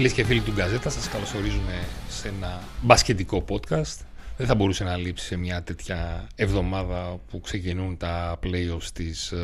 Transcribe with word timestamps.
Φίλες 0.00 0.14
και 0.14 0.24
φίλοι 0.24 0.40
του 0.40 0.52
Γκαζέτα, 0.52 0.90
σας 0.90 1.08
καλωσορίζουμε 1.08 1.86
σε 2.08 2.28
ένα 2.28 2.60
μπασκετικό 2.80 3.44
podcast. 3.48 4.04
Δεν 4.36 4.46
θα 4.46 4.54
μπορούσε 4.54 4.84
να 4.84 4.96
λείψει 4.96 5.24
σε 5.24 5.36
μια 5.36 5.62
τέτοια 5.62 6.28
εβδομάδα 6.34 7.20
που 7.30 7.40
ξεκινούν 7.40 7.96
τα 7.96 8.38
playoffs 8.42 8.88
της 8.92 9.32
ε, 9.32 9.38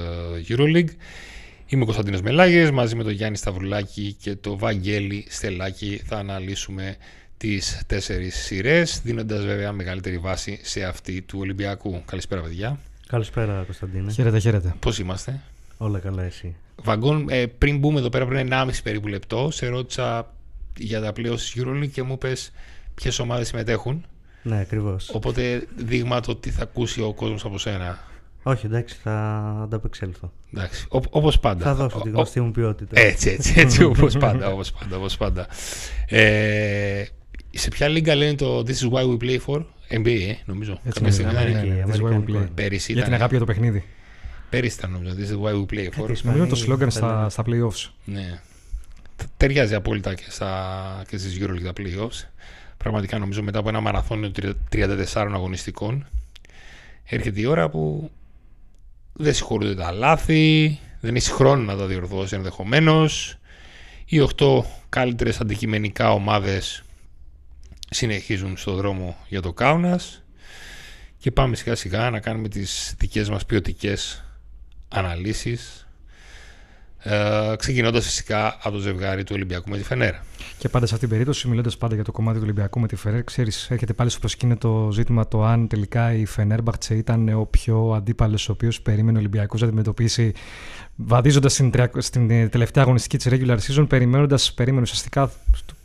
EuroLeague. 0.49 0.89
Είμαι 1.67 1.83
ο 1.83 1.85
Κωνσταντίνος 1.85 2.21
Μελάγες, 2.21 2.71
μαζί 2.71 2.97
με 2.97 3.03
τον 3.03 3.13
Γιάννη 3.13 3.37
Σταυρουλάκη 3.37 4.17
και 4.21 4.35
τον 4.35 4.59
Βαγγέλη 4.59 5.27
Στελάκη 5.29 6.01
θα 6.05 6.17
αναλύσουμε 6.17 6.97
τις 7.37 7.83
τέσσερις 7.87 8.35
σειρές, 8.35 9.01
δίνοντας 9.05 9.45
βέβαια 9.45 9.73
μεγαλύτερη 9.73 10.19
βάση 10.19 10.59
σε 10.63 10.85
αυτή 10.85 11.23
του 11.23 11.39
Ολυμπιακού. 11.41 12.03
Καλησπέρα 12.05 12.41
παιδιά. 12.41 12.79
Καλησπέρα 13.07 13.63
Κωνσταντίνε. 13.63 14.13
Χαίρετε, 14.13 14.39
χαίρετε. 14.39 14.75
Πώς 14.79 14.99
είμαστε; 14.99 15.41
Όλα 15.77 15.99
καλά 15.99 16.23
εσύ. 16.23 16.57
Βαγκόν, 16.83 17.27
ε, 17.29 17.47
πριν 17.47 17.79
μπούμε 17.79 17.99
εδώ 17.99 18.09
πέρα 18.09 18.27
πριν 18.27 18.49
1,5 18.53 18.83
περίπου 18.83 19.09
λεπτό, 19.09 19.51
σε 19.51 19.67
ρώτησα 19.69 20.35
για 20.77 21.01
τα 21.01 21.13
πλέον 21.13 21.37
της 21.37 21.55
EuroLeague 21.59 21.89
και 21.93 22.03
μου 22.03 22.13
είπες 22.13 22.53
ποιες 22.95 23.19
ομάδες 23.19 23.49
συμμετέχουν. 23.49 24.07
Ναι, 24.43 24.61
ακριβώς. 24.61 25.09
Οπότε 25.15 25.67
δείγμα 25.77 26.21
το 26.21 26.37
τι 26.37 26.51
θα 26.51 26.63
ακούσει 26.63 27.01
ο 27.03 27.13
κόσμος 27.15 27.45
από 27.45 27.59
σένα. 27.59 27.99
Όχι, 28.43 28.67
εντάξει, 28.67 28.97
θα 29.03 29.13
ανταπεξέλθω. 29.63 30.33
Εντάξει, 30.55 30.87
ό, 30.89 31.01
όπως 31.11 31.39
πάντα. 31.41 31.65
Θα 31.65 31.75
δώσω 31.75 31.99
Ο- 31.99 32.03
τη 32.03 32.09
ο- 32.09 32.13
γνωστή 32.13 32.41
μου 32.41 32.51
ποιότητα. 32.51 33.01
Έτσι, 33.01 33.29
έτσι, 33.31 33.55
έτσι, 33.57 33.85
όπως 33.95 34.17
πάντα, 34.17 34.49
όπως 34.53 34.73
πάντα, 34.73 34.97
όπως 34.97 35.17
πάντα. 35.17 35.47
Ε, 36.07 37.05
σε 37.51 37.69
ποια 37.69 37.89
λίγα 37.89 38.15
λένε 38.15 38.35
το 38.35 38.59
This 38.59 38.71
is 38.79 38.91
why 38.93 39.03
we 39.11 39.17
play 39.23 39.39
for? 39.47 39.65
NBA, 39.91 40.07
ε, 40.29 40.35
νομίζω. 40.45 40.73
Έτσι 40.73 40.83
Κάποια 40.85 41.01
είναι, 41.03 41.11
στιγμή 41.11 41.33
ναι, 41.33 41.41
ήταν. 41.41 41.53
ναι, 41.53 41.75
ναι, 41.75 41.83
Αμερική, 41.83 41.83
this 41.87 41.95
is 41.95 42.01
why 42.01 42.03
we 42.03 42.13
αμερικάνικο. 42.13 42.45
play. 42.45 42.51
Πέρυσι 42.55 42.93
Για 42.93 43.03
την 43.03 43.13
ήταν. 43.13 43.13
αγάπη 43.15 43.37
για 43.37 43.47
το 43.47 43.53
παιχνίδι. 43.53 43.85
Πέρυσι 44.51 44.77
ήταν 44.79 44.91
νομίζω. 44.91 45.15
This 45.19 45.31
is 45.31 45.47
why 45.47 45.55
we 45.55 45.75
play 45.75 45.87
for. 45.87 46.07
Κάτι 46.07 46.27
Νομίζω 46.27 46.45
είναι 46.45 46.47
το 46.47 46.57
Ισπανοί 46.57 46.79
slogan 46.81 46.85
θα 46.85 46.91
στα, 46.91 47.17
λένε. 47.17 47.31
στα 47.31 47.45
playoffs. 47.47 47.91
Ναι. 48.05 48.41
Τε- 49.17 49.29
Ταιριάζει 49.37 49.75
απόλυτα 49.75 50.15
και, 50.15 50.25
στα, 50.29 51.03
και 51.09 51.19
στις 51.19 51.39
EuroLeague 51.41 51.63
τα 51.63 51.73
playoffs. 51.77 52.29
Πραγματικά 52.77 53.19
νομίζω 53.19 53.43
μετά 53.43 53.59
από 53.59 53.69
ένα 53.69 53.81
μαραθώνιο 53.81 54.31
τριτα- 54.31 54.59
34 54.73 55.33
αγωνιστικών 55.35 56.07
έρχεται 57.05 57.41
η 57.41 57.45
ώρα 57.45 57.69
που 57.71 58.11
δεν 59.13 59.35
συγχωρούνται 59.35 59.75
τα 59.75 59.91
λάθη, 59.91 60.79
δεν 61.01 61.17
έχει 61.17 61.31
χρόνο 61.31 61.63
να 61.63 61.77
τα 61.77 61.87
διορθώσει 61.87 62.35
ενδεχομένως. 62.35 63.39
Οι 64.07 64.21
8 64.21 64.65
καλύτερες 64.89 65.41
αντικειμενικά 65.41 66.13
ομάδες 66.13 66.83
συνεχίζουν 67.91 68.57
στο 68.57 68.75
δρόμο 68.75 69.17
για 69.29 69.43
το 69.43 69.53
Κάουνας 69.53 70.23
και 71.19 71.31
πάμε 71.31 71.57
σιγά 71.57 71.75
σιγά 71.75 72.11
να 72.11 72.21
κάνουμε 72.21 72.49
τις 72.49 72.95
δικές 72.99 73.29
μας 73.29 73.47
ποιοτικές 73.47 74.25
αναλύσεις 74.89 75.86
ε, 76.99 77.55
ξεκινώντας 77.57 78.05
φυσικά 78.05 78.57
από 78.63 78.71
το 78.71 78.79
ζευγάρι 78.79 79.25
του 79.25 79.33
Ολυμπιακού 79.35 79.71
με 79.71 79.77
τη 79.77 79.83
Φενέρα. 79.83 80.25
Και 80.59 80.69
πάντα 80.69 80.87
σε 80.87 80.95
αυτήν 80.95 81.09
την 81.09 81.19
περίπτωση, 81.19 81.49
μιλώντας 81.49 81.77
πάντα 81.77 81.95
για 81.95 82.05
το 82.05 82.13
κομμάτι 82.13 82.37
του 82.37 82.43
Ολυμπιακού 82.45 82.81
με 82.81 82.87
τη 82.87 82.97
Φενέρ, 82.97 83.25
ξέρεις, 83.25 83.71
έρχεται 83.71 83.93
πάλι 83.93 84.11
στο 84.11 84.19
προσκήνιο 84.19 84.57
το 84.57 84.89
ζήτημα 84.93 85.29
το 85.29 85.45
αν 85.45 85.69
τελικά 85.69 86.13
η 86.13 86.25
Φενέρμπαχτσε 86.25 86.95
ήταν 86.95 87.29
ο 87.29 87.47
πιο 87.51 87.93
αντίπαλος 87.97 88.49
ο 88.49 88.53
οποίος 88.53 88.81
περίμενε 88.81 89.17
ο 89.17 89.21
Ολυμπιακός 89.21 89.61
να 89.61 89.67
αντιμετωπίσει, 89.67 90.33
βαδίζοντας 90.97 91.53
στην, 91.53 91.71
τρια- 91.71 91.91
στην 91.99 92.31
ε, 92.31 92.49
τελευταία 92.49 92.83
αγωνιστική 92.83 93.17
της 93.17 93.27
regular 93.31 93.59
season, 93.59 93.87
περιμένοντας, 93.89 94.53
περίμενε 94.53 94.83
ουσιαστικά 94.83 95.31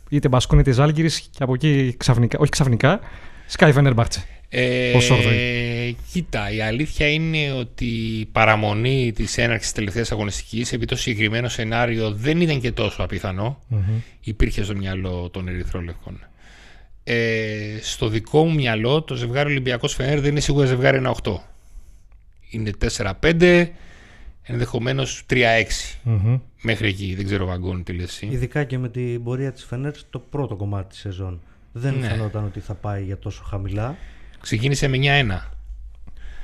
είτε 0.08 0.28
Μπασκόνη 0.28 0.60
είτε 0.60 0.70
Ζάλγκηρη 0.70 1.10
και 1.10 1.42
από 1.42 1.54
εκεί 1.54 1.94
ξαφνικά, 1.96 2.38
όχι 2.38 2.50
ξαφνικά, 2.50 3.00
σκάει 3.46 3.70
η 3.70 3.72
Φενέρμπαχτσε. 3.72 4.26
Ε, 4.54 4.92
Ως 4.96 5.10
όγδοη. 5.10 5.96
κοίτα, 6.12 6.50
η 6.50 6.60
αλήθεια 6.60 7.08
είναι 7.08 7.52
ότι 7.52 7.84
η 7.84 8.26
παραμονή 8.32 9.12
της 9.12 9.38
έναρξης 9.38 9.62
της 9.66 9.72
τελευταίας 9.72 10.12
αγωνιστικής 10.12 10.72
επί 10.72 10.86
το 10.86 10.96
συγκεκριμένο 10.96 11.48
σενάριο 11.48 12.10
δεν 12.12 12.40
ήταν 12.40 12.60
και 12.60 12.72
τόσο 12.72 13.02
απιθανό. 13.02 13.58
Υπήρχε 14.20 14.62
στο 14.62 14.76
μυαλό 14.76 15.28
των 15.32 15.48
Ερυθρόλευκων. 15.48 16.20
Ε, 17.04 17.78
στο 17.82 18.08
δικό 18.08 18.44
μου 18.44 18.54
μυαλό 18.54 19.02
το 19.02 19.14
ζευγάρι 19.14 19.50
Ολυμπιακός 19.50 19.94
Φενέρ 19.94 20.20
δεν 20.20 20.30
είναι 20.30 20.40
σίγουρα 20.40 20.66
ζευγάρι 20.66 21.00
1-8. 21.22 21.34
Είναι 22.50 22.70
4-5, 23.20 23.66
ενδεχομένως 24.42 25.24
3-6. 25.30 25.98
Μμμ. 26.02 26.38
Μέχρι 26.62 26.88
εκεί, 26.88 27.14
δεν 27.14 27.24
ξέρω 27.24 27.46
βαγκόν 27.46 27.82
τι 27.82 27.92
λες 27.92 28.04
εσύ. 28.04 28.26
Ειδικά 28.30 28.64
και 28.64 28.78
με 28.78 28.88
την 28.88 29.22
πορεία 29.22 29.52
της 29.52 29.64
Φενέρ 29.64 29.96
στο 29.96 30.18
πρώτο 30.18 30.56
κομμάτι 30.56 30.88
της 30.88 30.98
σεζόν. 30.98 31.40
Δεν 31.72 31.94
Ναι. 31.98 32.06
φαινόταν 32.08 32.44
ότι 32.44 32.60
θα 32.60 32.74
πάει 32.74 33.02
για 33.04 33.18
τόσο 33.18 33.42
χαμηλά. 33.42 33.96
Ξεκίνησε 34.42 34.88
με 34.88 34.96
9-1. 34.96 35.00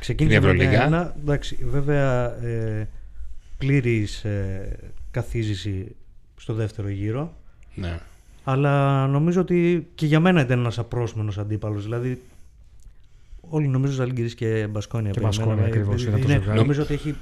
Ξεκίνησε 0.01 0.39
Την 0.39 0.47
με 0.47 0.53
Ευρωλίγα. 0.53 0.85
ένα, 0.85 1.15
εντάξει, 1.21 1.59
βέβαια 1.65 2.25
ε, 2.45 2.89
πλήρης 3.59 4.25
ε, 4.25 4.79
καθίζηση 5.11 5.97
στο 6.37 6.55
δεύτερο 6.55 6.89
γύρο. 6.89 7.35
Ναι. 7.75 7.99
Αλλά 8.45 9.07
νομίζω 9.07 9.41
ότι 9.41 9.89
και 9.95 10.07
για 10.07 10.21
μένα 10.21 10.41
ήταν 10.41 10.59
ένας 10.59 10.79
απρόσμενος 10.79 11.39
αντίπαλος. 11.39 11.83
Δηλαδή 11.85 12.23
όλοι 13.41 13.69
νομίζω 13.69 13.93
Ζαλγκύρης 13.93 14.35
και 14.35 14.67
Μπασκόνια 14.71 15.11
Και 15.11 15.21
περιμέναμε. 15.21 15.53
Μπασκόνια 15.55 15.67
ακριβώς, 15.77 16.05
Ε, 16.05 16.09
είναι 16.09 16.17
το 16.19 16.23
είναι- 16.25 16.33
ζευγάρι. 16.33 16.59
Νομίζω 16.59 16.83
ότι 16.83 16.95
έχει, 16.95 17.15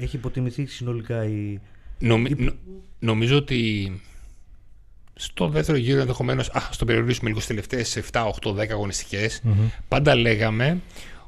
έχει 0.00 0.16
υποτιμηθεί 0.16 0.66
συνολικά 0.66 1.24
η, 1.24 1.58
Νομι- 1.98 2.40
νο- 2.40 2.52
νομίζω 2.98 3.36
ότι 3.36 3.90
στο 5.22 5.48
δεύτερο 5.48 5.78
γύρο 5.78 6.00
ενδεχομένως, 6.00 6.50
ας 6.52 6.76
το 6.76 6.84
περιορίσουμε 6.84 7.28
λίγο 7.28 7.40
στις 7.40 7.48
τελευταίες 7.56 7.96
7, 7.96 8.26
8, 8.26 8.52
10 8.52 8.72
αγωνιστικές. 8.72 9.42
Πάντα 9.88 10.14
λέγαμε 10.14 10.78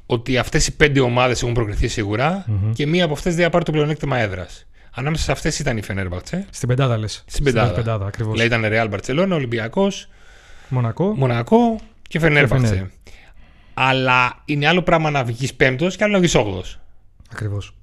ότι 0.06 0.38
αυτές 0.38 0.66
οι 0.66 0.76
πέντε 0.76 1.00
ομάδες 1.00 1.42
έχουν 1.42 1.54
προκριθεί 1.54 1.88
σίγουρα 1.88 2.46
και 2.74 2.86
μία 2.86 3.04
από 3.04 3.12
αυτές 3.12 3.34
δεν 3.34 3.44
θα 3.44 3.50
πάρει 3.50 3.64
το 3.64 3.72
πλεονέκτημα 3.72 4.18
έδρας. 4.18 4.66
Ανάμεσα 4.90 5.22
σε 5.24 5.32
αυτές 5.32 5.58
ήταν 5.58 5.76
η 5.76 5.82
Φενέρμπαχτσε. 5.82 6.46
Στην 6.50 6.68
πεντάδα 6.68 6.96
λες. 6.96 7.24
Στην 7.26 7.44
πεντάδα. 7.44 7.72
πεντάδα 7.72 8.06
ακριβώς. 8.06 8.40
Δηλαδή 8.40 8.66
ήταν 8.66 8.72
Real 8.72 8.98
Barcelona, 8.98 9.30
Ολυμπιακός, 9.32 10.08
Μονακό. 10.68 11.14
Μονακό 11.16 11.80
και 12.08 12.18
Φενέρμπαχτσε. 12.18 12.66
Φενέρ. 12.66 12.86
Αλλά 13.74 14.42
είναι 14.44 14.66
άλλο 14.66 14.82
πράγμα 14.82 15.10
να 15.10 15.24
βγεις 15.24 15.54
πέμπτος 15.54 15.96
και 15.96 16.04
άλλο 16.04 16.12
να 16.12 16.18
βγεις 16.18 16.34
όγδοος. 16.34 16.80
Ακριβώς. 17.32 17.74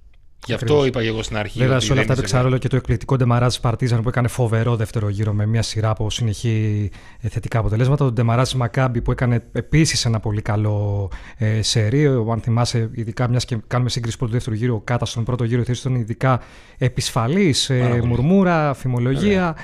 Γι' 0.46 0.54
αυτό 0.54 0.66
Ακριβώς. 0.66 0.88
είπα 0.88 1.02
και 1.02 1.08
εγώ 1.08 1.24
στην 1.24 1.38
αρχή. 1.38 1.60
Βέβαια, 1.60 1.76
ότι 1.76 1.86
σε 1.86 1.92
όλα 1.92 2.02
δεν 2.02 2.10
αυτά 2.12 2.22
το 2.22 2.28
είναι 2.28 2.38
εξάρρολο 2.38 2.58
και 2.58 2.68
το 2.68 2.76
εκπληκτικό 2.76 3.16
ντεμαράζ 3.16 3.56
Παρτίζαν 3.56 4.02
που 4.02 4.10
έκανε 4.10 4.28
φοβερό 4.28 4.76
δεύτερο 4.76 5.10
γύρο 5.10 5.34
με 5.34 5.46
μια 5.46 5.62
σειρά 5.62 5.90
από 5.90 6.10
συνεχή 6.10 6.90
ε, 7.22 7.28
θετικά 7.28 7.60
αποτελέσματα. 7.60 8.04
Το 8.06 8.12
ντεμαράζ 8.12 8.54
Μακάμπι 8.54 9.02
που 9.02 9.12
έκανε 9.12 9.44
επίσης 9.52 10.06
ένα 10.06 10.20
πολύ 10.20 10.42
καλό 10.42 11.10
ε, 11.38 11.62
σερί. 11.62 12.08
Ο- 12.08 12.32
Αν 12.32 12.40
θυμάσαι, 12.42 12.90
ειδικά 12.94 13.28
μιας 13.30 13.46
και 13.46 13.58
κάνουμε 13.68 13.90
σύγκριση 13.90 14.18
πρώτου 14.18 14.32
δεύτερου 14.34 14.56
γύρου, 14.56 14.76
ο 14.76 14.82
Κάτα 14.84 15.06
στον 15.06 15.24
πρώτο 15.24 15.44
γύρο 15.44 15.64
θέσης 15.64 15.84
ήταν 15.84 15.96
ειδικά 15.96 16.40
επισφαλής, 16.78 17.66
Πάρα 17.68 17.80
ε, 17.86 17.88
πολύ. 17.88 18.06
μουρμούρα, 18.06 18.74
φημολογία. 18.74 19.56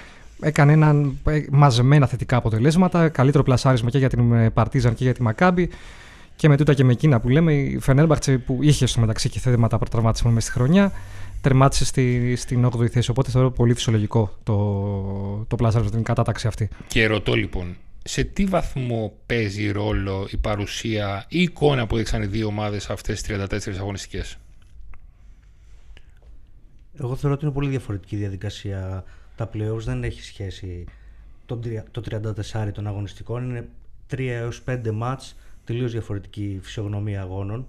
Έκανε 0.42 0.72
έναν 0.74 1.18
ε, 1.28 1.42
μαζεμένα 1.50 2.08
θετικά 2.08 2.38
αποτελέσματα. 2.38 3.10
Καλύτερο 3.10 3.44
πλασάρισμα 3.44 3.90
και 3.90 3.98
για 3.98 4.10
την 4.10 4.34
ε, 4.34 4.50
Παρτίζαν 4.50 4.94
και 4.94 5.04
για 5.04 5.14
τη 5.14 5.22
Μακάμπι. 5.22 5.70
Και 6.38 6.48
με 6.48 6.58
τούτα 6.58 6.74
και 6.74 6.84
με 6.84 6.92
εκείνα 6.92 7.20
που 7.20 7.30
λέμε, 7.30 7.54
η 7.54 7.80
Φενέρμπαχτσε 7.80 8.38
που 8.38 8.60
είχε 8.62 8.86
στο 8.86 9.00
μεταξύ 9.00 9.30
και 9.30 9.40
θέματα 9.40 9.78
τραυματισμού 9.78 10.32
μέσα 10.32 10.50
στη 10.50 10.60
χρονιά, 10.60 10.92
τερμάτισε 11.42 11.86
στη, 11.86 12.36
στην 12.36 12.66
8η 12.66 12.88
θέση. 12.88 13.12
Οπότε 13.12 13.32
θεωρώ 13.32 13.52
πολύ 13.52 13.74
φυσιολογικό 13.74 14.38
το, 14.44 14.56
το 15.48 15.56
πλασάρισμα, 15.56 15.92
την 15.96 16.04
κατάταξη 16.04 16.48
αυτή. 16.48 16.70
Και 16.88 17.08
ρωτώ 17.08 17.34
λοιπόν, 17.34 17.76
σε 18.04 18.24
τι 18.24 18.46
βαθμό 18.46 19.14
παίζει 19.26 19.72
ρόλο 19.72 20.28
η 20.32 20.38
παρουσία 20.38 21.26
ή 21.30 21.38
η 21.40 21.42
εικόνα 21.42 21.88
που 21.88 21.96
έδειξαν 21.96 22.22
οι 22.22 22.26
δύο 22.26 22.48
ομάδες 22.48 22.84
σε 22.84 22.94
αυτές 22.94 23.22
τις 23.22 23.38
34 23.38 23.76
αγωνιστικές; 23.80 24.38
Εγώ 27.00 27.16
θεωρώ 27.16 27.36
ότι 27.36 27.46
είναι 27.46 27.54
πολύ 27.54 27.70
διαφορετική 27.70 28.16
η 28.16 28.18
διαδικασία. 28.20 29.04
Τα 29.36 29.50
playoffs 29.54 29.80
δεν 29.86 30.04
έχει 30.04 30.22
σχέση 30.24 30.86
το, 31.46 31.58
τρια- 31.58 31.86
το 31.92 32.02
34 32.56 32.72
των 32.74 32.88
αγωνιστικών. 32.88 33.50
Είναι 33.50 33.68
3 34.12 34.20
έως 34.20 34.62
5 34.66 34.92
μάτς, 34.94 35.36
τελείως 35.68 35.92
διαφορετική 35.92 36.60
φυσιογνωμία 36.62 37.22
αγώνων 37.22 37.66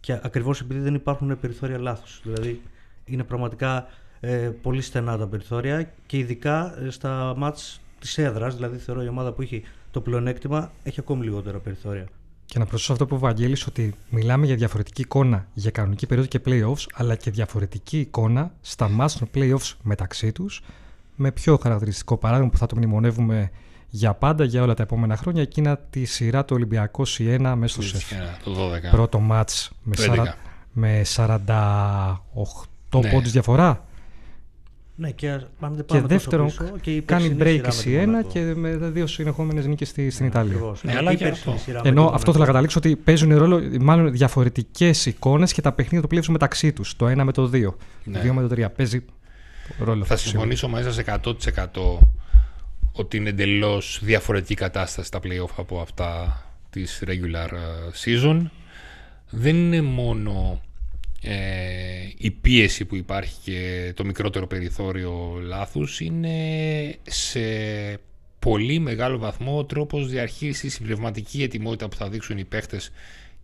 και 0.00 0.12
ακριβώς 0.22 0.60
επειδή 0.60 0.80
δεν 0.80 0.94
υπάρχουν 0.94 1.40
περιθώρια 1.40 1.78
λάθους. 1.78 2.20
Δηλαδή 2.24 2.60
είναι 3.04 3.24
πραγματικά 3.24 3.86
ε, 4.20 4.50
πολύ 4.62 4.80
στενά 4.80 5.18
τα 5.18 5.26
περιθώρια 5.26 5.92
και 6.06 6.18
ειδικά 6.18 6.82
ε, 6.84 6.90
στα 6.90 7.34
μάτς 7.36 7.80
της 7.98 8.18
έδρας, 8.18 8.54
δηλαδή 8.54 8.76
θεωρώ 8.76 9.02
η 9.02 9.08
ομάδα 9.08 9.32
που 9.32 9.42
έχει 9.42 9.62
το 9.90 10.00
πλεονέκτημα 10.00 10.72
έχει 10.82 11.00
ακόμη 11.00 11.24
λιγότερα 11.24 11.58
περιθώρια. 11.58 12.06
Και 12.46 12.58
να 12.58 12.66
προσθέσω 12.66 12.92
αυτό 12.92 13.06
που 13.06 13.14
είπε 13.14 13.24
ο 13.24 13.28
Βαγγέλης 13.28 13.66
ότι 13.66 13.94
μιλάμε 14.10 14.46
για 14.46 14.56
διαφορετική 14.56 15.00
εικόνα 15.00 15.46
για 15.54 15.70
κανονική 15.70 16.06
περίοδο 16.06 16.28
και 16.28 16.40
playoffs, 16.44 16.86
αλλά 16.94 17.16
και 17.16 17.30
διαφορετική 17.30 17.98
εικόνα 17.98 18.52
στα 18.60 18.88
μάτς 18.88 19.18
των 19.18 19.28
playoffs 19.34 19.74
μεταξύ 19.82 20.32
τους, 20.32 20.62
με 21.16 21.32
πιο 21.32 21.56
χαρακτηριστικό 21.56 22.16
παράδειγμα 22.16 22.50
που 22.50 22.58
θα 22.58 22.66
το 22.66 22.76
μνημονεύουμε 22.76 23.50
για 23.96 24.14
πάντα, 24.14 24.44
για 24.44 24.62
όλα 24.62 24.74
τα 24.74 24.82
επόμενα 24.82 25.16
χρόνια, 25.16 25.42
εκείνα 25.42 25.76
τη 25.90 26.04
σειρά 26.04 26.44
του 26.44 26.54
Ολυμπιακού 26.56 27.04
Σιένα 27.04 27.56
μέσα 27.56 27.82
στο 27.82 27.98
ΣΕΦ. 27.98 28.12
Το 28.44 28.50
12. 28.54 28.90
Πρώτο 28.90 29.18
μάτς 29.20 29.70
με, 29.82 29.94
Το 29.96 30.02
11. 30.02 30.22
40 30.22 30.34
με 30.72 31.02
48 31.04 33.00
Ναι. 33.02 33.10
πόντους 33.10 33.30
διαφορά 33.32 33.84
Ναι, 34.98 35.10
και 35.10 35.30
ας- 35.30 35.42
αν 35.60 35.74
δεν 35.74 35.76
Και 35.76 35.82
πάμε 35.82 36.00
τόσο 36.00 36.06
δεύτερον, 36.08 36.46
πίσω, 36.46 36.64
και 36.80 36.90
η 36.94 37.00
κάνει 37.02 37.30
περσινή 37.30 37.38
break 37.42 37.44
σειρά 37.44 37.54
η 37.54 37.60
με 37.60 37.68
τη 37.68 37.74
Σιένα 37.76 38.06
Μονακό. 38.12 38.28
και 38.28 38.40
με 38.54 38.76
δύο 38.76 39.06
συνεχόμενες 39.06 39.66
νίκες 39.66 39.88
στη, 39.88 40.10
στην 40.10 40.26
Ιταλία. 40.26 40.52
Ακριβώς. 40.54 40.82
Ναι, 40.84 40.90
Αλλά 40.90 41.00
αλλά 41.00 41.08
και 41.10 41.14
η 41.14 41.18
και 41.18 41.24
περσινή 41.24 41.54
αυτό. 41.54 41.64
σειρά 41.64 41.80
με 41.82 41.88
Ενώ 41.88 42.06
τη 42.06 42.12
αυτό 42.14 42.32
θέλω 42.32 42.44
να 42.44 42.50
Μονακό. 42.50 42.52
καταλήξω 42.52 42.78
ότι 42.78 42.96
παίζουν 42.96 43.36
ρόλο 43.38 43.60
μάλλον 43.80 44.12
διαφορετικές 44.12 45.06
εικόνες 45.06 45.52
και 45.52 45.60
τα 45.60 45.72
παιχνίδια 45.72 46.00
του 46.00 46.08
πλήρους 46.08 46.28
μεταξύ 46.28 46.72
τους. 46.72 46.96
Το 46.96 47.06
1 47.06 47.24
με 47.24 47.32
το 47.32 47.48
2. 47.48 47.76
Ναι. 48.04 48.18
Το 48.18 48.24
2 48.24 48.32
με 48.32 48.42
το 48.42 48.48
3. 48.48 48.70
Παίζει 48.76 49.04
ρόλο 49.78 50.04
Θα 50.04 50.14
αυτό 50.14 50.28
σίγουρα. 50.28 50.30
συμφωνήσω 50.54 50.68
μαζί 50.68 50.84
σας 50.84 50.96
100% 50.98 51.98
ότι 52.96 53.16
είναι 53.16 53.28
εντελώς 53.28 54.00
διαφορετική 54.02 54.54
κατάσταση 54.54 55.10
τα 55.10 55.20
playoff 55.22 55.54
από 55.56 55.80
αυτά 55.80 56.40
της 56.70 57.02
regular 57.06 57.48
season. 58.04 58.42
Δεν 59.30 59.56
είναι 59.56 59.80
μόνο 59.80 60.62
ε, 61.22 61.36
η 62.16 62.30
πίεση 62.30 62.84
που 62.84 62.96
υπάρχει 62.96 63.34
και 63.44 63.92
το 63.96 64.04
μικρότερο 64.04 64.46
περιθώριο 64.46 65.38
λάθους, 65.42 66.00
είναι 66.00 66.38
σε 67.02 67.40
πολύ 68.38 68.78
μεγάλο 68.78 69.18
βαθμό 69.18 69.58
ο 69.58 69.64
τρόπος 69.64 70.08
διαρχίσης, 70.08 70.76
η 70.76 70.82
πνευματική 70.82 71.42
ετοιμότητα 71.42 71.88
που 71.88 71.96
θα 71.96 72.08
δείξουν 72.08 72.38
οι 72.38 72.44
παίχτες 72.44 72.90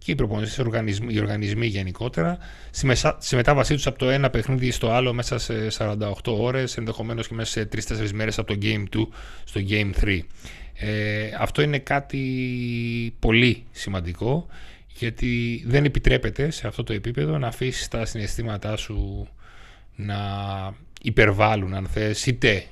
και 0.02 0.10
οι 0.10 0.14
προπονητές, 0.14 0.56
οι 0.56 0.60
οργανισμοί, 0.60 1.14
οι 1.14 1.18
οργανισμοί 1.18 1.66
γενικότερα, 1.66 2.38
στη, 2.70 2.86
μεσα, 2.86 3.16
στη 3.20 3.36
μετάβασή 3.36 3.74
τους 3.74 3.86
από 3.86 3.98
το 3.98 4.10
ένα 4.10 4.30
παιχνίδι 4.30 4.70
στο 4.70 4.90
άλλο 4.90 5.12
μέσα 5.12 5.38
σε 5.38 5.54
48 5.78 6.12
ώρες, 6.24 6.76
ενδεχομένως 6.76 7.28
και 7.28 7.34
μέσα 7.34 7.50
σε 7.50 7.68
3-4 7.72 8.10
μέρες 8.12 8.38
από 8.38 8.52
το 8.54 8.58
Game 8.62 8.96
2 8.96 9.06
στο 9.44 9.60
Game 9.68 9.90
3. 10.04 10.20
Ε, 10.74 11.30
αυτό 11.38 11.62
είναι 11.62 11.78
κάτι 11.78 13.14
πολύ 13.18 13.64
σημαντικό 13.70 14.46
γιατί 14.86 15.62
δεν 15.66 15.84
επιτρέπεται 15.84 16.50
σε 16.50 16.66
αυτό 16.66 16.82
το 16.82 16.92
επίπεδο 16.92 17.38
να 17.38 17.46
αφήσεις 17.46 17.88
τα 17.88 18.04
συναισθήματά 18.04 18.76
σου 18.76 19.28
να 19.94 20.16
υπερβάλλουν 21.02 21.74
αν 21.74 21.86
θες 21.86 22.26
είτε 22.26 22.64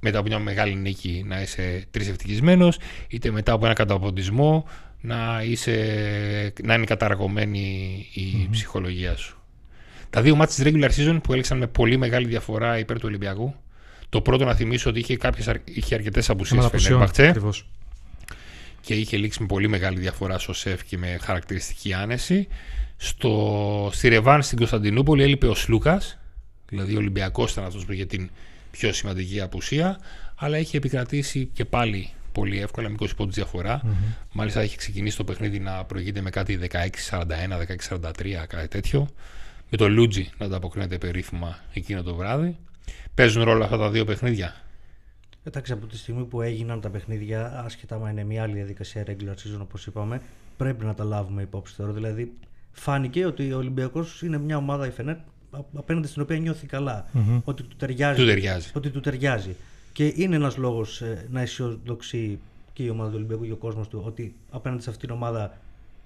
μετά 0.00 0.18
από 0.18 0.28
μια 0.28 0.38
μεγάλη 0.38 0.74
νίκη 0.74 1.24
να 1.26 1.40
είσαι 1.40 1.86
τρισευτικισμένος 1.90 2.78
είτε 3.08 3.30
μετά 3.30 3.52
από 3.52 3.64
ένα 3.64 3.74
καταποντισμό 3.74 4.64
να, 5.00 5.42
είσαι, 5.42 6.52
να 6.62 6.74
είναι 6.74 6.84
καταργωμένη 6.84 8.06
η 8.12 8.48
ψυχολογία 8.50 9.16
σου. 9.16 9.42
Τα 10.10 10.22
δύο 10.22 10.36
μάτια 10.36 10.64
της 10.64 10.72
regular 10.72 10.90
season 10.90 11.20
που 11.22 11.32
έλεξαν 11.32 11.58
με 11.58 11.66
πολύ 11.66 11.96
μεγάλη 11.96 12.26
διαφορά 12.26 12.78
υπέρ 12.78 12.96
του 12.96 13.04
Ολυμπιακού. 13.06 13.54
Το 14.08 14.20
πρώτο 14.20 14.44
να 14.44 14.54
θυμίσω 14.54 14.90
ότι 14.90 14.98
είχε, 14.98 15.16
κάποιες, 15.16 15.50
είχε 15.64 15.94
αρκετές 15.94 16.30
απουσίες 16.30 16.64
και 18.80 18.94
είχε 18.94 19.16
λήξει 19.16 19.40
με 19.40 19.46
πολύ 19.46 19.68
μεγάλη 19.68 19.98
διαφορά 19.98 20.38
στο 20.38 20.52
ΣΕΦ 20.52 20.84
και 20.84 20.98
με 20.98 21.18
χαρακτηριστική 21.20 21.92
άνεση. 21.92 22.48
Στο, 22.96 23.90
στη 23.92 24.08
Ρεβάν 24.08 24.42
στην 24.42 24.58
Κωνσταντινούπολη 24.58 25.22
έλειπε 25.22 25.46
ο 25.46 25.54
Σλούκας, 25.54 26.18
δηλαδή 26.68 26.94
ο 26.94 26.98
Ολυμπιακός 26.98 27.52
ήταν 27.52 27.64
αυτός 27.64 27.84
που 27.84 27.92
είχε 27.92 28.04
την 28.04 28.30
πιο 28.70 28.92
σημαντική 28.92 29.40
απουσία, 29.40 30.00
αλλά 30.36 30.58
είχε 30.58 30.76
επικρατήσει 30.76 31.50
και 31.52 31.64
πάλι 31.64 32.10
πολύ 32.32 32.58
εύκολα, 32.60 32.88
μικρό 32.88 33.08
πόντου 33.16 33.32
διαφορά. 33.32 33.82
Mm-hmm. 33.84 34.14
Μάλιστα 34.32 34.62
είχε 34.62 34.76
ξεκινήσει 34.76 35.16
το 35.16 35.24
παιχνίδι 35.24 35.58
να 35.58 35.84
προηγείται 35.84 36.20
με 36.20 36.30
κάτι 36.30 36.58
16-41, 36.62 36.72
16-43, 38.00 38.46
κάτι 38.48 38.68
τέτοιο. 38.68 39.08
Με 39.70 39.76
το 39.76 39.88
Λούτζι 39.88 40.30
να 40.38 40.46
ανταποκρίνεται 40.46 40.98
περίφημα 40.98 41.58
εκείνο 41.72 42.02
το 42.02 42.14
βράδυ. 42.14 42.56
Παίζουν 43.14 43.42
ρόλο 43.42 43.64
αυτά 43.64 43.76
τα 43.76 43.90
δύο 43.90 44.04
παιχνίδια; 44.04 44.54
Εντάξει, 45.44 45.72
από 45.72 45.86
τη 45.86 45.96
στιγμή 45.96 46.24
που 46.24 46.42
έγιναν 46.42 46.80
τα 46.80 46.90
παιχνίδια, 46.90 47.62
άσχετα 47.64 47.98
με 47.98 48.10
είναι 48.10 48.24
μια 48.24 48.42
άλλη 48.42 48.54
διαδικασία 48.54 49.04
regular 49.06 49.30
season 49.30 49.60
όπως 49.60 49.86
είπαμε, 49.86 50.20
πρέπει 50.56 50.84
να 50.84 50.94
τα 50.94 51.04
λάβουμε 51.04 51.42
υπόψη 51.42 51.76
τώρα. 51.76 51.92
Δηλαδή, 51.92 52.32
φάνηκε 52.72 53.26
ότι 53.26 53.52
ο 53.52 53.56
Ολυμπιακός 53.56 54.22
είναι 54.22 54.38
μια 54.38 54.56
ομάδα 54.56 54.86
η 54.86 54.90
Φενέρ 54.90 55.16
απέναντι 55.74 56.06
στην 56.06 56.22
οποία 56.22 56.38
νιώθει 56.38 56.66
Ότι 57.44 57.62
του 57.62 57.76
ταιριάζει. 57.76 58.20
Του 58.20 58.26
ταιριάζει. 58.26 58.70
Ότι 58.74 58.90
του 58.90 59.00
ταιριάζει. 59.00 59.56
Και 59.98 60.12
είναι 60.16 60.36
ένας 60.36 60.56
λόγος 60.56 61.00
ε, 61.00 61.26
να 61.30 61.40
αισιοδοξεί 61.40 62.38
και 62.72 62.82
η 62.82 62.88
ομάδα 62.88 63.08
του 63.08 63.14
Ολυμπιακού 63.16 63.44
και 63.44 63.52
ο 63.52 63.56
κόσμος 63.56 63.88
του 63.88 64.02
ότι 64.06 64.34
απέναντι 64.50 64.82
σε 64.82 64.90
αυτήν 64.90 65.08
την 65.08 65.16
ομάδα 65.16 65.58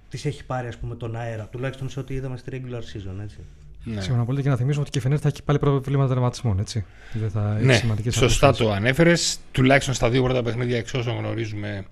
τη 0.09 0.23
έχει 0.25 0.45
πάρει 0.45 0.69
ας 0.69 0.77
πούμε, 0.77 0.95
τον 0.95 1.17
αέρα, 1.17 1.49
τουλάχιστον 1.51 1.89
σε 1.89 2.01
ό,τι 2.01 2.15
είδαμε 2.15 2.37
στη 2.37 2.51
regular 2.53 2.79
season. 2.79 3.23
Έτσι. 3.23 3.39
Ναι. 3.85 4.01
Σύμφωνα 4.01 4.25
πολύ 4.25 4.43
και 4.43 4.49
να 4.49 4.57
θυμίσουμε 4.57 4.83
ότι 4.83 4.91
και 4.91 4.99
η 4.99 5.01
Φενέρ 5.01 5.19
θα 5.21 5.29
έχει 5.29 5.43
πάλι 5.43 5.59
προβλήματα 5.59 6.09
δραματισμών. 6.09 6.59
Έτσι. 6.59 6.85
Δεν 7.13 7.31
θα 7.31 7.59
ναι, 7.61 7.81
σωστά 8.11 8.53
το 8.53 8.73
ανέφερες. 8.73 9.39
Τουλάχιστον 9.53 9.95
στα 9.95 10.11
δύο 10.11 10.23
πρώτα 10.23 10.43
παιχνίδια, 10.43 10.79
εξ 10.79 10.95
όσων 10.95 11.17
γνωρίζουμε, 11.17 11.87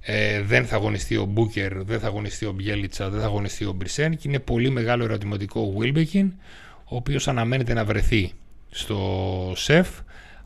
ε, 0.00 0.42
δεν 0.42 0.66
θα 0.66 0.76
αγωνιστεί 0.76 1.16
ο 1.16 1.24
Μπούκερ, 1.24 1.84
δεν 1.84 2.00
θα 2.00 2.06
αγωνιστεί 2.06 2.46
ο 2.46 2.52
Μπιέλιτσα, 2.52 3.10
δεν 3.10 3.20
θα 3.20 3.26
αγωνιστεί 3.26 3.64
ο 3.64 3.72
Μπρισέν 3.72 4.16
και 4.16 4.28
είναι 4.28 4.38
πολύ 4.38 4.70
μεγάλο 4.70 5.04
ερωτηματικό 5.04 5.60
ο 5.60 5.78
Βίλμπεκιν, 5.78 6.32
ο 6.84 6.96
οποίος 6.96 7.28
αναμένεται 7.28 7.74
να 7.74 7.84
βρεθεί 7.84 8.32
στο 8.70 9.52
ΣΕΦ 9.56 9.88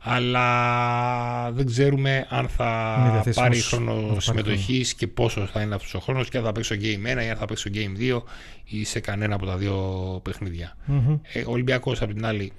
αλλά 0.09 1.53
δεν 1.53 1.67
ξέρουμε 1.67 2.27
αν 2.29 2.49
θα 2.49 3.23
πάρει 3.35 3.61
χρόνο 3.61 4.21
συμμετοχής 4.21 4.95
και 4.95 5.07
πόσο 5.07 5.47
θα 5.47 5.61
είναι 5.61 5.75
αυτός 5.75 5.95
ο 5.95 5.99
χρόνος 5.99 6.29
και 6.29 6.39
αν 6.39 6.45
θα 6.45 6.53
παίξει 6.53 6.75
στο 6.75 6.83
Game 6.85 7.19
1 7.19 7.25
ή 7.25 7.29
αν 7.29 7.37
θα 7.37 7.45
παίξει 7.45 7.69
στο 7.69 7.81
Game 7.81 8.17
2 8.17 8.23
ή 8.65 8.85
σε 8.85 9.01
κανένα 9.01 9.35
από 9.35 9.47
τα 9.47 9.57
δύο 9.57 9.77
παιχνίδια. 10.23 10.77
Mm-hmm. 10.89 11.19
Ε, 11.33 11.41
ο 11.41 11.51
Ολυμπιακός 11.51 12.03
απ' 12.03 12.13
την 12.13 12.27
άλλη, 12.27 12.53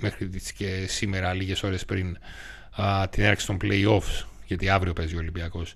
μέχρι 0.00 0.30
και 0.56 0.84
σήμερα, 0.86 1.32
λίγες 1.32 1.62
ώρες 1.62 1.84
πριν 1.84 2.18
α, 2.76 3.08
την 3.08 3.22
έναρξη 3.22 3.46
των 3.46 3.56
playoffs, 3.62 4.24
γιατί 4.46 4.68
αύριο 4.68 4.92
παίζει 4.92 5.14
ο 5.14 5.18
Ολυμπιακός, 5.18 5.74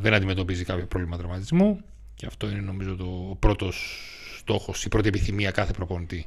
δεν 0.00 0.14
αντιμετωπίζει 0.14 0.64
κάποιο 0.64 0.86
πρόβλημα 0.86 1.16
τραυματισμού 1.16 1.80
και 2.14 2.26
αυτό 2.26 2.50
είναι 2.50 2.60
νομίζω 2.60 2.96
το 2.96 3.36
πρώτος 3.38 4.04
στόχος, 4.50 4.84
η 4.84 4.88
πρώτη 4.88 5.08
επιθυμία 5.08 5.50
κάθε 5.50 5.72
προπονητή 5.72 6.26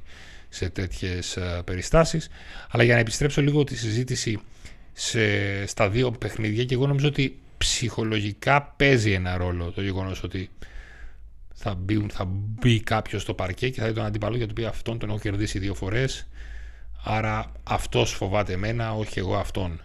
σε 0.50 0.70
τέτοιες 0.70 1.38
ε, 1.38 1.62
περιστάσεις. 1.66 2.30
Αλλά 2.70 2.84
για 2.84 2.94
να 2.94 3.00
επιστρέψω 3.00 3.42
λίγο 3.42 3.64
τη 3.64 3.76
συζήτηση 3.76 4.40
σε, 4.94 5.66
στα 5.66 5.90
δύο 5.90 6.12
παιχνίδια 6.12 6.66
και 6.66 6.74
εγώ 6.74 6.88
νομίζω 6.88 7.08
ότι 7.08 7.40
ψυχολογικά 7.58 8.62
παίζει 8.78 9.12
ένα 9.12 9.38
ρόλο 9.38 9.72
το 9.72 9.82
γεγονός 9.82 10.24
ότι 10.24 10.50
θα 11.54 11.76
μπει, 11.76 12.06
θα 12.10 12.26
μπει 12.26 12.80
κάποιος 12.80 13.22
στο 13.22 13.34
παρκέ 13.34 13.70
και 13.70 13.82
θα 13.82 13.88
δει 13.88 13.94
τον 13.94 14.06
αντίπαλο 14.06 14.38
για 14.38 14.46
το 14.46 14.52
οποίο 14.52 14.68
αυτόν 14.68 15.00
τον 15.00 15.10
έχω 15.10 15.20
κερδίσει 15.20 15.60
δύο 15.60 15.74
φορές. 15.74 16.28
Άρα 17.04 17.52
αυτός 17.64 18.12
φοβάται 18.12 18.54
εμένα 18.54 18.94
όχι 18.94 19.20
εγώ 19.20 19.36
αυτόν. 19.36 19.82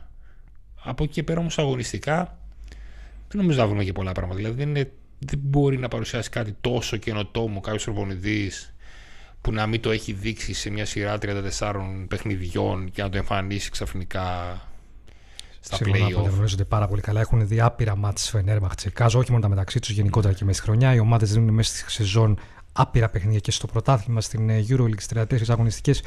Από 0.84 1.04
εκεί 1.04 1.12
και 1.12 1.22
πέρα 1.22 1.40
όμως 1.40 1.58
αγωνιστικά 1.58 2.38
δεν 3.28 3.40
νομίζω 3.40 3.60
να 3.60 3.66
βρούμε 3.66 3.84
και 3.84 3.92
πολλά 3.92 4.12
πράγματα. 4.12 4.40
Δηλαδή 4.40 4.58
δεν, 4.58 4.68
είναι, 4.68 4.90
δεν 5.18 5.38
μπορεί 5.42 5.78
να 5.78 5.88
παρουσιάσει 5.88 6.30
κάτι 6.30 6.56
τόσο 6.60 6.96
καινοτόμο 6.96 7.60
κάποιος 7.60 7.84
προπονητής 7.84 8.74
που 9.40 9.52
να 9.52 9.66
μην 9.66 9.80
το 9.80 9.90
έχει 9.90 10.12
δείξει 10.12 10.52
σε 10.52 10.70
μια 10.70 10.84
σειρά 10.84 11.18
34 11.60 11.72
παιχνιδιών 12.08 12.90
και 12.90 13.02
να 13.02 13.08
το 13.08 13.16
εμφανίσει 13.16 13.70
ξαφνικά 13.70 14.58
στα 15.60 15.76
Σίγουρα 15.76 16.06
play-off. 16.06 16.30
γνωρίζονται 16.30 16.64
πάρα 16.64 16.88
πολύ 16.88 17.00
καλά. 17.00 17.20
Έχουν 17.20 17.46
δει 17.46 17.60
άπειρα 17.60 17.96
μάτς 17.96 18.30
Φενέρμπαχτσε. 18.30 18.90
Κάζω 18.90 19.18
όχι 19.18 19.30
μόνο 19.30 19.42
τα 19.42 19.48
μεταξύ 19.48 19.78
τους, 19.78 19.90
γενικότερα 19.90 20.34
και 20.34 20.44
μέσα 20.44 20.58
στη 20.58 20.66
χρονιά. 20.66 20.94
Οι 20.94 20.98
ομάδες 20.98 21.32
δίνουν 21.32 21.54
μέσα 21.54 21.76
στη 21.76 21.90
σεζόν 21.90 22.38
άπειρα 22.72 23.08
παιχνίδια 23.08 23.38
και 23.38 23.50
στο 23.50 23.66
πρωτάθλημα 23.66 24.20
στην 24.20 24.50
ε, 24.50 24.64
Euroleague 24.68 25.00
στις 25.00 25.08
34 25.14 25.48
αγωνιστικές. 25.48 26.02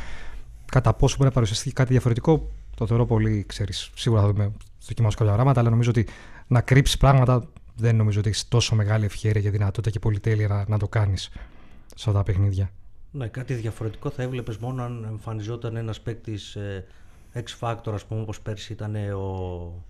Κατά 0.65 0.93
πόσο 0.93 1.15
μπορεί 1.15 1.27
να 1.27 1.33
παρουσιαστεί 1.33 1.71
κάτι 1.71 1.91
διαφορετικό, 1.91 2.51
το 2.75 2.87
θεωρώ 2.87 3.05
πολύ, 3.05 3.43
ξέρεις. 3.47 3.89
Σίγουρα 3.95 4.21
θα 4.21 4.27
δούμε 4.27 4.51
δοκιμάσω 4.87 5.17
κάποια 5.17 5.33
πράγματα, 5.33 5.59
αλλά 5.59 5.69
νομίζω 5.69 5.89
ότι 5.89 6.07
να 6.47 6.61
κρύψει 6.61 6.97
πράγματα 6.97 7.47
δεν 7.75 7.95
νομίζω 7.95 8.19
ότι 8.19 8.29
έχεις 8.29 8.47
τόσο 8.47 8.75
μεγάλη 8.75 9.05
ευχαίρεια 9.05 9.41
και 9.41 9.49
δυνατότητα 9.49 9.89
και 9.89 9.99
πολυτέλεια 9.99 10.47
να, 10.47 10.65
να 10.67 10.77
το 10.77 10.87
κάνεις 10.87 11.29
σε 11.87 12.09
αυτά 12.09 12.11
τα 12.11 12.23
παιχνίδια. 12.23 12.71
Ναι, 13.11 13.27
κάτι 13.27 13.53
διαφορετικό 13.53 14.09
θα 14.09 14.23
έβλεπες 14.23 14.57
μόνο 14.57 14.83
αν 14.83 15.05
εμφανιζόταν 15.09 15.75
ένας 15.75 16.01
παίκτης 16.01 16.55
ε, 16.55 16.85
X 17.33 17.59
Factor, 17.59 17.93
ας 17.93 18.05
πούμε, 18.05 18.21
όπως 18.21 18.41
πέρσι 18.41 18.73
ήταν 18.73 18.95
ο 18.95 19.85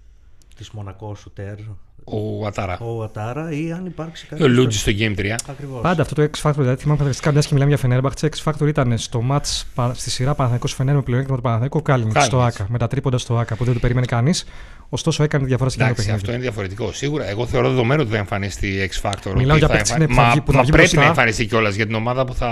της 0.56 0.70
Μονακός 0.70 1.20
Σουτέρ. 1.20 1.58
Ο 2.04 2.46
Ατάρα. 2.46 2.80
Ο 2.80 3.04
Ατάρα 3.04 3.52
ή 3.52 3.72
αν 3.72 3.86
υπάρξει 3.86 4.28
κάτι. 4.28 4.44
Ο 4.44 4.48
Λούτζι 4.48 4.78
στο 4.78 4.92
Game 4.92 5.20
3. 5.20 5.36
Ακριβώς. 5.48 5.82
Πάντα 5.82 6.02
αυτό 6.02 6.16
το 6.16 6.30
X 6.34 6.42
Factor, 6.42 6.56
δηλαδή 6.58 6.82
θυμάμαι 6.82 7.00
φανταστικά 7.00 7.32
μια 7.32 7.42
και 7.42 7.50
μιλάμε 7.52 7.70
για 7.70 7.78
Φενέρμπαχτσε. 7.78 8.30
X 8.36 8.52
Factor 8.52 8.68
ήταν 8.68 8.98
στο 8.98 9.24
match 9.30 9.64
στη 9.94 10.10
σειρά 10.10 10.36
Παναθανικό 10.36 10.68
Φενέρ 10.68 10.96
με 10.96 11.02
πλεονέκτημα 11.02 11.38
του 11.38 11.44
Παναθανικού 11.44 11.82
Κάλινγκ 11.82 12.12
στο 12.20 12.42
ΑΚΑ. 12.42 12.66
Με 12.70 12.78
τα 12.78 12.88
τρίποντα 12.88 13.18
στο 13.18 13.38
ΑΚΑ 13.38 13.56
που 13.56 13.64
δεν 13.64 13.74
το 13.74 13.80
περίμενε 13.80 14.06
κανείς. 14.06 14.46
Ωστόσο 14.94 15.24
έκανε 15.24 15.46
διαφορά 15.46 15.70
στην 15.70 15.86
παιχνίδι. 15.86 16.12
Αυτό 16.12 16.32
είναι 16.32 16.42
διαφορετικό. 16.42 16.92
Σίγουρα. 16.92 17.30
Εγώ 17.30 17.46
θεωρώ 17.46 17.70
δεδομένο 17.70 18.02
ότι 18.02 18.12
θα 18.12 18.18
εμφανιστεί 18.18 18.90
X 18.92 19.10
Factor. 19.10 19.34
Μιλάω 19.36 19.58
για 19.58 19.68
παίκτη 19.68 19.92
εμφαν... 19.92 20.08
Μα, 20.36 20.44
που 20.44 20.52
μα 20.52 20.64
πρέπει 20.64 20.96
να 20.96 21.06
εμφανιστεί 21.06 21.46
κιόλας 21.46 21.76
για 21.76 21.86
την 21.86 21.96
ομάδα 21.96 22.26
που 22.26 22.34
θα 22.34 22.52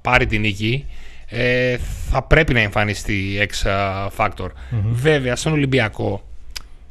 πάρει 0.00 0.26
την 0.26 0.40
νίκη. 0.40 0.86
Ε, 1.26 1.76
θα 2.10 2.22
πρέπει 2.22 2.52
να 2.52 2.60
εμφανιστεί 2.60 3.48
X 3.50 3.68
Factor. 4.16 4.46
Mm-hmm. 4.46 4.82
Βέβαια, 4.90 5.36
στον 5.36 5.52
Ολυμπιακό 5.52 6.24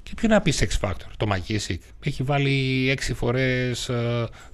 και 0.04 0.12
ποιο 0.16 0.28
να 0.28 0.42
πεις 0.42 0.64
X 0.64 0.88
Factor, 0.88 1.08
το 1.18 1.28
Μακίσικ. 1.28 1.82
Έχει 2.04 2.24
βάλει 2.24 2.98
6 3.08 3.12
φορές 3.16 3.90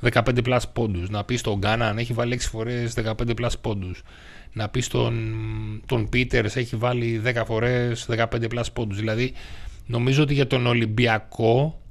15 0.02 0.22
plus 0.46 0.60
πόντους. 0.74 1.10
Να 1.10 1.24
πεις 1.24 1.42
τον 1.42 1.58
Γκάναν 1.58 1.98
έχει 1.98 2.14
βάλει 2.14 2.40
6 2.42 2.48
φορές 2.52 2.94
15 2.94 3.14
plus 3.14 3.52
πόντους. 3.62 4.02
Να 4.54 4.70
πεις 4.70 4.88
τον, 4.88 5.14
τον 5.86 6.10
Peters 6.14 6.56
έχει 6.56 6.76
βάλει 6.76 7.22
10 7.26 7.42
φορές 7.46 8.08
15 8.10 8.26
plus 8.26 8.64
πόντους. 8.74 8.98
Δηλαδή 8.98 9.34
Νομίζω 9.92 10.24
ότι 10.24 10.34
για 10.34 10.48
τον 10.48 10.66
Ολυμπιακό 10.66 11.82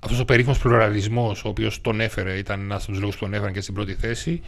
αυτός 0.00 0.20
ο 0.20 0.24
περίφημος 0.24 0.58
πλουραλισμός, 0.58 1.44
ο 1.44 1.48
οποίος 1.48 1.80
τον 1.80 2.00
έφερε, 2.00 2.36
ήταν 2.36 2.60
ένας 2.60 2.82
από 2.82 2.92
τους 2.92 3.00
λόγους 3.00 3.16
που 3.16 3.24
τον 3.24 3.34
έφεραν 3.34 3.52
και 3.52 3.60
στην 3.60 3.74
πρώτη 3.74 3.94
θέση, 3.94 4.40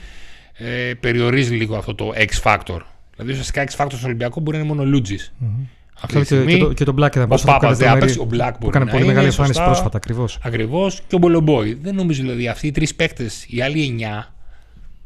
ε, 0.52 0.92
περιορίζει 1.00 1.54
λίγο 1.54 1.76
αυτό 1.76 1.94
το 1.94 2.12
X 2.16 2.42
Factor. 2.42 2.80
Δηλαδή, 3.14 3.32
ουσιαστικά 3.32 3.64
X 3.64 3.84
Factor 3.84 3.92
στον 3.92 4.04
Ολυμπιακό 4.04 4.40
μπορεί 4.40 4.56
να 4.56 4.62
είναι 4.62 4.72
μόνο 4.72 4.88
Λούτζης. 4.88 5.32
Mm-hmm. 5.40 5.66
Αυτό 6.00 6.24
και, 6.24 6.44
και, 6.44 6.56
το, 6.56 6.72
και 6.72 6.84
τον 6.84 6.94
Black 6.98 7.16
ήταν 7.16 7.32
Ο 7.32 7.38
Πάπας 7.44 7.78
δεν 7.78 7.88
άπαιξε, 7.88 8.20
ο 8.20 8.28
Black 8.32 8.52
που 8.60 8.66
έκανε 8.66 8.90
πολύ 8.90 9.04
μεγάλη 9.04 9.26
εμφάνιση 9.26 9.64
πρόσφατα. 9.64 9.96
Ακριβώς. 9.96 10.38
Ακριβώς 10.42 11.00
και 11.06 11.14
ο 11.14 11.18
Μπολομπόη. 11.18 11.74
Δεν 11.74 11.94
νομίζω 11.94 12.22
δηλαδή 12.22 12.48
αυτοί 12.48 12.66
οι 12.66 12.70
τρεις 12.70 12.94
παίκτες, 12.94 13.46
οι 13.48 13.62
άλλοι 13.62 13.84
εννιά, 13.84 14.34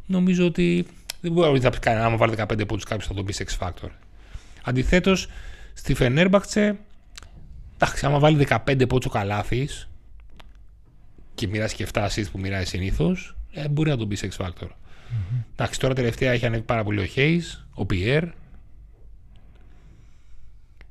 νομίζω 0.07 0.47
ότι 0.47 0.87
δεν 1.21 1.33
μπορεί 1.33 1.61
να 1.61 1.71
πει 1.71 1.79
κανένα. 1.79 2.05
Άμα 2.05 2.17
βάλει 2.17 2.35
15 2.37 2.67
πόντους 2.67 2.85
κάποιος 2.85 3.07
θα 3.07 3.15
τον 3.15 3.25
πει 3.25 3.35
X 3.39 3.67
Factor. 3.67 3.89
Αντιθέτως, 4.63 5.29
στη 5.73 5.95
Φενέρμπαχτσε 5.95 6.77
Εντάξει, 7.83 8.07
άμα 8.07 8.19
βάλει 8.19 8.47
15 8.49 8.89
πότσο 8.89 9.09
καλάθι 9.09 9.69
και 11.35 11.47
μοιράσει 11.47 11.75
και 11.75 11.87
7 11.93 12.07
assists 12.07 12.31
που 12.33 12.39
μοιράζει 12.39 12.65
συνήθως, 12.65 13.37
ε, 13.53 13.69
μπορεί 13.69 13.91
να 13.91 13.97
τον 13.97 14.09
πει 14.09 14.19
X 14.21 14.45
Factor. 14.45 14.67
Mm-hmm. 14.67 15.43
Εντάξει, 15.53 15.81
τώρα 15.81 15.95
τελευταία 15.95 16.33
έχει 16.33 16.47
ανέβει 16.47 16.63
πάρα 16.63 16.85
πολύ 16.85 17.01
ο 17.01 17.07
Hayes, 17.17 17.65
ο 17.75 17.87
Pierre. 17.91 18.29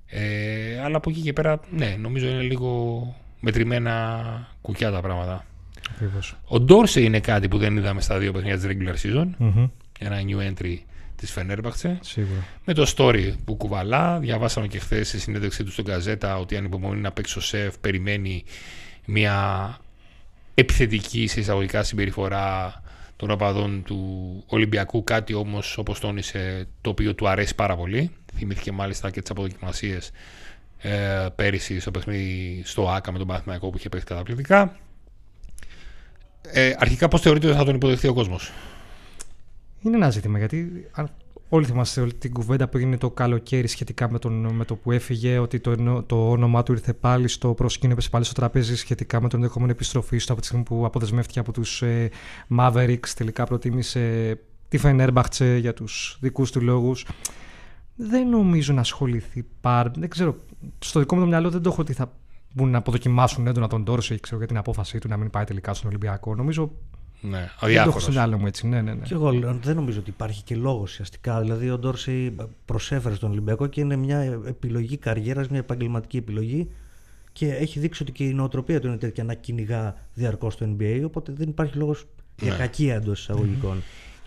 Ε, 0.05 0.79
αλλά 0.83 0.97
από 0.97 1.09
εκεί 1.09 1.21
και 1.21 1.33
πέρα, 1.33 1.59
ναι, 1.69 1.95
νομίζω 1.99 2.27
είναι 2.27 2.41
λίγο 2.41 3.01
μετρημένα 3.39 4.47
κουκιά 4.61 4.91
τα 4.91 5.01
πράγματα. 5.01 5.45
Ακριβώς. 5.91 6.37
Ο 6.45 6.59
Ντόρσε 6.59 7.01
είναι 7.01 7.19
κάτι 7.19 7.47
που 7.47 7.57
δεν 7.57 7.77
είδαμε 7.77 8.01
στα 8.01 8.17
δύο 8.17 8.31
παιχνίδια 8.31 8.57
της 8.57 8.67
regular 8.67 9.05
season. 9.05 9.29
Mm-hmm. 9.39 9.69
Ένα 9.99 10.17
new 10.27 10.53
entry 10.53 10.77
της 11.19 11.31
Φενέρμπαχτσε. 11.31 11.99
Σίγουρα. 12.01 12.45
Με 12.65 12.73
το 12.73 12.93
story 12.95 13.33
που 13.45 13.55
κουβαλά. 13.55 14.19
Διαβάσαμε 14.19 14.67
και 14.67 14.79
χθες 14.79 15.07
στη 15.07 15.19
συνέντευξή 15.19 15.63
του 15.63 15.71
στον 15.71 15.85
Καζέτα 15.85 16.37
ότι 16.37 16.57
αν 16.57 16.65
υπομονεί 16.65 17.01
να 17.01 17.11
παίξει 17.11 17.37
ο 17.37 17.41
σεφ, 17.41 17.77
περιμένει 17.77 18.43
μια 19.05 19.77
επιθετική 20.53 21.27
σε 21.27 21.39
εισαγωγικά 21.39 21.83
συμπεριφορά 21.83 22.81
των 23.15 23.31
οπαδών 23.31 23.83
του 23.83 24.43
Ολυμπιακού. 24.47 25.03
Κάτι 25.03 25.33
όμως, 25.33 25.77
όπως 25.77 25.99
τόνισε, 25.99 26.67
το 26.81 26.89
οποίο 26.89 27.15
του 27.15 27.27
αρέσει 27.29 27.55
πάρα 27.55 27.75
πολύ. 27.75 28.11
Θυμήθηκε 28.35 28.71
μάλιστα 28.71 29.09
και 29.09 29.21
τις 29.21 29.29
αποδοκιμασίες 29.29 30.11
ε, 30.77 31.27
πέρυσι 31.35 31.79
στο 31.79 31.91
παιχνίδι 31.91 32.61
στο 32.65 32.89
ΑΚΑ 32.89 33.11
με 33.11 33.17
τον 33.17 33.27
Παναθηναϊκό 33.27 33.69
που 33.69 33.77
είχε 33.77 33.89
παίξει 33.89 34.05
καταπληκτικά. 34.05 34.75
Ε, 36.41 36.73
αρχικά, 36.77 37.07
πώς 37.07 37.21
θεωρείτε 37.21 37.47
ότι 37.47 37.55
θα 37.55 37.63
τον 37.63 37.75
υποδεχθεί 37.75 38.07
ο 38.07 38.13
κόσμος; 38.13 38.51
Είναι 39.81 39.95
ένα 39.95 40.09
ζήτημα 40.09 40.37
γιατί 40.37 40.87
αν 40.91 41.09
όλοι 41.49 41.65
θυμάστε 41.65 42.01
όλη 42.01 42.13
την 42.13 42.33
κουβέντα 42.33 42.67
που 42.67 42.77
έγινε 42.77 42.97
το 42.97 43.11
καλοκαίρι 43.11 43.67
σχετικά 43.67 44.11
με, 44.11 44.19
τον, 44.19 44.53
με 44.53 44.65
το 44.65 44.75
που 44.75 44.91
έφυγε, 44.91 45.37
ότι 45.37 45.59
το, 45.59 46.03
το 46.03 46.29
όνομά 46.29 46.63
του 46.63 46.71
ήρθε 46.71 46.93
πάλι 46.93 47.27
στο 47.27 47.53
προσκήνιο, 47.53 47.93
έπεσε 47.93 48.09
πάλι 48.09 48.23
στο 48.23 48.33
τραπέζι 48.33 48.75
σχετικά 48.75 49.21
με 49.21 49.27
τον 49.29 49.39
ενδεχόμενο 49.39 49.71
επιστροφή 49.71 50.17
του 50.17 50.31
από 50.31 50.41
τη 50.41 50.47
στιγμή 50.47 50.63
που 50.63 50.85
αποδεσμεύτηκε 50.85 51.39
από 51.39 51.51
τους 51.51 51.81
ε, 51.81 52.09
Mavericks. 52.57 53.07
Τελικά 53.15 53.43
προτίμησε 53.43 54.35
τη 54.67 54.77
Φενέρμπαχτσε 54.77 55.57
για 55.57 55.73
τους 55.73 56.17
δικούς 56.21 56.51
του 56.51 56.61
λόγους. 56.61 57.05
Δεν 57.95 58.29
νομίζω 58.29 58.73
να 58.73 58.81
ασχοληθεί 58.81 59.45
πάρα. 59.61 59.91
Δεν 59.95 60.09
ξέρω. 60.09 60.35
Στο 60.79 60.99
δικό 60.99 61.15
μου 61.15 61.21
το 61.21 61.27
μυαλό 61.27 61.49
δεν 61.49 61.61
το 61.61 61.69
έχω 61.69 61.81
ότι 61.81 61.93
θα 61.93 62.13
μπουν 62.53 62.69
να 62.69 62.77
αποδοκιμάσουν 62.77 63.47
έντονα 63.47 63.67
τον 63.67 63.83
Τόρσο 63.83 64.19
ξέρω, 64.19 64.37
για 64.37 64.47
την 64.47 64.57
απόφασή 64.57 64.97
του 64.97 65.07
να 65.07 65.17
μην 65.17 65.29
πάει 65.29 65.43
τελικά 65.43 65.73
στον 65.73 65.89
Ολυμπιακό. 65.89 66.35
Νομίζω 66.35 66.71
Ναι, 67.21 67.29
δεν 67.37 67.39
το 67.39 67.45
έχω 67.55 67.65
αδιάφορος. 67.65 68.01
στο 68.03 68.11
μυαλό 68.11 68.37
μου 68.37 68.47
έτσι. 68.47 68.67
Ναι, 68.67 68.81
ναι, 68.81 68.93
ναι. 68.93 69.01
Και 69.03 69.13
εγώ 69.13 69.31
λέω, 69.31 69.59
δεν 69.63 69.75
νομίζω 69.75 69.99
ότι 69.99 70.09
υπάρχει 70.09 70.43
και 70.43 70.55
λόγος 70.55 70.89
ουσιαστικά. 70.91 71.41
Δηλαδή, 71.41 71.69
ο 71.69 71.77
Ντόρσεϊ 71.77 72.35
προσέφερε 72.65 73.15
στον 73.15 73.31
Ολυμπιακό 73.31 73.67
και 73.67 73.81
είναι 73.81 73.95
μια 73.95 74.19
επιλογή 74.45 74.97
καριέρας, 74.97 75.47
μια 75.47 75.59
επαγγελματική 75.59 76.17
επιλογή. 76.17 76.69
Και 77.31 77.47
έχει 77.53 77.79
δείξει 77.79 78.03
ότι 78.03 78.11
και 78.11 78.23
η 78.23 78.33
νοοτροπία 78.33 78.79
του 78.79 78.87
είναι 78.87 78.97
τέτοια 78.97 79.23
να 79.23 79.33
κυνηγά 79.33 79.95
διαρκώς 80.13 80.55
το 80.57 80.75
NBA. 80.79 81.01
Οπότε 81.05 81.33
δεν 81.35 81.49
υπάρχει 81.49 81.77
λόγος 81.77 82.05
για 82.41 82.51
Ναι. 82.51 82.57
κακία 82.57 82.95
εντός 82.95 83.19
εισαγωγικών. 83.19 83.81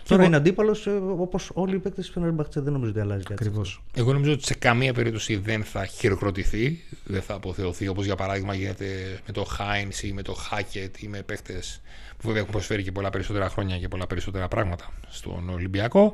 Τώρα 0.07 0.21
εγώ- 0.21 0.23
είναι 0.31 0.35
αντίπαλος 0.35 0.87
όπως 1.17 1.51
όλοι 1.53 1.75
οι 1.75 1.79
παίκτες 1.79 2.05
της 2.05 2.13
Φενέρμπαχτσε. 2.13 2.59
Δεν 2.61 2.73
νομίζω 2.73 2.91
ότι 2.91 2.99
αλλάζει 2.99 3.23
κάτι. 3.23 3.43
Ακριβώς. 3.47 3.83
Εγώ 3.95 4.13
νομίζω 4.13 4.31
ότι 4.31 4.45
σε 4.45 4.53
καμία 4.53 4.93
περίπτωση 4.93 5.35
δεν 5.35 5.63
θα 5.63 5.85
χειροκροτηθεί, 5.85 6.83
δεν 7.03 7.21
θα 7.21 7.33
αποθεωθεί 7.33 7.87
όπως 7.87 8.05
για 8.05 8.15
παράδειγμα 8.15 8.53
γίνεται 8.53 8.85
με 9.27 9.33
το 9.33 9.45
Heinz 9.59 10.03
ή 10.03 10.11
με 10.13 10.21
το 10.21 10.35
Hackett 10.51 10.97
ή 10.99 11.07
με 11.07 11.21
παίχτες 11.21 11.81
που 12.17 12.21
βέβαια 12.25 12.39
έχουν 12.39 12.51
προσφέρει 12.51 12.83
και 12.83 12.91
πολλά 12.91 13.09
περισσότερα 13.09 13.49
χρόνια 13.49 13.77
και 13.77 13.87
πολλά 13.87 14.07
περισσότερα 14.07 14.47
πράγματα 14.47 14.89
στον 15.09 15.49
Ολυμπιακό. 15.49 16.13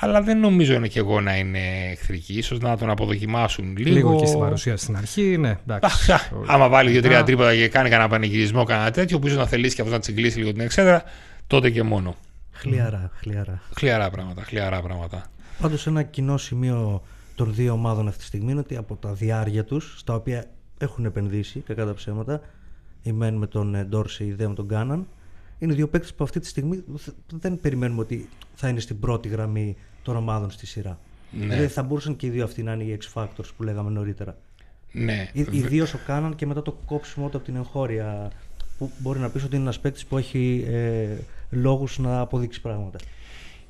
Αλλά 0.00 0.22
δεν 0.22 0.38
νομίζω 0.40 0.74
είναι 0.74 0.88
και 0.88 0.98
εγώ 0.98 1.20
να 1.20 1.36
είναι 1.38 1.58
εχθρική, 1.90 2.34
ίσως 2.38 2.58
να 2.60 2.76
τον 2.76 2.90
αποδοκιμάσουν 2.90 3.76
λίγο. 3.76 3.94
Λίγο 3.96 4.16
και 4.20 4.26
στην 4.26 4.38
παρουσία 4.38 4.76
στην 4.76 4.96
αρχή, 4.96 5.36
ναι. 5.38 5.58
Εντάξει. 5.68 6.12
Αχ, 6.12 6.30
Άμα 6.46 6.68
βάλει 6.68 6.90
δύο-τρία 6.90 7.18
Α. 7.18 7.24
τρίποτα 7.24 7.54
και 7.54 7.68
κάνει 7.68 7.88
κανένα 7.88 8.08
πανηγυρισμό, 8.08 8.64
κανένα 8.64 8.90
τέτοιο, 8.90 9.18
που 9.18 9.26
ίσως 9.26 9.38
να 9.38 9.46
θελήσει 9.46 9.74
και 9.74 9.80
αυτός 9.80 9.96
να 9.96 10.02
τσιγκλίσει 10.02 10.38
λίγο 10.38 10.52
την 10.52 10.60
εξέδρα, 10.60 11.02
τότε 11.46 11.70
και 11.70 11.82
μόνο. 11.82 12.16
Χλιαρά, 12.62 13.10
χλιαρά. 13.14 13.62
Χλιαρά 13.76 14.10
πράγματα, 14.10 14.42
χλιαρά 14.42 14.82
πράγματα. 14.82 15.26
Πάντως, 15.60 15.86
ένα 15.86 16.02
κοινό 16.02 16.36
σημείο 16.36 17.02
των 17.34 17.54
δύο 17.54 17.72
ομάδων 17.72 18.08
αυτή 18.08 18.18
τη 18.20 18.24
στιγμή 18.26 18.50
είναι 18.50 18.60
ότι 18.60 18.76
από 18.76 18.96
τα 18.96 19.12
διάρκεια 19.12 19.64
τους, 19.64 19.94
στα 19.98 20.14
οποία 20.14 20.44
έχουν 20.78 21.04
επενδύσει 21.04 21.60
κακά 21.60 21.84
τα 21.84 21.94
ψέματα, 21.94 22.40
η 23.02 23.12
μεν 23.12 23.34
με 23.34 23.46
τον 23.46 23.74
ε, 23.74 23.84
Ντόρση, 23.84 24.24
η 24.24 24.32
δε 24.32 24.48
με 24.48 24.54
τον 24.54 24.68
Κάναν, 24.68 25.06
είναι 25.58 25.74
δύο 25.74 25.88
παίκτες 25.88 26.14
που 26.14 26.24
αυτή 26.24 26.40
τη 26.40 26.46
στιγμή 26.46 26.84
θ- 26.96 27.14
δεν 27.32 27.60
περιμένουμε 27.60 28.00
ότι 28.00 28.28
θα 28.54 28.68
είναι 28.68 28.80
στην 28.80 29.00
πρώτη 29.00 29.28
γραμμή 29.28 29.76
των 30.02 30.16
ομάδων 30.16 30.50
στη 30.50 30.66
σειρά. 30.66 30.98
Ναι. 31.30 31.46
Δηλαδή 31.46 31.66
θα 31.66 31.82
μπορούσαν 31.82 32.16
και 32.16 32.26
οι 32.26 32.30
δύο 32.30 32.44
αυτοί 32.44 32.62
να 32.62 32.72
είναι 32.72 32.82
οι 32.82 32.98
X 33.02 33.22
Factors 33.22 33.48
που 33.56 33.62
λέγαμε 33.62 33.90
νωρίτερα. 33.90 34.36
Ναι, 34.92 35.30
Ιδίως 35.32 35.94
ο 35.94 35.98
Κάναν 36.06 36.34
και 36.34 36.46
μετά 36.46 36.62
το 36.62 36.78
κόψιμο 36.84 37.28
του 37.28 37.36
από 37.36 37.46
την 37.46 37.56
εγχώρια, 37.56 38.30
που 38.88 38.92
μπορεί 38.98 39.18
να 39.18 39.30
πεις 39.30 39.44
ότι 39.44 39.54
είναι 39.54 39.64
ένας 39.64 39.80
παίκτης 39.80 40.06
που 40.06 40.18
έχει 40.18 40.64
ε, 40.68 41.06
λόγους 41.50 41.98
να 41.98 42.20
αποδείξει 42.20 42.60
πράγματα. 42.60 42.98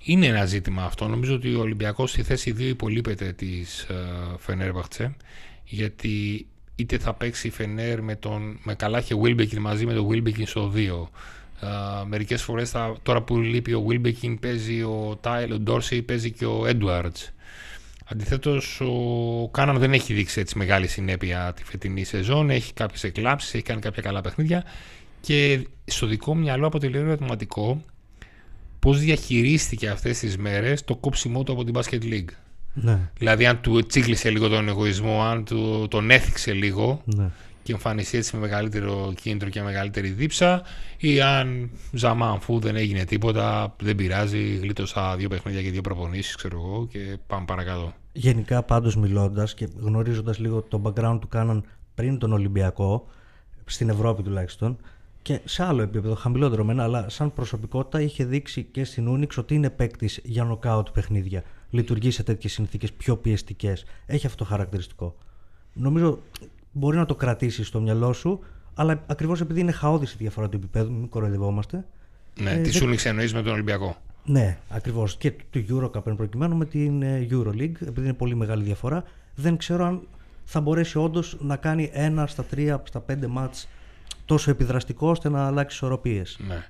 Είναι 0.04 0.26
ένα 0.26 0.44
ζήτημα 0.44 0.84
αυτό. 0.84 1.08
Νομίζω 1.08 1.34
ότι 1.34 1.54
ο 1.54 1.60
Ολυμπιακός 1.60 2.10
στη 2.10 2.22
θέση 2.22 2.54
2 2.58 2.60
υπολείπεται 2.60 3.32
της 3.32 3.82
ε, 3.82 3.94
Φενέρμπαχτσε 4.38 5.16
γιατί 5.64 6.46
είτε 6.76 6.98
θα 6.98 7.14
παίξει 7.14 7.46
η 7.46 7.50
Φενέρ 7.50 8.02
με, 8.02 8.16
τον, 8.16 8.58
με 8.62 8.74
καλά 8.74 9.00
και 9.00 9.14
Wilbekin 9.22 9.58
μαζί 9.58 9.86
με 9.86 9.92
τον 9.92 10.08
Wilbekin 10.10 10.42
στο 10.46 10.72
2 10.74 10.78
ε, 11.60 11.66
μερικές 12.06 12.42
φορές 12.42 12.70
θα, 12.70 12.96
τώρα 13.02 13.22
που 13.22 13.38
λείπει 13.38 13.72
ο 13.72 13.86
Wilbekin 13.88 14.36
παίζει 14.40 14.82
ο 14.82 15.18
Τάιλ, 15.20 15.52
ο 15.52 15.58
Ντόρσεϊ 15.58 16.02
παίζει 16.02 16.30
και 16.30 16.44
ο 16.44 16.64
Edwards 16.66 17.32
Αντιθέτως 18.12 18.80
ο 18.80 19.48
Κάναν 19.50 19.78
δεν 19.78 19.92
έχει 19.92 20.14
δείξει 20.14 20.40
έτσι 20.40 20.58
μεγάλη 20.58 20.86
συνέπεια 20.86 21.52
τη 21.56 21.64
φετινή 21.64 22.04
σεζόν 22.04 22.50
έχει 22.50 22.72
κάποιες 22.72 23.04
εκλάψεις, 23.04 23.54
έχει 23.54 23.62
κάνει 23.62 23.80
κάποια 23.80 24.02
καλά 24.02 24.20
παιχνίδια 24.20 24.64
και 25.22 25.66
στο 25.84 26.06
δικό 26.06 26.34
μου 26.34 26.40
μυαλό 26.40 26.66
αποτελεί 26.66 26.96
ερωτηματικό 26.96 27.82
πώς 28.78 28.98
διαχειρίστηκε 28.98 29.88
αυτές 29.88 30.18
τις 30.18 30.36
μέρες 30.36 30.84
το 30.84 30.96
κόψιμό 30.96 31.42
του 31.42 31.52
από 31.52 31.64
την 31.64 31.74
Basket 31.76 32.02
League. 32.02 32.30
Ναι, 32.74 32.98
Δηλαδή 33.18 33.46
αν 33.46 33.60
του 33.60 33.86
τσίγκλισε 33.86 34.30
λίγο 34.30 34.48
τον 34.48 34.68
εγωισμό, 34.68 35.22
αν 35.22 35.44
του, 35.44 35.86
τον 35.90 36.10
έθιξε 36.10 36.52
λίγο 36.52 37.02
ναι. 37.04 37.30
και 37.62 37.72
εμφανιστεί 37.72 38.18
έτσι 38.18 38.36
με 38.36 38.40
μεγαλύτερο 38.40 39.12
κίνητρο 39.20 39.48
και 39.48 39.62
μεγαλύτερη 39.62 40.08
δίψα 40.08 40.62
ή 40.98 41.20
αν 41.20 41.70
ζαμάν 41.92 42.40
φου 42.40 42.58
δεν 42.58 42.76
έγινε 42.76 43.04
τίποτα, 43.04 43.76
δεν 43.82 43.96
πειράζει, 43.96 44.56
γλίτωσα 44.56 45.16
δύο 45.16 45.28
παιχνίδια 45.28 45.62
και 45.62 45.70
δύο 45.70 45.80
προπονήσεις 45.80 46.34
ξέρω 46.34 46.56
εγώ 46.56 46.86
και 46.86 47.18
πάμε 47.26 47.44
παρακάτω. 47.44 47.94
Γενικά 48.12 48.62
πάντως 48.62 48.96
μιλώντας 48.96 49.54
και 49.54 49.68
γνωρίζοντας 49.76 50.38
λίγο 50.38 50.62
το 50.62 50.82
background 50.84 51.18
του 51.20 51.28
Κάναν 51.28 51.64
πριν 51.94 52.18
τον 52.18 52.32
Ολυμπιακό, 52.32 53.06
στην 53.64 53.88
Ευρώπη 53.88 54.22
τουλάχιστον, 54.22 54.78
και 55.22 55.40
σε 55.44 55.62
άλλο 55.64 55.82
επίπεδο, 55.82 56.14
χαμηλότερο 56.14 56.64
μένα, 56.64 56.82
αλλά 56.82 57.08
σαν 57.08 57.32
προσωπικότητα 57.32 58.00
είχε 58.00 58.24
δείξει 58.24 58.62
και 58.62 58.84
στην 58.84 59.06
Ούνιξ 59.08 59.36
ότι 59.36 59.54
είναι 59.54 59.70
παίκτης 59.70 60.20
για 60.24 60.44
νοκάουτ 60.44 60.88
παιχνίδια. 60.92 61.42
Λειτουργεί 61.70 62.10
σε 62.10 62.22
τέτοιες 62.22 62.52
συνθήκες 62.52 62.92
πιο 62.92 63.16
πιεστικές. 63.16 63.84
Έχει 64.06 64.26
αυτό 64.26 64.38
το 64.44 64.50
χαρακτηριστικό. 64.50 65.14
Νομίζω 65.72 66.18
μπορεί 66.72 66.96
να 66.96 67.06
το 67.06 67.14
κρατήσεις 67.14 67.66
στο 67.66 67.80
μυαλό 67.80 68.12
σου, 68.12 68.40
αλλά 68.74 69.02
ακριβώς 69.06 69.40
επειδή 69.40 69.60
είναι 69.60 69.72
χαόδης 69.72 70.12
η 70.12 70.16
διαφορά 70.18 70.48
του 70.48 70.56
επίπεδου, 70.56 70.92
μην 70.92 71.08
κοροϊδευόμαστε. 71.08 71.84
Ναι, 72.40 72.50
Ε, 72.50 72.54
τι 72.56 72.60
δεν- 72.62 72.72
σου 72.72 72.86
νίξε 72.86 73.08
εννοείς 73.08 73.34
με 73.34 73.42
τον 73.42 73.52
Ολυμπιακό. 73.52 73.96
Ναι, 74.24 74.58
ακριβώς. 74.68 75.16
Και 75.16 75.32
του 75.50 75.64
Eurocup 75.68 76.06
εν 76.06 76.16
προκειμένου 76.16 76.56
με 76.56 76.64
την 76.64 77.02
ε, 77.02 77.26
Euroleague, 77.30 77.80
επειδή 77.80 78.00
είναι 78.00 78.12
πολύ 78.14 78.34
μεγάλη 78.34 78.62
διαφορά, 78.62 79.04
δεν 79.34 79.56
ξέρω 79.56 79.84
αν 79.84 80.02
θα 80.44 80.60
μπορέσει 80.60 80.98
όντως 80.98 81.36
να 81.40 81.56
κάνει 81.56 81.90
ένα 81.92 82.26
στα 82.26 82.44
τρία, 82.44 82.82
στα 82.86 83.00
πέντε 83.00 83.26
μάτς 83.26 83.68
τόσο 84.32 84.50
επιδραστικό 84.50 85.08
ώστε 85.08 85.28
να 85.28 85.46
αλλάξει 85.46 85.76
ισορροπίες. 85.76 86.38
Ναι. 86.48 86.66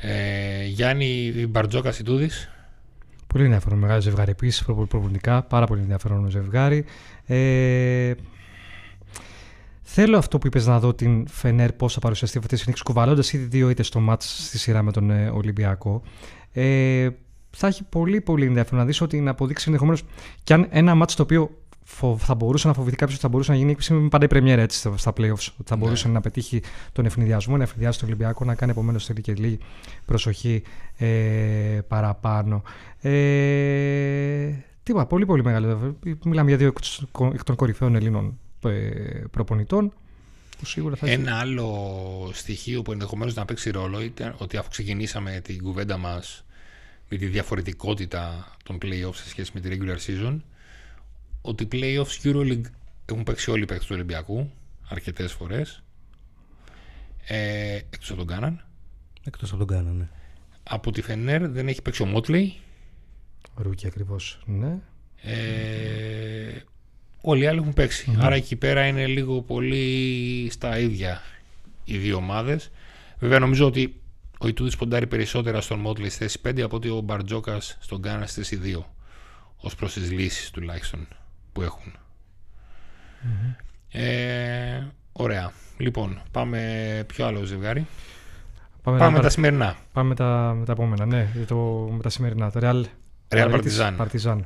Ε, 0.00 0.64
Γιάννη 0.64 1.32
Μπαρτζόκα 1.48 1.94
Ιτούδης. 2.00 2.50
Πολύ 3.26 3.44
ενδιαφέρον 3.44 3.78
μεγάλο 3.78 4.00
ζευγάρι 4.00 4.30
επίσης, 4.30 4.64
προπονητικά. 4.64 5.42
Πάρα 5.42 5.66
πολύ 5.66 5.80
ενδιαφέρον 5.80 6.30
ζευγάρι. 6.30 6.84
Ε, 7.26 8.12
θέλω 9.82 10.18
αυτό 10.18 10.38
που 10.38 10.46
είπες 10.46 10.66
να 10.66 10.80
δω 10.80 10.94
την 10.94 11.28
Φενέρ 11.28 11.72
πώς 11.72 11.92
θα 11.92 12.00
παρουσιαστεί 12.00 12.38
αυτή 12.38 12.54
τη 12.54 12.60
συνήθεια, 12.60 12.82
κουβαλώντα 12.86 13.22
ήδη 13.32 13.44
δύο 13.44 13.70
είτε 13.70 13.82
στο 13.82 14.00
μάτς 14.00 14.46
στη 14.46 14.58
σειρά 14.58 14.82
με 14.82 14.92
τον 14.92 15.10
ε, 15.10 15.28
Ολυμπιακό. 15.28 16.02
Ε, 16.52 17.08
θα 17.50 17.66
έχει 17.66 17.84
πολύ 17.84 18.20
πολύ 18.20 18.46
ενδιαφέρον 18.46 18.78
να 18.78 18.86
δεις 18.86 19.00
ότι 19.00 19.20
να 19.20 19.30
αποδείξει 19.30 19.64
ενδεχομένως 19.66 20.02
και 20.42 20.54
αν 20.54 20.66
ένα 20.70 20.94
μάτς 20.94 21.14
το 21.14 21.22
οποίο 21.22 21.50
φο- 21.88 22.16
θα 22.18 22.34
μπορούσε 22.34 22.66
να 22.68 22.74
φοβηθεί 22.74 22.96
κάποιος 22.96 23.14
ότι 23.16 23.22
θα 23.26 23.30
μπορούσε 23.32 23.50
να 23.50 23.56
γίνει 23.56 23.70
έκπληξη 23.70 23.94
είναι 23.94 24.08
πάντα 24.08 24.24
η 24.24 24.28
πρεμιέρα 24.28 24.62
έτσι 24.62 24.78
στα- 24.78 24.96
στα 24.96 25.12
playoffs. 25.16 25.48
Ότι 25.58 25.64
θα 25.64 25.76
μπορούσε 25.76 26.08
να 26.08 26.20
πετύχει 26.20 26.62
τον 26.92 27.04
ευνηδιασμό, 27.06 27.56
να 27.56 27.62
ευνηδιάσει 27.62 27.98
τον 27.98 28.08
Ολυμπιακό, 28.08 28.44
να 28.44 28.54
κάνει 28.54 28.70
επομένως 28.72 29.04
θέλει 29.04 29.20
και 29.20 29.32
λίγη 29.34 29.58
προσοχή 30.04 30.62
ε, 30.96 31.06
παραπάνω. 31.88 32.62
Ε, 33.00 34.50
τίποτα, 34.82 35.06
πολύ 35.06 35.26
πολύ 35.26 35.44
μεγάλο. 35.44 35.96
Μιλάμε 36.24 36.48
για 36.48 36.58
δύο 36.58 36.72
εκ 37.34 37.44
των 37.44 37.56
κορυφαίων 37.56 37.94
Ελλήνων 37.94 38.38
ε, 38.64 38.70
προπονητών. 39.30 39.92
Που 40.58 40.66
σίγουρα 40.66 40.96
θα 40.96 41.06
έχει- 41.06 41.20
Ένα 41.20 41.36
άλλο 41.38 42.30
στοιχείο 42.32 42.82
που 42.82 42.92
ενδεχομένως 42.92 43.34
να 43.34 43.44
παίξει 43.44 43.70
ρόλο 43.70 44.02
ήταν 44.02 44.34
ότι 44.38 44.56
αφού 44.56 44.68
ξεκινήσαμε 44.70 45.40
την 45.44 45.62
κουβέντα 45.62 45.96
μας 45.96 46.44
με 47.08 47.16
τη 47.16 47.26
διαφορετικότητα 47.26 48.52
των 48.64 48.78
playoffs 48.82 49.14
σε 49.14 49.28
σχέση 49.28 49.50
με 49.54 49.60
τη 49.60 49.68
regular 49.72 49.96
season 50.06 50.36
ότι 51.46 51.68
playoffs 51.72 52.24
Euroleague 52.24 52.70
έχουν 53.06 53.22
παίξει 53.22 53.50
όλοι 53.50 53.62
οι 53.62 53.66
παίκτες 53.66 53.86
του 53.86 53.94
Ολυμπιακού 53.94 54.50
αρκετές 54.88 55.32
φορές. 55.32 55.82
Ε, 57.26 57.74
εκτός 57.74 58.10
από 58.10 58.18
τον 58.18 58.26
Κάναν. 58.26 58.64
Εκτός 59.24 59.48
από 59.52 59.58
τον 59.58 59.76
Κάναν, 59.76 59.96
ναι. 59.96 60.08
Από 60.62 60.90
τη 60.90 61.02
Φενέρ 61.02 61.48
δεν 61.48 61.68
έχει 61.68 61.82
παίξει 61.82 62.02
ο 62.02 62.06
Μότλεϊ. 62.06 62.54
Ρούκι 63.54 63.86
ακριβώς, 63.86 64.40
ναι. 64.44 64.78
Ε, 65.22 66.62
όλοι 67.20 67.42
οι 67.42 67.46
άλλοι 67.46 67.58
έχουν 67.58 67.74
Άρα 68.20 68.34
εκεί 68.34 68.56
πέρα 68.56 68.86
είναι 68.86 69.06
λίγο 69.06 69.42
πολύ 69.42 70.48
στα 70.50 70.78
ίδια 70.78 71.20
οι 71.84 71.98
δύο 71.98 72.16
ομάδες. 72.16 72.70
Βέβαια 73.18 73.38
νομίζω 73.38 73.66
ότι 73.66 74.00
ο 74.38 74.48
Ιτούδης 74.48 74.76
ποντάρει 74.76 75.06
περισσότερα 75.06 75.60
στον 75.60 75.78
Μότλεϊ 75.78 76.08
στη 76.08 76.18
θέση 76.18 76.40
5 76.46 76.60
από 76.60 76.76
ότι 76.76 76.88
ο 76.88 77.00
Μπαρτζόκας 77.00 77.78
στον 77.80 78.02
Κάναν 78.02 78.26
στη 78.26 78.42
θέση 78.42 78.60
2 78.64 78.82
ως 79.56 79.74
προς 79.74 79.92
τις 79.92 80.10
λύσεις 80.10 80.50
τουλάχιστον 80.50 81.08
που 81.56 81.62
εχουν 81.62 81.92
Ε, 83.90 84.82
ωραία. 85.12 85.52
Λοιπόν, 85.76 86.20
πάμε 86.30 87.04
πιο 87.06 87.26
άλλο 87.26 87.44
ζευγάρι. 87.44 87.86
Πάμε, 88.82 88.98
πάμε 88.98 89.16
με 89.16 89.22
τα 89.22 89.28
σημερινά. 89.28 89.76
Πάμε 89.92 90.08
με 90.08 90.14
τα, 90.14 90.54
με 90.58 90.64
τα 90.64 90.72
επόμενα, 90.72 91.06
ναι, 91.06 91.28
το, 91.46 91.56
με 91.92 92.02
τα 92.02 92.08
σημερινά. 92.08 92.50
Το 92.50 92.60
Real, 92.62 92.82
Real 93.28 93.54
Partizan. 93.54 93.96
Partizan. 93.96 94.38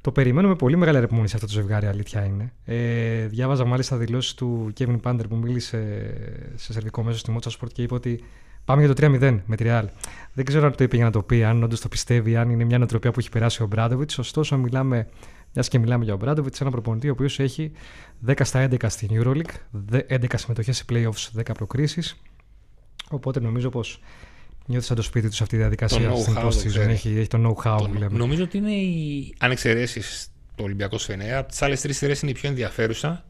Το 0.00 0.12
περιμένω 0.12 0.48
με 0.48 0.54
πολύ 0.54 0.76
μεγάλη 0.76 1.08
σε 1.08 1.36
αυτό 1.36 1.46
το 1.46 1.52
ζευγάρι, 1.52 1.86
αλήθεια 1.86 2.24
είναι. 2.24 2.52
Ε, 2.64 3.26
διάβαζα 3.26 3.64
μάλιστα 3.64 3.96
δηλώσεις 3.96 4.34
του 4.34 4.72
Kevin 4.78 5.00
Πάντερ 5.02 5.28
που 5.28 5.36
μίλησε 5.36 6.10
σε 6.54 6.72
σερβικό 6.72 7.02
μέσο 7.02 7.18
στη 7.18 7.30
Μότσα 7.30 7.50
Sport 7.50 7.72
και 7.72 7.82
είπε 7.82 7.94
ότι 7.94 8.24
πάμε 8.64 8.84
για 8.84 8.94
το 8.94 9.06
3-0 9.06 9.38
με 9.46 9.56
τη 9.56 9.64
Real. 9.66 9.84
Δεν 10.32 10.44
ξέρω 10.44 10.66
αν 10.66 10.76
το 10.76 10.84
είπε 10.84 10.96
για 10.96 11.04
να 11.04 11.10
το 11.10 11.22
πει, 11.22 11.44
αν 11.44 11.62
όντως 11.62 11.80
το 11.80 11.88
πιστεύει, 11.88 12.36
αν 12.36 12.50
είναι 12.50 12.64
μια 12.64 12.78
νοοτροπία 12.78 13.10
που 13.10 13.20
έχει 13.20 13.30
περάσει 13.30 13.62
ο 13.62 13.66
Μπράντοβιτς. 13.66 14.18
Ωστόσο, 14.18 14.56
μιλάμε, 14.56 15.08
μιας 15.54 15.68
και 15.68 15.78
μιλάμε 15.78 16.04
για 16.04 16.14
ο 16.14 16.16
Μπράντοβιτς, 16.16 16.60
ένα 16.60 16.70
προπονητή 16.70 17.08
ο 17.08 17.12
οποίος 17.12 17.38
έχει 17.38 17.72
10 18.26 18.40
στα 18.44 18.68
11 18.70 18.76
στην 18.88 19.08
Euroleague, 19.12 19.80
11 20.08 20.24
συμμετοχές 20.34 20.76
σε 20.76 20.84
playoffs, 20.92 21.40
10 21.40 21.42
προκρίσεις. 21.54 22.22
Οπότε 23.10 23.40
νομίζω 23.40 23.68
πως 23.68 24.00
νιώθεις 24.66 24.86
σαν 24.86 24.96
το 24.96 25.02
σπίτι 25.02 25.26
τους 25.26 25.36
σε 25.36 25.42
αυτή 25.42 25.54
τη 25.54 25.60
διαδικασία 25.60 26.16
στην 26.16 26.34
post 26.36 26.76
Έχει, 26.76 27.08
έχει 27.08 27.26
το 27.26 27.56
know-how 27.64 27.78
που 27.90 27.98
λέμε. 27.98 28.18
Νομίζω 28.18 28.42
ότι 28.42 28.56
είναι 28.56 28.72
η. 28.72 29.34
Αν 29.38 29.50
εξαιρέσεις 29.50 30.28
το 30.54 30.62
Ολυμπιακό 30.62 30.98
Σφενέα, 30.98 31.38
από 31.38 31.48
τις 31.48 31.62
άλλες 31.62 31.80
τρεις 31.80 31.96
σειρές 31.96 32.22
είναι 32.22 32.30
η 32.30 32.34
πιο 32.34 32.48
ενδιαφέρουσα. 32.48 33.24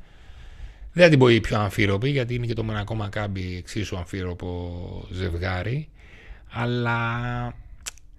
Δεν 0.92 1.10
την 1.10 1.18
πω 1.18 1.28
η 1.28 1.40
πιο 1.40 1.58
αμφίροπη, 1.58 2.10
γιατί 2.10 2.34
είναι 2.34 2.46
και 2.46 2.54
το 2.54 2.64
Μονακό 2.64 2.94
Μακάμπι 2.94 3.56
εξίσου 3.56 3.96
αμφίροπο 3.96 4.70
ζευγάρι. 5.10 5.88
Αλλά 6.50 7.00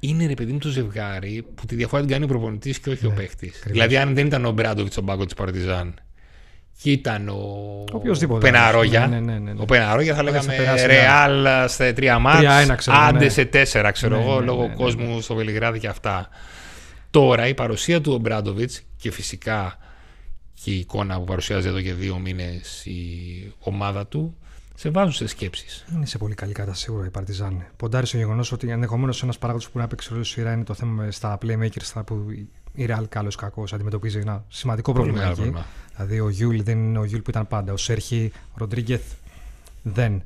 είναι 0.07 0.25
ρε 0.25 0.33
παιδί 0.33 0.51
μου 0.51 0.57
το 0.57 0.69
ζευγάρι 0.69 1.45
που 1.55 1.65
τη 1.65 1.75
διαφορά 1.75 2.01
την 2.01 2.11
κάνει 2.11 2.23
ο 2.23 2.27
προπονητής 2.27 2.79
και 2.79 2.89
όχι 2.89 3.05
ναι, 3.05 3.11
ο 3.11 3.15
παίχτη. 3.15 3.51
Δηλαδή, 3.65 3.97
αν 3.97 4.13
δεν 4.13 4.25
ήταν 4.25 4.45
ο 4.45 4.51
Μπράντοβιτς 4.51 4.93
στον 4.93 5.05
πάγκο 5.05 5.25
της 5.25 5.33
Παρτιζάν 5.33 5.93
και 6.81 6.91
ήταν 6.91 7.29
ο 7.29 8.37
Πεναρόγια. 8.39 9.07
Ναι, 9.07 9.19
ναι, 9.19 9.39
ναι, 9.39 9.53
ο 9.57 9.65
Πεναρόγια 9.65 10.15
θα 10.15 10.23
λέγαμε 10.23 10.55
Ρεάλ 10.85 11.47
σε 11.65 11.93
τρία 11.93 12.19
μάτς, 12.19 12.87
άντε 12.87 13.29
σε 13.29 13.45
τέσσερα 13.45 13.91
ξέρω 13.91 14.19
εγώ, 14.19 14.39
λόγω 14.39 14.73
κόσμου 14.75 15.21
στο 15.21 15.35
Βελιγράδι 15.35 15.79
και 15.79 15.87
αυτά. 15.87 16.29
Τώρα 17.09 17.47
η 17.47 17.53
παρουσία 17.53 18.01
του 18.01 18.13
Ομπράντοβιτς 18.13 18.81
και 18.97 19.11
φυσικά 19.11 19.77
και 20.63 20.71
η 20.71 20.77
εικόνα 20.77 21.17
που 21.17 21.23
παρουσιάζει 21.23 21.67
εδώ 21.67 21.81
και 21.81 21.93
δύο 21.93 22.17
μήνες 22.17 22.85
η 22.85 23.53
ομάδα 23.59 24.07
του 24.07 24.37
σε 24.75 24.89
βάζουν 24.89 25.11
σε 25.11 25.27
σκέψεις. 25.27 25.85
Είναι 25.95 26.05
σε 26.05 26.17
πολύ 26.17 26.35
καλή 26.35 26.53
κατάσταση 26.53 26.83
σίγουρα 26.83 27.05
η 27.05 27.09
Παρτιζάν. 27.09 27.65
Ποντάρει 27.77 28.05
στο 28.05 28.17
γεγονός 28.17 28.51
ότι 28.51 28.69
ενδεχομένως 28.69 29.23
ένας 29.23 29.37
παράγοντας 29.37 29.69
που 29.69 29.79
να 29.79 29.87
παίξει 29.87 30.09
ρόλο 30.11 30.23
σειρά 30.23 30.53
είναι 30.53 30.63
το 30.63 30.73
θέμα 30.73 31.11
στα 31.11 31.37
playmakers 31.41 32.01
που 32.05 32.25
η 32.73 32.85
Real 32.89 33.03
καλός 33.09 33.35
κακός 33.35 33.73
αντιμετωπίζει 33.73 34.19
ένα 34.19 34.45
σημαντικό 34.47 34.91
πρόβλημα 34.93 35.23
εκεί. 35.23 35.53
Δηλαδή 35.95 36.19
ο 36.19 36.29
Γιούλ 36.29 36.61
δεν 36.61 36.77
είναι 36.77 36.99
ο 36.99 37.03
Γιούλ 37.03 37.21
που 37.21 37.29
ήταν 37.29 37.47
πάντα. 37.47 37.73
Ο 37.73 37.77
Σέρχιο 37.77 38.31
Ροντρίγκεθ 38.55 39.13
δεν. 39.81 40.23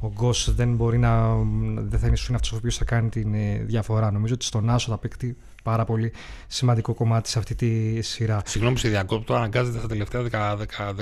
Ο 0.00 0.12
Γκος 0.14 0.54
δεν 0.54 0.74
μπορεί 0.74 0.98
να. 0.98 1.34
δεν 1.74 1.98
θα 1.98 2.06
είναι 2.06 2.16
αυτό 2.34 2.54
ο 2.54 2.56
οποίος 2.56 2.76
θα 2.76 2.84
κάνει 2.84 3.08
τη 3.08 3.24
ε, 3.32 3.62
διαφορά. 3.64 4.10
Νομίζω 4.10 4.34
ότι 4.34 4.44
στον 4.44 4.70
άσο 4.70 4.90
θα 4.90 4.98
παίξει 4.98 5.36
πάρα 5.62 5.84
πολύ 5.84 6.12
σημαντικό 6.46 6.94
κομμάτι 6.94 7.28
σε 7.28 7.38
αυτή 7.38 7.54
τη 7.54 8.00
σειρά. 8.02 8.42
Συγγνώμη 8.44 8.74
που 8.74 8.80
σε 8.80 8.88
διακόπτω, 8.88 9.34
αναγκάζεται 9.34 9.78
τα 9.78 9.86
τελευταία 9.86 10.22
10, 10.22 10.94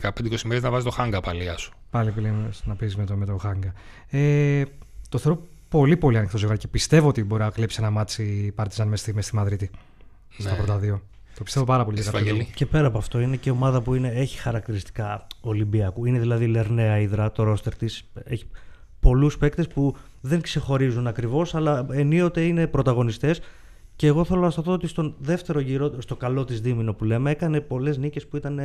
15-20 0.00 0.40
μέρες 0.44 0.62
να 0.62 0.70
βάζεις 0.70 0.84
το 0.84 0.90
χάγκα 0.90 1.20
παλιά 1.20 1.56
σου. 1.56 1.72
Πάλι 1.90 2.10
που 2.10 2.20
να 2.64 2.74
παίζεις 2.74 2.96
με 2.96 3.04
το, 3.04 3.16
με 3.16 3.24
το 3.24 3.36
χάγκα. 3.36 3.72
Ε, 4.10 4.62
το 5.08 5.18
θεωρώ 5.18 5.42
πολύ 5.68 5.96
πολύ 5.96 6.16
ανοιχτό 6.18 6.38
ζευγάρι 6.38 6.58
και 6.58 6.68
πιστεύω 6.68 7.08
ότι 7.08 7.24
μπορεί 7.24 7.42
να 7.42 7.50
κλέψει 7.50 7.76
ένα 7.80 7.90
μάτσι 7.90 8.22
η 8.22 8.52
Παρτιζάν 8.52 8.88
μέσα 8.88 9.02
στη, 9.02 9.22
στη 9.22 9.34
Μαδρίτη. 9.34 9.70
Στα 10.38 10.50
ναι. 10.50 10.56
πρώτα 10.56 10.78
δύο. 10.78 11.02
Το 11.34 11.42
πιστεύω 11.42 11.64
πάρα 11.64 11.84
πολύ. 11.84 12.02
Και 12.54 12.66
πέρα 12.66 12.86
από 12.86 12.98
αυτό 12.98 13.20
είναι 13.20 13.36
και 13.36 13.50
ομάδα 13.50 13.80
που 13.80 13.94
είναι, 13.94 14.08
έχει 14.08 14.38
χαρακτηριστικά 14.38 15.26
Ολυμπιακού. 15.40 16.04
Είναι 16.04 16.18
δηλαδή 16.18 16.46
Λερναία 16.46 16.98
Ιδρά, 16.98 17.32
το 17.32 17.42
ρόστερ 17.42 17.76
της. 17.76 18.04
Έχει 18.24 18.46
πολλούς 19.00 19.38
παίκτες 19.38 19.68
που 19.68 19.96
δεν 20.20 20.40
ξεχωρίζουν 20.40 21.06
ακριβώς, 21.06 21.54
αλλά 21.54 21.86
ενίοτε 21.90 22.40
είναι 22.40 22.66
πρωταγωνιστές. 22.66 23.40
Και 23.96 24.06
εγώ 24.06 24.24
θέλω 24.24 24.40
να 24.40 24.50
σταθώ 24.50 24.72
ότι 24.72 24.86
στον 24.86 25.14
δεύτερο 25.18 25.60
γύρο, 25.60 25.92
στο 25.98 26.16
καλό 26.16 26.44
της 26.44 26.60
δίμηνο 26.60 26.92
που 26.94 27.04
λέμε, 27.04 27.30
έκανε 27.30 27.60
πολλές 27.60 27.98
νίκες 27.98 28.26
που 28.26 28.36
ήταν 28.36 28.60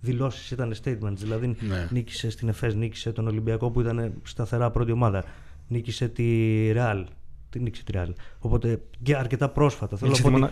δηλώσεις, 0.00 0.50
ήταν 0.50 0.74
statements. 0.84 1.16
Δηλαδή 1.16 1.46
ναι. 1.46 1.88
νίκησε 1.90 2.30
στην 2.30 2.48
ΕΦΕΣ, 2.48 2.74
νίκησε 2.74 3.12
τον 3.12 3.26
Ολυμπιακό 3.26 3.70
που 3.70 3.80
ήταν 3.80 4.12
σταθερά 4.22 4.70
πρώτη 4.70 4.92
ομάδα. 4.92 5.24
Νίκησε 5.68 6.08
τη 6.08 6.24
Ρεάλ. 6.72 7.04
Την 7.50 7.62
νίκησε 7.62 7.84
τη 7.84 7.92
Ρεάλ; 7.92 8.12
Οπότε 8.38 8.80
και 9.02 9.16
αρκετά 9.16 9.48
πρόσφατα. 9.48 9.98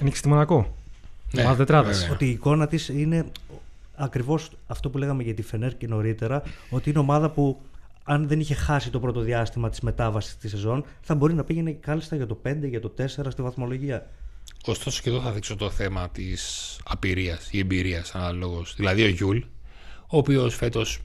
Νίκησε 0.01 0.23
τη 0.23 0.29
Μονακό. 0.29 0.77
Ναι, 1.33 1.43
Ότι 2.13 2.25
η 2.25 2.31
εικόνα 2.31 2.67
της 2.67 2.89
είναι 2.89 3.25
ακριβώς 3.95 4.51
αυτό 4.67 4.91
που 4.91 4.99
λέγαμε 4.99 5.23
για 5.23 5.35
τη 5.35 5.43
Φενέρ 5.43 5.77
και 5.77 5.87
νωρίτερα, 5.87 6.43
ότι 6.71 6.91
είναι 6.91 6.99
ομάδα 6.99 7.31
που 7.31 7.61
αν 8.05 8.29
δεν 8.29 8.41
είχε 8.41 8.55
χάσει 8.55 8.91
το 8.91 9.01
πρώτο 9.01 9.21
διάστημα 9.21 9.69
της 9.71 9.81
μετάβασης 9.81 10.37
της 10.37 10.51
σεζόν, 10.51 10.85
θα 11.01 11.15
μπορεί 11.15 11.35
να 11.35 11.45
πήγαινε 11.45 11.71
κάλλιστα 11.73 12.17
για 12.17 12.27
το 12.27 12.41
5, 12.47 12.57
για 12.63 12.81
το 12.81 12.95
4 12.99 13.07
στη 13.07 13.43
βαθμολογία. 13.43 14.11
Ωστόσο 14.65 15.01
και 15.03 15.11
εδώ 15.11 15.21
θα 15.21 15.31
δείξω 15.31 15.57
το 15.57 15.71
θέμα 15.71 16.09
της 16.09 16.79
απειρίας 16.85 17.49
ή 17.51 17.59
εμπειρίας 17.59 18.15
αναλόγως. 18.15 18.75
Δηλαδή 18.77 19.03
ο 19.03 19.09
Γιούλ, 19.09 19.39
ο 20.07 20.17
οποίος 20.19 20.55
φέτος 20.55 20.99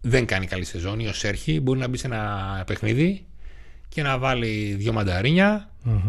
δεν 0.00 0.26
κάνει 0.26 0.46
καλή 0.46 0.64
σεζόν, 0.64 1.00
ή 1.00 1.06
ο 1.06 1.12
Σέρχιο 1.12 1.60
μπορεί 1.60 1.78
να 1.78 1.88
μπει 1.88 1.96
σε 1.96 2.06
ένα 2.06 2.62
παιχνίδι 2.66 3.26
και 3.88 4.02
να 4.02 4.18
βάλει 4.18 4.74
δύο 4.78 5.04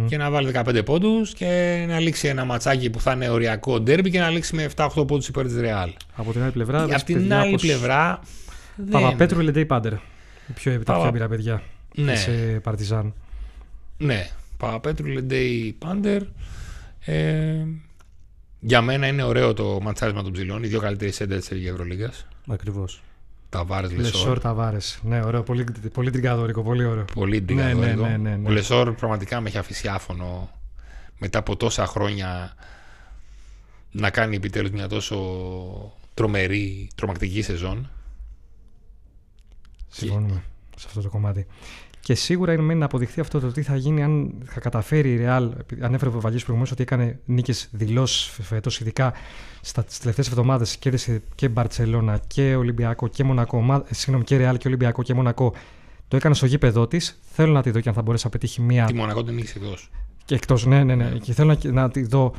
και 0.08 0.18
να 0.18 0.30
βάλει 0.30 0.52
15 0.54 0.82
πόντους 0.86 1.34
και 1.34 1.86
να 1.88 2.00
λήξει 2.00 2.28
ένα 2.28 2.46
ματσάκι 2.46 2.90
που 2.90 3.02
θα 3.02 3.12
είναι 3.12 3.30
οριακό 3.30 3.80
ντέρμπι 3.80 4.10
και 4.10 4.20
να 4.20 4.30
λήξει 4.30 4.56
με 4.56 4.70
7-8 4.76 4.88
πόντους 4.96 5.28
υπέρ 5.28 5.46
της 5.46 5.56
Ρεάλ. 5.60 5.92
Από 6.16 6.32
την 6.32 6.42
άλλη 6.42 6.52
πλευρά. 6.52 6.84
Από 6.84 7.04
την 7.04 7.34
άλλη 7.34 7.56
πλευρά. 7.56 8.22
Παπαπέτρου 8.92 9.40
Λεντέι 9.40 9.66
Πάντερ. 9.66 9.94
Οι 9.94 10.52
πιο, 10.54 10.84
τα 10.84 10.94
πιο 10.94 11.08
εμπειρά 11.08 11.28
παιδιά. 11.28 11.62
Ναι. 11.96 12.16
Σε 12.16 12.32
Παρτιζάν. 12.64 13.14
Ναι. 13.98 14.28
Παπαπέτρου 14.58 15.08
Λεντέι 15.08 15.76
Πάντερ. 15.80 16.22
Ε, 17.00 17.66
για 18.60 18.82
μένα 18.82 19.08
είναι 19.08 19.24
ωραίο 19.24 19.54
το 19.54 19.80
ματσάρισμα 19.82 20.24
των 20.24 20.32
ψηλών. 20.32 20.64
Οι 20.64 20.68
δύο 20.68 20.80
καλύτεροι 20.80 21.12
σέντερ 21.12 21.40
της 21.40 21.52
Ευρωλίγκας. 21.68 22.12
Ακριβώς. 22.48 23.02
Ταβάρες 23.50 23.92
Λεσόρ. 23.92 24.14
Λεσόρ 24.14 24.40
Ταβάρες. 24.40 25.00
Ναι, 25.04 25.24
ωραίο, 25.24 25.44
πολύ, 25.44 25.66
πολύ 25.94 26.12
τριγκαδόρικο, 26.12 26.64
πολύ 26.64 26.86
ωραίο. 26.86 27.06
Πολύ 27.14 27.42
τριγκαδόρικο. 27.42 28.02
Ναι, 28.02 28.10
ναι, 28.10 28.18
ναι, 28.18 28.36
ναι, 28.36 28.48
Ο 28.48 28.52
Λεσόρ 28.52 28.94
πραγματικά 28.94 29.42
με 29.42 29.48
έχει 29.48 29.58
αφήσει 29.58 29.88
άφωνο 29.88 30.50
μετά 31.18 31.40
από 31.40 31.56
τόσα 31.56 31.86
χρόνια 31.86 32.54
να 33.92 34.10
κάνει 34.10 34.36
επιτέλους 34.36 34.72
μια 34.72 34.88
τόσο 34.88 35.18
τρομερή, 36.14 36.90
τρομακτική 36.96 37.42
σεζόν. 37.42 37.90
Συμφωνούμε 39.90 40.44
σε 40.78 40.86
αυτό 40.88 41.02
το 41.02 41.10
κομμάτι. 41.10 41.46
Και 42.00 42.16
σίγουρα 42.16 42.54
είναι 42.54 42.74
να 42.74 42.86
αποδειχθεί 42.86 43.20
αυτό 43.20 43.40
το 43.40 43.52
τι 43.52 43.62
θα 43.62 43.76
γίνει 43.76 44.04
αν 44.04 44.34
θα 44.46 44.60
καταφέρει 44.60 45.14
η 45.14 45.20
Real. 45.22 45.50
Ανέφερε 45.80 46.10
ο 46.10 46.20
Βαγγέλης 46.20 46.44
προηγουμένως 46.44 46.72
ότι 46.72 46.82
έκανε 46.82 47.20
νίκες 47.26 47.70
δηλώσεις 47.72 48.30
φέτος, 48.42 48.80
ειδικά 48.80 49.14
στις 49.62 50.00
τελευταίες 50.00 50.28
εβδομάδες. 50.28 50.78
Κέρδισε 50.78 51.22
και 51.36 51.50
Μπαρσελόνα 51.50 52.20
και 52.28 52.56
Ολυμπιακό 52.56 53.08
και 53.08 53.24
Μονακό. 53.24 53.84
Ε, 53.88 53.94
συγγνώμη, 53.94 54.24
και 54.24 54.50
Real 54.50 54.58
και 54.58 54.68
Ολυμπιακό 54.68 55.04
και 55.04 55.14
Μονακό. 55.14 55.54
Το 56.08 56.16
έκανε 56.16 56.36
στο 56.36 56.46
γήπεδό 56.46 56.88
της. 56.88 57.20
Θέλω 57.32 57.52
να 57.52 57.62
τη 57.62 57.72
δω 57.72 57.80
και 57.80 57.90
αν 57.90 57.96
θα 57.96 58.02
μπορέσει 58.02 58.26
να 58.26 58.32
πετύχει 58.32 58.62
μία. 58.62 58.86
Τη 58.86 58.94
Μονακό 58.94 59.24
την 59.24 59.38
είχε 59.38 59.60
εκτός. 59.60 59.90
Και 60.26 60.36
εκτός, 60.36 60.66
ναι, 60.66 60.84
ναι, 60.84 60.96
ναι. 60.96 61.10
Και 61.10 61.34
θέλω 61.34 61.58
να, 61.64 61.72
να 61.72 61.90
τη 61.90 62.04
δω 62.04 62.34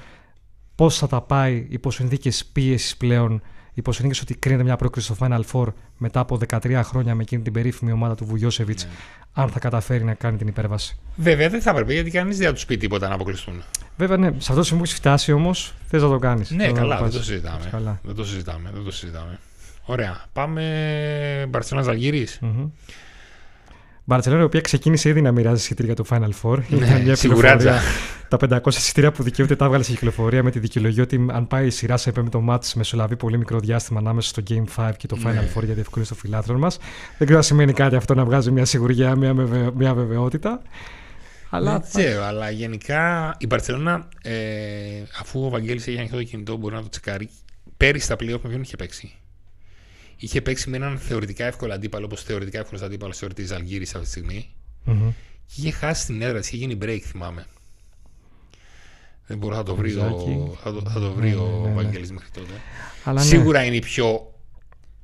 πώς 0.74 0.98
θα 0.98 1.06
τα 1.06 1.20
πάει 1.20 1.66
υπό 1.68 1.90
συνθήκες 1.90 2.44
πίεσης 2.44 2.96
πλέον 2.96 3.42
υποσυνήγησε 3.74 4.20
ότι 4.24 4.34
κρίνεται 4.34 4.62
μια 4.64 4.76
πρόκληση 4.76 5.14
στο 5.14 5.26
Final 5.26 5.40
Four 5.52 5.66
μετά 5.96 6.20
από 6.20 6.38
13 6.48 6.80
χρόνια 6.84 7.14
με 7.14 7.22
εκείνη 7.22 7.42
την 7.42 7.52
περίφημη 7.52 7.92
ομάδα 7.92 8.14
του 8.14 8.24
Βουγιώσεβιτ, 8.24 8.80
ναι. 8.80 8.88
αν 9.32 9.48
θα 9.48 9.58
καταφέρει 9.58 10.04
να 10.04 10.14
κάνει 10.14 10.36
την 10.36 10.46
υπέρβαση. 10.46 10.98
Βέβαια 11.16 11.48
δεν 11.48 11.60
θα 11.60 11.70
έπρεπε 11.70 11.92
γιατί 11.92 12.10
κανείς 12.10 12.38
δεν 12.38 12.46
θα 12.46 12.52
τους 12.52 12.66
πει 12.66 12.76
τίποτα 12.76 13.08
να 13.08 13.14
αποκλειστούν. 13.14 13.62
Βέβαια, 13.96 14.16
ναι. 14.16 14.30
Σε 14.30 14.36
αυτό 14.38 14.54
το 14.54 14.62
σημείο 14.62 14.78
που 14.78 14.84
έχεις 14.84 14.98
φτάσει 14.98 15.32
όμως, 15.32 15.74
θες 15.86 16.02
να 16.02 16.08
το 16.08 16.18
κάνεις. 16.18 16.50
Ναι, 16.50 16.72
καλά, 16.72 17.00
δεν 17.00 17.10
το 17.10 17.22
συζητάμε. 17.22 17.68
Καλά. 17.70 18.00
Δεν 18.02 18.14
το 18.14 18.24
συζητάμε. 18.24 18.70
Δεν 18.74 18.84
το 18.84 18.90
συζητάμε. 18.90 19.38
Ωραία. 19.84 20.24
Πάμε 20.32 21.46
Μπαρσελόνα 21.48 21.86
Ζαλγίρη. 21.86 22.26
Μπαρσελόνα, 24.10 24.42
η 24.42 24.44
οποία 24.44 24.60
ξεκίνησε 24.60 25.08
ήδη 25.08 25.20
να 25.22 25.32
μοιράζει 25.32 25.56
εισιτήρια 25.60 25.94
του 25.94 26.06
Final 26.10 26.30
Four. 26.42 26.58
Ναι, 26.68 26.76
Ήταν 26.86 27.02
μια 27.02 27.14
σιγουράτσα. 27.16 27.56
πληροφορία. 27.56 27.80
Τα 28.28 28.36
500 28.62 28.66
εισιτήρια 28.66 29.12
που 29.12 29.22
δικαιούται 29.22 29.56
τα 29.56 29.64
έβγαλε 29.64 29.82
σε 29.82 29.90
κυκλοφορία 29.92 30.42
με 30.42 30.50
τη 30.50 30.58
δικαιολογία 30.58 31.02
ότι 31.02 31.26
αν 31.32 31.46
πάει 31.46 31.66
η 31.66 31.70
σειρά 31.70 31.96
σε 31.96 32.12
πέμπτο 32.12 32.40
μάτς 32.40 32.74
μεσολαβεί 32.74 33.16
πολύ 33.16 33.38
μικρό 33.38 33.58
διάστημα 33.58 33.98
ανάμεσα 33.98 34.28
στο 34.28 34.42
Game 34.50 34.64
5 34.88 34.90
και 34.96 35.06
το 35.06 35.16
Final 35.20 35.24
Ναι. 35.24 35.48
Four 35.54 35.64
για 35.64 35.74
διευκόλυνση 35.74 36.12
των 36.12 36.20
φιλάθλων 36.22 36.58
μας. 36.58 36.76
Δεν 37.18 37.18
ξέρω 37.18 37.36
αν 37.36 37.42
σημαίνει 37.42 37.72
κάτι 37.72 37.96
αυτό 37.96 38.14
να 38.14 38.24
βγάζει 38.24 38.50
μια 38.50 38.64
σιγουριά, 38.64 39.16
μια, 39.16 39.34
βεβαι- 39.34 39.74
μια 39.74 39.94
βεβαιότητα. 39.94 40.62
Αλλά 41.50 41.72
Δεν 41.78 41.88
ξέρω, 42.02 42.24
αλλά 42.24 42.50
γενικά 42.50 43.34
η 43.38 43.46
Μπαρσελόνα, 43.46 44.08
ε, 44.22 44.32
αφού 45.20 45.44
ο 45.44 45.48
Βαγγέλης 45.48 45.86
έχει 45.86 45.98
ανοιχτό 45.98 46.16
το 46.16 46.22
κινητό, 46.22 46.56
μπορεί 46.56 46.74
να 46.74 46.82
το 46.82 46.88
τσεκάρει. 46.88 47.28
Πέρυσι 47.76 48.04
στα 48.04 48.14
playoff 48.14 48.40
με 48.42 48.48
ποιον 48.48 48.60
είχε 48.60 48.76
παίξει; 48.76 49.14
Είχε 50.22 50.40
παίξει 50.40 50.70
με 50.70 50.76
έναν 50.76 50.98
θεωρητικά 50.98 51.44
εύκολο 51.44 51.72
αντίπαλο, 51.72 52.04
όπως 52.04 52.22
θεωρητικά 52.22 52.58
εύκολος 52.58 52.82
αντίπαλος 52.82 53.18
θεωρείται 53.18 53.42
η 53.42 53.44
Ζαλγίρη 53.44 53.82
αυτή 53.84 54.00
τη 54.00 54.06
στιγμή. 54.08 54.50
Μμμ. 54.84 55.10
Και 55.46 55.54
είχε 55.60 55.70
χάσει 55.70 56.06
την 56.06 56.22
έδρα, 56.22 56.38
της, 56.38 56.48
είχε 56.48 56.56
γίνει 56.56 56.78
break, 56.82 56.98
θυμάμαι. 56.98 57.46
Δεν 59.26 59.38
μπορώ 59.38 59.56
να 59.56 59.62
το 59.62 59.74
βρει, 59.74 59.94
ο, 59.94 60.02
Ριζάκι. 60.02 60.58
θα 60.62 60.72
το, 60.72 60.90
θα 60.90 61.00
το 61.00 61.12
βρει 61.12 61.28
Ναι, 61.28 61.34
ο 61.34 61.46
ναι, 61.46 61.58
ναι, 61.58 61.68
ναι. 61.68 61.74
Βαγγέλης 61.74 62.10
μέχρι 62.10 62.28
τότε. 62.30 62.52
Αλλά 63.04 63.20
ναι. 63.20 63.26
Σίγουρα 63.26 63.64
είναι 63.64 63.76
η 63.76 63.78
πιο 63.78 64.34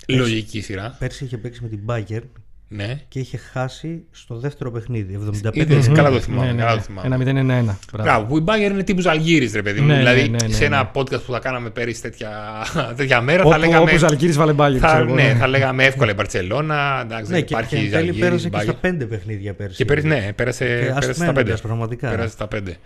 λογική 0.07 0.61
σειρά. 0.61 0.97
Πέρσι 0.99 1.25
είχε 1.25 1.39
παίξει 1.39 1.63
με 1.63 1.69
την 1.69 1.81
Bayern 1.87 2.29
Ναι. 2.69 3.01
και 3.09 3.19
είχε 3.19 3.37
χάσει 3.37 4.03
στο 4.11 4.39
δεύτερο 4.39 4.71
παιχνίδι. 4.71 5.19
75 5.45 5.57
Είδες, 5.57 5.87
Μμμ. 5.89 5.95
καλά 5.95 6.11
το 6.11 6.21
θυμάμαι, 6.21 6.47
Ναι, 6.47 6.53
ναι, 6.53 6.59
καλά 6.59 6.71
ναι. 6.71 6.77
το 6.77 6.83
θυμάμαι. 6.83 7.07
Ένα 7.07 7.17
0-1-1. 7.17 7.77
Μπράβο. 7.93 8.11
Μπράβο, 8.11 8.27
που 8.27 8.39
η 8.39 8.45
Bayern 8.47 8.71
είναι 8.73 8.83
τύπου 8.83 9.01
Ζαλγίρης, 9.01 9.53
ρε 9.53 9.63
παιδί 9.63 9.81
μου. 9.81 9.87
Ναι, 9.87 9.97
δηλαδή, 9.97 10.21
ναι, 10.21 10.37
ναι, 10.41 10.47
ναι, 10.47 10.55
σε 10.55 10.65
ένα 10.65 10.83
ναι. 10.83 10.91
podcast 10.95 11.23
που 11.27 11.33
θα 11.33 11.39
κάναμε 11.39 11.71
πέρυσι 11.71 12.03
τέτοια, 12.03 12.31
τέτοια 12.97 13.21
μέρα, 13.21 13.43
θα 13.43 13.49
Όπου, 13.49 13.59
λέγαμε. 13.59 13.91
όπου 13.91 13.99
Ζαλγκύρης 13.99 14.37
βάλε 14.37 14.53
μπάγερ, 14.53 14.79
θα, 14.81 14.87
ξέρω 14.87 15.03
εγώ, 15.05 15.15
ναι, 15.15 15.23
ναι. 15.23 15.35
θα 15.35 15.47
λέγαμε 15.47 15.85
εύκολα 15.85 16.11
η 16.11 16.15
Μπαρσελόνα. 16.15 17.01
Εντάξει, 17.05 17.31
Ναι, 17.31 17.37
δεν 17.37 17.45
και, 17.47 17.53
υπάρχει 17.55 17.69
και 17.77 17.77
εν 17.77 17.91
τέλει 17.91 17.95
Ζαλγίρης, 18.05 18.21
πέρασε 18.21 18.49
και 18.49 18.57
Bayern. 18.59 18.63
στα 18.63 18.75
πέντε 18.75 19.05
παιχνίδια 19.07 19.55
πέρσι. 19.55 19.77
Και 19.77 19.85
πέρασε, 19.85 20.07
ναι, 20.07 20.33
πέρασε, 20.37 20.65
Και 20.65 20.71
πέρασε 20.75 21.01
στα 21.01 21.11
ασμένοντας, 21.11 21.45
πέντε. 21.45 21.57
πραγματικά. 21.61 22.11
Πέρασε 22.11 22.29
στα 22.31 22.47
πέντε. 22.47 22.77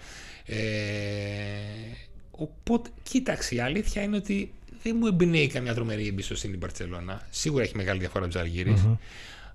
Ε, 0.47 0.55
οπότε, 2.31 2.91
κοίταξε, 3.03 3.55
η 3.55 3.61
αλήθεια 3.61 4.03
είναι 4.03 4.17
ότι 4.17 4.53
δεν 4.83 4.97
μου 5.01 5.07
εμπνέει 5.07 5.47
καμιά 5.47 5.75
τρομερή 5.75 6.07
εμπιστοσύνη 6.07 6.53
η 6.55 6.57
Μπαρσελόνα. 6.61 7.21
Σίγουρα 7.31 7.63
έχει 7.63 7.77
μεγάλη 7.77 7.99
διαφορά 7.99 8.25
από 8.25 8.33
τους 8.33 8.43
Αλγύρης. 8.43 8.87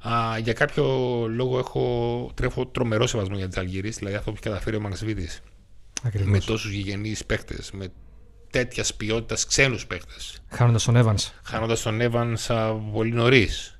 Α, 0.07 0.37
για 0.37 0.53
κάποιο 0.53 0.85
λόγο 1.29 1.57
έχω, 1.57 2.31
τρέφω 2.33 2.65
τρομερό 2.65 3.07
σεβασμό 3.07 3.35
για 3.35 3.49
του 3.49 3.59
Αλγύρης, 3.59 3.97
δηλαδή 3.97 4.15
αυτό 4.15 4.31
που 4.31 4.37
έχει 4.39 4.49
καταφέρει 4.49 4.75
ο 4.75 4.81
Μαξβίτη. 4.81 5.29
Ακριβώς. 6.03 6.31
Με 6.31 6.39
τόσους 6.39 6.71
γηγενείς 6.71 7.25
παίχτε, 7.25 7.55
με 7.71 7.87
τέτοιας 8.49 8.93
ποιότητας 8.93 9.45
ξένους 9.45 9.87
παίχτε. 9.87 10.13
Χάνοντας 10.49 10.83
τον 10.83 10.95
Evans. 10.97 11.31
Χάνοντας 11.43 11.81
τον 11.81 11.99
Evans 12.01 12.53
α, 12.55 12.73
πολύ 12.73 13.11
νωρίς. 13.11 13.74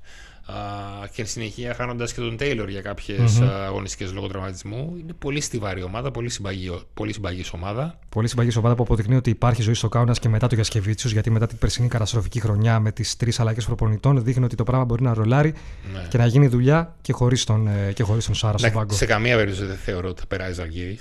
Και 1.12 1.22
εν 1.22 1.28
συνεχεία 1.28 1.74
χάνοντας 1.74 2.12
και 2.12 2.20
τον 2.20 2.36
Τέιλορ 2.36 2.68
για 2.68 2.80
κάποιες 2.80 3.40
αγωνιστικές 3.40 4.12
λόγω 4.12 4.26
τραυματισμού. 4.26 4.96
Είναι 5.00 5.12
πολύ 5.18 5.40
στιβαρή 5.40 5.82
ομάδα, 5.82 6.10
πολύ 6.10 6.28
συμπαγή, 6.28 6.80
πολύ 6.94 7.12
συμπαγής 7.12 7.52
ομάδα. 7.52 7.98
Πολύ 8.08 8.28
συμπαγής 8.28 8.56
ομάδα 8.56 8.74
που 8.74 8.82
αποδεικνύει 8.82 9.16
ότι 9.16 9.30
υπάρχει 9.30 9.62
ζωή 9.62 9.74
στο 9.74 9.88
Κάουνας 9.88 10.18
και 10.18 10.28
μετά 10.28 10.46
το 10.46 10.54
Γιασκεβίτσιου, 10.54 11.10
γιατί 11.12 11.30
μετά 11.30 11.46
την 11.46 11.58
περσινή 11.58 11.88
καταστροφική 11.88 12.40
χρονιά 12.40 12.80
με 12.80 12.92
τις 12.92 13.16
τρεις 13.16 13.40
αλλαγές 13.40 13.64
προπονητών 13.64 14.24
δείχνει 14.24 14.44
ότι 14.44 14.54
το 14.56 14.64
πράγμα 14.64 14.84
μπορεί 14.84 15.02
να 15.02 15.14
ρολάρει 15.14 15.54
Ναι. 15.92 16.06
και 16.08 16.18
να 16.18 16.26
γίνει 16.26 16.46
δουλειά 16.46 16.94
και 17.00 17.12
χωρίς 17.12 17.44
τον, 17.44 17.66
ε, 17.66 17.92
και 17.92 18.02
χωρίς 18.02 18.24
τον 18.26 18.34
Σάρα 18.34 18.58
στο 18.58 18.66
Εντάξει, 18.66 18.84
πάγκο. 18.86 18.98
σε 18.98 19.06
καμία 19.06 19.36
περίπτωση 19.36 19.64
δεν 19.64 19.76
θεωρώ 19.76 20.08
ότι 20.08 20.20
θα 20.20 20.26
περάσει 20.26 20.52
Ζαλγίρη. 20.52 20.98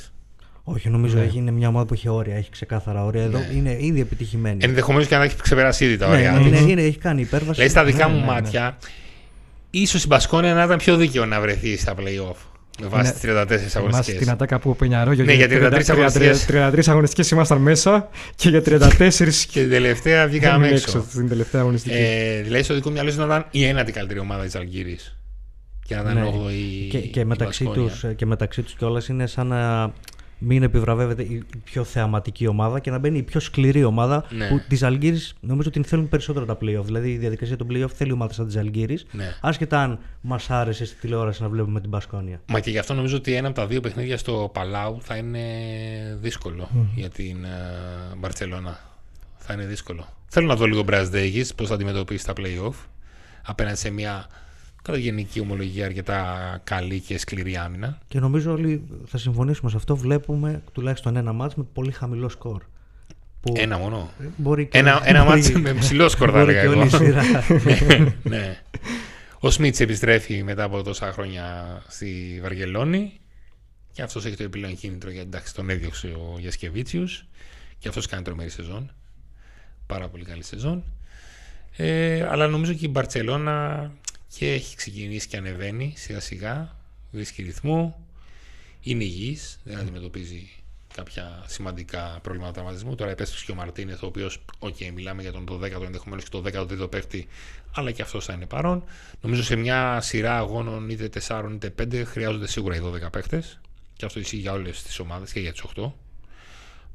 Όχι, 0.63 0.89
νομίζω 0.89 1.17
Ναι. 1.17 1.23
έχει, 1.23 1.37
είναι 1.37 1.51
μια 1.51 1.67
ομάδα 1.67 1.85
που 1.85 1.93
έχει 1.93 2.09
όρια, 2.09 2.35
έχει 2.35 2.49
ξεκάθαρα 2.49 3.05
όρια. 3.05 3.23
Εδώ 3.23 3.37
Ναι. 3.37 3.49
είναι 3.53 3.77
ήδη 3.79 3.99
επιτυχημένη. 3.99 4.57
Ενδεχομένως 4.65 5.07
και 5.07 5.15
να 5.15 5.23
έχει 5.23 5.35
ξεπεράσει 5.41 5.85
ήδη 5.85 5.97
τα 5.97 6.07
ναι, 6.07 6.13
ωριά 6.13 6.31
ναι, 6.31 6.49
της. 6.49 6.59
είναι, 6.61 6.71
είναι, 6.71 6.81
έχει 6.81 6.97
κάνει 6.97 7.21
υπέρβαση. 7.21 7.51
Δηλαδή 7.51 7.69
στα 7.69 7.83
δικά 7.83 8.05
Ναι, 8.07 8.13
μου 8.13 8.19
ναι, 8.19 8.25
ναι. 8.25 8.31
μάτια, 8.31 8.77
ίσως 9.81 10.03
η 10.03 10.07
Μπασκόνια 10.07 10.53
να 10.53 10.63
ήταν 10.63 10.77
πιο 10.77 10.95
δίκαιο 10.95 11.25
να 11.25 11.41
βρεθεί 11.41 11.77
στα 11.77 11.93
playoff. 11.97 12.35
Με 12.81 12.87
βάση 12.87 13.05
Ναι. 13.05 13.11
τις 13.11 13.21
34 13.21 13.25
Θυμάστε 13.47 13.69
την 13.69 13.79
αγωνιστικές. 13.79 14.27
ατάκα 14.27 14.59
που 14.59 14.69
ο 14.69 14.73
Πενιαρόγιο 14.73 15.23
Ναι, 15.25 15.33
για 15.33 15.47
33 15.47 15.89
αγωνιστικές. 15.89 16.45
33 16.45 16.87
αγωνιστικές 16.87 17.31
ήμασταν 17.31 17.57
μέσα 17.61 18.09
και 18.35 18.49
για 18.49 18.61
34 18.61 19.45
Και 19.51 19.59
την 19.59 19.69
τελευταία 19.69 20.27
βγήκαμε 20.27 20.55
ήμουν 20.65 20.77
έξω. 20.77 20.97
έξω 20.97 21.09
στην 21.09 21.27
τελευταία 21.27 21.61
αγωνιστική. 21.61 21.95
Ε, 21.97 22.41
δηλαδή 22.41 22.63
στο 22.63 22.73
δικό 22.73 22.87
μου 22.89 22.93
μυαλό 22.95 23.13
να 23.15 23.25
ήταν 23.25 23.45
η 23.51 23.65
ένατη 23.65 23.91
καλύτερη 23.91 24.19
ομάδα 24.19 24.43
της 24.43 24.55
Αλγύρης. 24.55 25.17
Και 25.87 25.95
να 25.95 26.01
ήταν 26.01 26.13
Ναι. 26.13 26.21
8η. 26.29 26.87
και, 26.89 26.99
και, 26.99 27.19
η 27.19 27.25
μεταξύ 27.25 27.63
Μπασκόνια. 27.63 27.89
τους, 27.91 28.05
και 28.15 28.25
μεταξύ 28.25 28.61
τους 28.61 28.73
κιόλας 28.73 29.07
είναι 29.07 29.27
σαν 29.27 29.47
να 29.47 29.91
μην 30.37 30.63
επιβραβεύεται 30.63 31.21
η 31.23 31.33
η 31.55 31.57
πιο 31.63 31.83
θεαματική 31.83 32.47
ομάδα 32.47 32.79
και 32.79 32.91
να 32.91 32.97
μπαίνει 32.97 33.17
η 33.17 33.23
πιο 33.23 33.39
σκληρή 33.39 33.83
ομάδα 33.83 34.25
Ναι. 34.29 34.47
που 34.47 34.61
της 34.67 34.83
Αλγύρης 34.83 35.33
νομίζω 35.39 35.69
την 35.69 35.83
θέλουν 35.83 36.09
περισσότερο 36.09 36.45
τα 36.45 36.57
playoff. 36.61 36.83
Δηλαδή 36.83 37.11
η 37.11 37.17
διαδικασία 37.17 37.55
των 37.55 37.67
playoff 37.71 37.89
θέλει 37.93 38.11
ομάδα 38.11 38.33
σαν 38.33 38.45
της 38.45 38.55
Αλγύρης. 38.57 39.05
Ναι. 39.11 39.35
Άσχετα 39.41 39.79
αν 39.81 39.99
μας 40.21 40.49
άρεσε 40.49 40.85
στη 40.85 40.95
τηλεόραση 40.99 41.41
να 41.41 41.49
βλέπουμε 41.49 41.79
την 41.79 41.89
Μπασκόνια. 41.89 42.41
Μα 42.47 42.59
και 42.59 42.69
γι' 42.69 42.77
αυτό 42.77 42.93
νομίζω 42.93 43.15
ότι 43.17 43.33
ένα 43.33 43.47
από 43.47 43.55
τα 43.55 43.67
δύο 43.67 43.79
παιχνίδια 43.81 44.17
στο 44.17 44.49
Παλάου 44.53 44.97
θα 45.01 45.15
είναι 45.15 45.39
δύσκολο 46.21 46.69
για 46.95 47.09
την 47.09 47.43
ε, 47.43 47.49
Μπαρσελόνα. 48.17 48.79
Θα 49.37 49.53
είναι 49.53 49.65
δύσκολο. 49.65 50.07
Θέλω 50.27 50.47
να 50.47 50.55
δω 50.55 50.65
λίγο 50.65 50.83
Μπραζ 50.83 51.09
Ντέγης 51.09 51.53
πώς 51.55 51.67
θα 51.67 51.73
αντιμετωπίσει 51.73 52.25
τα 52.25 52.33
playoff 52.37 52.73
απέναντι 53.45 53.77
σε 53.77 53.89
μια 53.89 54.25
κατά 54.85 54.97
γενική 54.97 55.39
ομολογία 55.39 55.85
αρκετά 55.85 56.37
καλή 56.63 56.99
και 56.99 57.17
σκληρή 57.17 57.57
άμυνα. 57.57 57.97
Και 58.07 58.19
νομίζω 58.19 58.51
όλοι 58.51 58.83
θα 59.05 59.17
συμφωνήσουμε 59.17 59.69
σε 59.69 59.77
αυτό. 59.77 59.95
Βλέπουμε 59.95 60.61
τουλάχιστον 60.71 61.15
ένα 61.15 61.33
μάτς 61.33 61.55
με 61.55 61.63
πολύ 61.73 61.91
χαμηλό 61.91 62.29
σκορ. 62.29 62.61
Που 63.41 63.53
Ένα 63.57 63.77
μόνο. 63.77 64.09
μπορεί 64.37 64.65
και 64.65 64.77
Ένα, 64.77 64.95
όλη- 64.95 65.03
ένα 65.09 65.23
μπορεί- 65.23 65.35
μάτσο 65.43 65.59
με 65.59 65.73
ψηλό 65.73 66.09
σκορ 66.09 66.29
θα 66.33 66.39
μπορεί 66.39 66.55
έλεγα 66.55 66.61
και 66.61 66.67
όλη 66.79 66.89
η 66.89 66.95
εγώ. 66.95 66.97
σειρά. 66.97 67.23
ναι. 68.23 68.61
Ο 69.39 69.49
Σμίτς 69.49 69.79
επιστρέφει 69.79 70.43
μετά 70.43 70.63
από 70.63 70.83
τόσα 70.83 71.11
χρόνια 71.11 71.65
στη 71.87 72.39
Βαργελόνη 72.41 73.19
και 73.91 74.01
αυτός 74.01 74.25
έχει 74.25 74.35
το 74.35 74.43
επιλέγει 74.43 74.75
κίνητρο 74.75 75.09
γιατί 75.11 75.27
εντάξει 75.27 75.53
τον 75.55 75.69
έδιωξε 75.69 76.07
ο 76.07 76.35
Γιασκεβίτσιους 76.39 77.25
και 77.79 77.87
αυτός 77.87 78.05
κάνει 78.07 78.23
τρομερή 78.23 78.49
σεζόν. 78.49 78.91
Πάρα 79.85 80.07
πολύ 80.07 80.23
καλή 80.25 80.43
σεζόν. 80.43 80.83
Ε, 81.77 82.27
αλλά 82.29 82.47
νομίζω 82.47 82.73
και 82.73 82.85
η 82.85 82.89
Μπαρτσελώνα 82.91 83.91
και 84.37 84.53
έχει 84.53 84.75
ξεκινήσει 84.75 85.27
και 85.27 85.37
ανεβαίνει 85.37 85.93
σιγά 85.95 86.19
σιγά, 86.19 86.75
βρίσκει 87.11 87.43
ρυθμό, 87.43 88.05
είναι 88.81 89.03
υγιής, 89.03 89.59
δεν 89.63 89.77
αντιμετωπίζει 89.77 90.49
κάποια 90.95 91.43
σημαντικά 91.47 92.19
προβλήματα 92.21 92.53
τραυματισμού. 92.53 92.95
Τώρα 92.95 93.11
επέστρεψε 93.11 93.45
και 93.45 93.51
ο 93.51 93.55
Μαρτίνεθ, 93.55 94.03
ο 94.03 94.05
οποίος, 94.05 94.45
OK, 94.59 94.91
μιλάμε 94.93 95.21
για 95.21 95.31
τον 95.31 95.45
12ο 95.49 95.83
ενδεχομένως 95.83 96.23
και 96.23 96.29
τον 96.29 96.43
13ο 96.43 96.91
παίχτη, 96.91 97.27
αλλά 97.75 97.91
και 97.91 98.01
αυτός 98.01 98.25
θα 98.25 98.33
είναι 98.33 98.45
παρόν. 98.45 98.83
Νομίζω 99.21 99.43
σε 99.43 99.55
μια 99.55 100.01
σειρά 100.01 100.37
αγώνων 100.37 100.89
είτε 100.89 101.09
4 101.27 101.49
είτε 101.53 101.73
5 101.81 102.03
χρειάζονται 102.05 102.47
σίγουρα 102.47 102.75
οι 102.75 102.79
12 102.79 103.11
παίχτες. 103.11 103.59
Και 103.95 104.05
αυτό 104.05 104.19
ισχύει 104.19 104.37
για 104.37 104.51
όλες 104.51 104.83
τις 104.83 104.99
ομάδες 104.99 105.31
και 105.31 105.39
για 105.39 105.51
τις 105.51 105.61
8. 105.61 105.91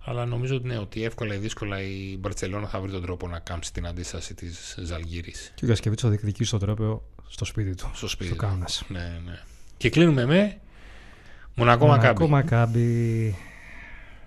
Αλλά 0.05 0.26
νομίζω 0.26 0.57
ότι, 0.57 0.66
ναι, 0.66 0.79
ότι 0.79 1.05
εύκολα 1.05 1.35
ή 1.35 1.38
δύσκολα 1.38 1.83
η 1.83 2.16
Μπαρσελόνα 2.18 2.68
θα 2.68 2.81
βρει 2.81 2.90
τον 2.90 3.03
τρόπο 3.03 3.29
να 3.29 3.38
κάμψει 3.38 3.72
την 3.72 3.87
αντίσταση 3.87 4.35
της 4.35 4.79
Ζαλγίρης 4.83 5.53
Και 5.55 5.64
ο 5.64 5.66
Γιασκεβίτσιο 5.66 6.09
θα 6.09 6.14
διεκδικήσει 6.14 6.50
τον 6.50 6.61
τρόπο 6.61 7.03
στο 7.30 7.44
σπίτι 7.44 7.74
του. 7.74 7.90
στο 7.92 8.08
σπίτι. 8.08 8.30
Στο 8.30 8.34
του. 8.38 8.46
Κάουνας. 8.46 8.84
Ναι, 8.88 9.20
ναι. 9.24 9.38
Και 9.76 9.90
κλείνουμε 9.90 10.26
με 10.26 10.58
Μονακό 11.54 11.86
Μονακό 11.86 12.28
Μακάμπι. 12.28 12.30
Μακάμπι. 12.30 13.34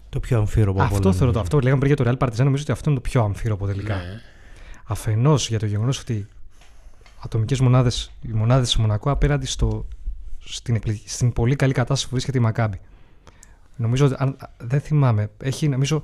το 0.10 0.20
πιο 0.20 0.38
αμφίροπο 0.38 0.84
από 0.84 0.96
Αυτό 0.96 1.08
όλα, 1.08 1.18
θεωρώ 1.18 1.32
το 1.32 1.38
νομίζω. 1.38 1.40
αυτό. 1.40 1.60
Λέγαμε 1.60 1.80
πριν 1.80 1.94
για 1.96 2.04
το 2.04 2.10
Real 2.10 2.28
Partizan, 2.28 2.44
νομίζω 2.44 2.64
ότι 2.64 2.72
αυτό 2.72 2.90
είναι 2.90 3.00
το 3.00 3.10
πιο 3.10 3.24
αμφίροπο 3.24 3.66
τελικά. 3.66 3.96
Ναι. 3.96 4.22
Αφενός 4.84 5.50
για 5.50 5.60
το 5.60 5.66
γεγονός 5.66 6.00
ότι 6.00 6.28
ατομικές 7.20 7.60
μονάδες, 7.60 8.12
οι 8.22 8.32
μονάδες 8.32 8.66
της 8.68 8.78
Μονακό 8.78 9.12
απέναντι 9.12 9.46
στο, 9.46 9.88
στην, 10.40 10.76
εκπλη- 10.76 11.02
στην 11.06 11.34
πολύ 11.34 11.56
καλή 11.56 11.74
κατάσταση 11.74 12.04
που 12.06 12.12
βρίσκεται 12.12 12.38
η 12.38 12.42
Μακάμπη. 12.42 12.80
Νομίζω, 13.76 14.06
ότι 14.06 14.16
αν, 14.18 14.38
δεν 14.58 14.82
θυμάμαι, 14.82 15.30
έχει 15.44 15.68
νομίζω 15.68 16.04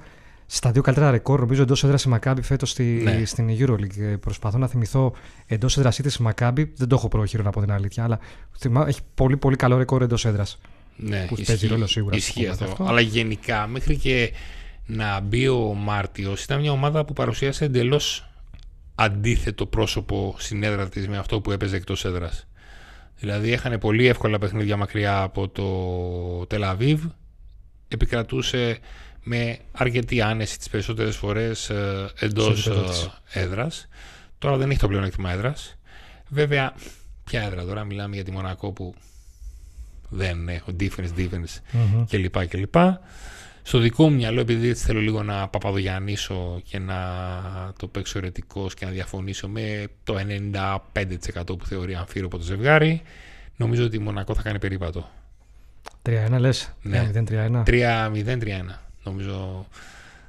στα 0.52 0.72
δύο 0.72 0.82
καλύτερα 0.82 1.12
ρεκόρ, 1.12 1.40
νομίζω 1.40 1.62
εντός 1.62 1.84
έδρα 1.84 1.98
η 2.06 2.10
Μακάμπη 2.10 2.42
φέτος 2.42 2.70
στη, 2.70 2.84
Ναι. 2.84 3.26
στην 3.26 3.50
Euroleague. 3.60 4.00
Ε, 4.00 4.16
Προσπαθώ 4.16 4.58
να 4.58 4.68
θυμηθώ 4.68 5.14
εντός 5.46 5.78
έδρας 5.78 6.00
είτε 6.00 6.10
η 6.20 6.24
Μακάμπη, 6.24 6.74
δεν 6.76 6.88
το 6.88 6.96
έχω 6.96 7.08
πρόχειρο 7.08 7.44
να 7.44 7.50
πω 7.50 7.60
την 7.62 7.72
αλήθεια, 7.72 8.04
αλλά 8.04 8.20
θυμά, 8.58 8.88
έχει 8.88 9.00
πολύ, 9.14 9.38
πολύ 9.38 9.56
καλό 9.56 9.78
ρεκόρ 9.78 10.02
εντός 10.02 10.26
έδρας. 10.26 10.60
Ναι, 10.96 11.26
που 11.26 11.36
παίζει 11.46 11.68
ρόλο 11.68 11.88
σίγουρα 11.88 12.18
στο 12.18 12.26
Ισχύει 12.28 12.44
κομμάτι 12.44 12.64
αυτό. 12.64 12.74
αυτό. 12.74 12.84
Αλλά 12.94 13.02
γενικά 13.02 13.68
μέχρι 13.68 13.98
και 13.98 14.32
να 14.86 15.20
μπει 15.20 15.48
ο 15.48 15.74
Μάρτιος 15.74 16.44
ήταν 16.44 16.60
μια 16.60 16.72
ομάδα 16.72 17.06
που 17.06 17.14
παρουσίασε 17.14 17.66
εντελώς 17.66 18.30
αντίθετο 18.96 19.66
πρόσωπο 19.66 20.36
στην 20.38 20.64
έδρα 20.64 20.90
της 20.90 21.08
με 21.08 21.18
αυτό 21.18 21.42
που 21.42 21.52
έπαιζε 21.52 21.76
εκτός 21.76 22.06
έδρας. 22.06 22.48
Δηλαδή 23.20 23.52
έχανε 23.52 23.78
πολύ 23.78 24.08
εύκολα 24.08 24.40
παιχνίδια 24.40 24.78
μακριά 24.78 25.22
από 25.22 25.48
το 25.50 26.46
Τελαβίβ. 26.46 27.04
Επικρατούσε 27.88 28.78
με 29.32 29.58
αρκετή 29.72 30.22
άνεση 30.22 30.58
τις 30.58 30.70
περισσότερες 30.70 31.16
φορές 31.16 31.70
ε, 31.70 32.10
εντός 32.20 32.62
Σε 32.64 32.70
επίπεδο 32.70 32.90
της. 32.90 33.10
ε, 33.34 33.40
έδρας. 33.40 33.88
Τώρα 34.40 34.58
δεν 34.58 34.70
έχει 34.70 34.80
το 34.80 34.88
πλεονέκτημα 34.88 35.32
έδρας. 35.32 35.78
Βέβαια, 36.28 36.74
ποια 37.24 37.42
έδρα 37.42 37.66
τώρα, 37.66 37.84
μιλάμε 37.84 38.16
για 38.16 38.24
τη 38.24 38.32
Μονακό 38.32 38.72
που 38.72 38.94
δεν 40.10 40.50
έχω 40.50 40.72
defense, 40.80 41.10
defense 41.18 41.62
κλπ. 42.10 42.48
κλπ. 42.48 42.76
Στο 43.62 43.80
δικό 43.80 44.10
μου 44.10 44.16
μυαλό, 44.16 44.40
επειδή 44.40 44.70
έτσι 44.70 44.84
θέλω 44.86 45.00
λίγο 45.00 45.24
να 45.24 45.48
παπαδογιανίσω 45.48 46.62
και 46.64 46.80
να 46.80 46.98
το 47.78 47.88
παίξω 47.88 48.18
ερετικός 48.18 48.74
και 48.74 48.86
να 48.86 48.92
διαφωνήσω 48.92 49.48
με 49.48 49.88
το 50.04 50.16
95% 50.94 51.58
που 51.58 51.66
θεωρεί 51.66 51.96
αμφίροπο 51.96 52.38
το 52.38 52.44
ζευγάρι, 52.44 53.02
νομίζω 53.56 53.86
ότι 53.86 53.96
η 53.96 54.00
Μονακό 54.00 54.36
θα 54.36 54.42
κάνει 54.42 54.60
περίπατο. 54.60 55.10
3-1 56.10 56.12
λες; 56.40 56.74
Ναι. 56.82 57.12
3-0-3-1. 57.14 57.64
3-0-3-1. 57.66 58.89
Νομίζω 59.10 59.66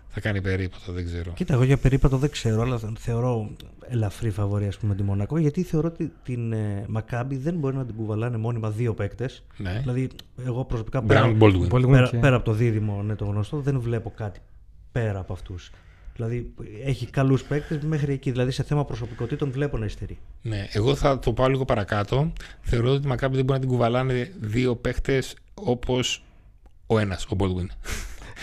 θα 0.08 0.20
κάνει 0.20 0.40
περίπατο, 0.40 0.92
δεν 0.92 1.04
ξέρω. 1.04 1.32
Κοίτα, 1.32 1.54
εγώ 1.54 1.62
για 1.62 1.76
περίπατο 1.76 2.16
δεν 2.16 2.30
ξέρω, 2.30 2.62
αλλά 2.62 2.80
θεωρώ 2.98 3.50
ελαφρύ 3.88 4.30
φαβορή 4.30 4.66
ας 4.66 4.76
πούμε, 4.78 4.94
τη 4.94 5.02
Μονακό, 5.02 5.38
γιατί 5.38 5.62
θεωρώ 5.62 5.88
ότι 5.88 6.12
την 6.24 6.52
ε, 6.52 6.84
Μακάμπη 6.88 7.36
δεν 7.36 7.54
μπορεί 7.54 7.76
να 7.76 7.84
την 7.86 7.94
κουβαλάνε 7.94 8.36
μόνιμα 8.36 8.70
δύο 8.70 8.94
παίκτες. 8.94 9.42
Ναι. 9.56 9.78
Δηλαδή, 9.80 10.08
εγώ 10.46 10.64
προσωπικά 10.64 11.02
πέρα, 11.02 11.24
Brown 11.26 11.42
Baldwin. 11.42 11.68
Baldwin 11.68 11.90
πέρα, 11.90 12.08
και- 12.08 12.16
πέρα 12.16 12.36
από 12.36 12.44
το 12.44 12.52
δίδυμο, 12.52 13.02
ναι, 13.02 13.14
το 13.14 13.24
γνωστό, 13.24 13.60
δεν 13.60 13.80
βλέπω 13.80 14.12
κάτι 14.16 14.40
πέρα 14.92 15.18
από 15.18 15.32
αυτούς. 15.32 15.70
Δηλαδή, 16.14 16.54
έχει 16.84 17.06
καλούς 17.06 17.42
παίκτες 17.42 17.84
μέχρι 17.84 18.12
εκεί. 18.12 18.30
Δηλαδή, 18.30 18.50
σε 18.50 18.62
θέμα 18.62 18.84
προσωπικότητων 18.84 19.50
βλέπω 19.50 19.78
να 19.78 19.84
υστερεί. 19.84 20.18
Ναι, 20.42 20.66
εγώ 20.72 20.94
θα 20.94 21.18
το 21.18 21.32
πάω 21.32 21.48
λίγο 21.48 21.64
παρακάτω. 21.64 22.32
Θεωρώ 22.60 22.90
ότι 22.90 23.04
η 23.06 23.08
Μακάμπη 23.08 23.36
δεν 23.36 23.44
μπορεί 23.44 23.58
να 23.58 23.64
την 23.66 23.74
κουβαλάνε 23.74 24.32
δύο 24.40 24.76
παίχτε 24.76 25.22
όπως 25.54 26.24
ο 26.86 26.98
ένας, 26.98 27.24
ο 27.26 27.36
Baldwin. 27.38 27.66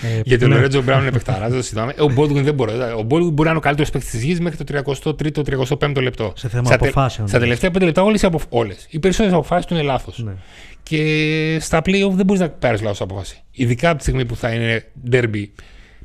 Ε, 0.02 0.22
Γιατί 0.24 0.44
ο 0.44 0.48
ναι. 0.48 0.56
Λορέτζο 0.56 0.82
Μπράουν 0.82 1.02
είναι 1.02 1.12
παιχταρά, 1.12 1.48
δεν 1.48 1.58
το 1.58 1.64
συζητάμε. 1.64 1.94
Ε, 1.98 2.02
Ο 2.02 2.14
Baldwin 2.18 2.42
δεν 2.44 2.54
μπορεί. 2.54 2.72
Ο 2.74 3.00
Baldwin 3.10 3.32
μπορεί 3.32 3.44
να 3.44 3.50
είναι 3.50 3.58
ο 3.58 3.60
καλύτερος 3.60 3.90
παίκτης 3.92 4.10
της 4.12 4.24
γης 4.24 4.40
μέχρι 4.40 4.64
το 4.64 4.82
33ο-35ο 4.86 6.02
λεπτό. 6.02 6.34
Σε 6.36 6.50
θέμα 6.50 6.66
Στα 6.66 6.78
τε- 6.78 6.90
αποφάσεων. 6.90 7.28
Στα 7.28 7.40
τελευταία 7.40 7.72
πέντε 7.72 7.86
λεπτά 7.86 8.02
όλες 8.04 8.24
αποφ... 8.24 8.44
όλες. 8.50 8.86
οι 8.90 9.00
περισσότερες 9.00 9.34
αποφάσεις 9.38 9.66
του 9.66 9.74
είναι 9.74 9.84
λάθος. 9.84 10.18
Ναι. 10.24 10.32
Και 10.84 11.58
στα 11.62 11.80
playoff 11.80 12.12
δεν 12.12 12.26
μπορείς 12.26 12.42
να 12.42 12.50
πάρεις 12.50 12.82
λάθος 12.82 13.02
απόφαση. 13.02 13.42
Ειδικά 13.52 13.88
από 13.90 13.98
τη 13.98 14.04
στιγμή 14.04 14.26
που 14.26 14.36
θα 14.36 14.52
είναι 14.52 14.86
derby. 15.12 15.46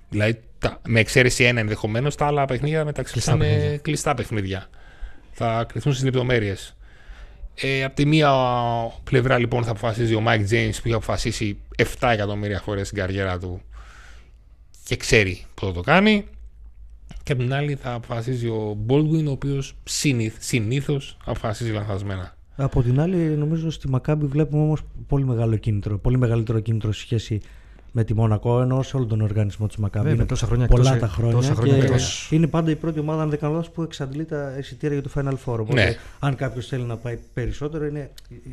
Δηλαδή, 0.09 0.41
τα, 0.59 0.81
με 0.89 1.01
εξαίρεση 1.01 1.45
ένα 1.45 1.61
ενδεχομένως, 1.61 2.15
τα 2.15 2.27
άλλα 2.27 2.45
παιχνίδια 2.45 2.85
μεταξύ 2.85 3.13
Κλειστά 3.13 3.31
θα 3.31 3.37
είναι 3.45 3.55
παιχνίδια. 3.55 3.77
κλειστά 3.79 4.15
παιχνίδια. 4.15 4.67
Θα 5.33 5.67
κρυθούν 5.69 5.93
στις 5.93 6.05
λεπτομέρειες. 6.05 6.77
Ε, 7.55 7.85
από 7.85 7.95
τη 7.95 8.07
μία 8.07 8.31
πλευρά 9.05 9.39
λοιπόν 9.39 9.65
θα 9.65 9.71
αποφασίζει 9.71 10.15
ο 10.15 10.23
Mike 10.27 10.41
James 10.53 10.73
που 10.75 10.83
έχει 10.85 10.93
αποφασίσει 10.93 11.59
7 12.01 12.09
εκατομμύρια 12.13 12.61
φορές 12.61 12.87
στην 12.87 12.99
καριέρα 12.99 13.39
του 13.39 13.63
και 14.93 14.99
ξέρει 14.99 15.45
πώς 15.55 15.69
θα 15.69 15.75
το 15.75 15.81
κάνει. 15.81 16.25
Και 17.23 17.33
από 17.33 17.43
την 17.43 17.55
άλλη 17.55 17.75
θα 17.75 17.93
αποφασίζει 17.93 18.47
ο 18.47 18.77
Baldwin 18.89 19.25
ο 19.27 19.31
οποίος 19.31 19.75
συνήθ, 19.85 20.35
συνήθως 20.39 21.17
αποφασίζει 21.25 21.71
λανθασμένα. 21.71 22.37
Από 22.57 22.83
την 22.83 23.01
άλλη, 23.01 23.17
νομίζω 23.17 23.71
στη 23.71 23.89
Μακάμπη 23.89 24.27
βλέπουμε 24.27 24.63
όμως 24.63 24.81
πολύ 25.07 25.25
μεγάλο 25.25 25.57
κίνητρο. 25.57 25.99
Πολύ 25.99 26.19
μεγαλύτερο 26.19 26.61
κίνητρο 26.61 26.93
σε 26.93 27.01
σχέση 27.01 27.41
με 27.95 28.05
τη 28.05 28.15
Μονακό, 28.15 28.61
ενώ 28.61 28.83
σε 28.83 28.97
όλο 28.97 29.07
τον 29.07 29.21
οργανισμό 29.21 29.67
της 29.67 29.77
Μακάμπη. 29.77 30.05
Βέβαια, 30.05 30.19
Είναι 30.21 30.29
τόσα 30.29 30.47
χρόνια 30.47 30.67
πολλά 30.67 30.93
εκτός- 30.95 31.09
τα 31.09 31.15
χρόνια. 31.15 31.35
τόσα 31.35 31.55
χρόνια 31.55 31.77
και 31.79 31.85
εκτός. 31.85 32.29
είναι 32.31 32.47
πάντα 32.47 32.71
η 32.71 32.75
πρώτη 32.77 32.99
ομάδα, 32.99 33.23
αν 33.23 33.31
δεν 33.31 33.39
κάνω 33.39 33.53
λάθος, 33.53 33.71
που 33.71 33.83
εξαντλεί 33.83 34.25
τα 34.25 34.55
εισιτήρια 34.59 34.99
για 35.01 35.11
το 35.11 35.21
Final 35.21 35.33
Four. 35.53 35.59
Οπότε, 35.59 35.85
Ναι. 35.85 35.97
αν 36.19 36.37
κάποιος 36.37 36.67
θέλει 36.67 36.83
να 36.85 36.97
πάει 36.97 37.19
περισσότερο, 37.35 37.87
είναι 37.87 38.11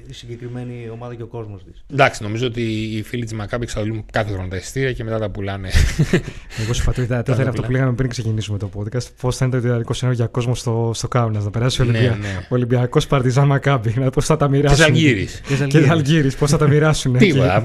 η 0.09 0.13
συγκεκριμένη 0.13 0.89
ομάδα 0.93 1.15
και 1.15 1.23
ο 1.23 1.25
κόσμος 1.27 1.63
της. 1.63 1.83
Εντάξει, 1.91 2.23
νομίζω 2.23 2.45
ότι 2.47 2.61
οι 2.61 3.01
φίλοι 3.03 3.23
της 3.23 3.33
Μακάμπη 3.33 3.63
εξαντλούν 3.63 4.05
κάθε 4.11 4.31
χρόνο 4.33 4.47
τα 4.47 4.55
εισιτήρια 4.55 4.93
και 4.93 5.03
μετά 5.03 5.19
τα 5.19 5.29
πουλάνε. 5.29 5.69
Εγώ 6.63 6.73
σου 6.73 6.81
είπα 6.81 6.93
το 6.93 7.01
ιδέα. 7.01 7.23
Τότε 7.23 7.41
είναι 7.41 7.49
αυτό 7.49 7.61
που 7.61 7.71
λέγαμε 7.71 7.93
πριν 7.93 8.09
ξεκινήσουμε 8.09 8.57
το 8.57 8.69
podcast. 8.75 9.07
Πώς 9.21 9.37
θα 9.37 9.45
είναι 9.45 9.59
το 9.59 9.67
ιδεαλικό 9.67 9.93
σενάριο 9.93 10.21
για 10.21 10.31
κόσμο 10.31 10.55
στο, 10.55 10.91
στο 10.93 11.07
Κάουνα. 11.07 11.39
Να 11.39 11.49
περάσει 11.49 11.81
ο 11.81 11.85
Ναι, 11.85 11.91
Ολυμπια... 11.97 12.15
ναι. 12.15 12.45
Ολυμπιακός 12.49 13.07
Παρτιζάν 13.07 13.47
Μακάμπι. 13.47 13.93
Να 13.99 14.09
πώς 14.09 14.25
θα 14.25 14.37
τα 14.37 14.45
Και 14.45 14.51
μοιράσουν; 14.51 14.77
Ζαλγίρης. 14.77 15.41
Και 15.69 15.79
Ζαλγίρι. 15.81 16.31
Πώς 16.31 16.49
θα 16.51 16.57
τα 16.57 16.67
μοιράσουν. 16.67 17.15
εκεί. 17.15 17.25
Τίποτα. 17.31 17.63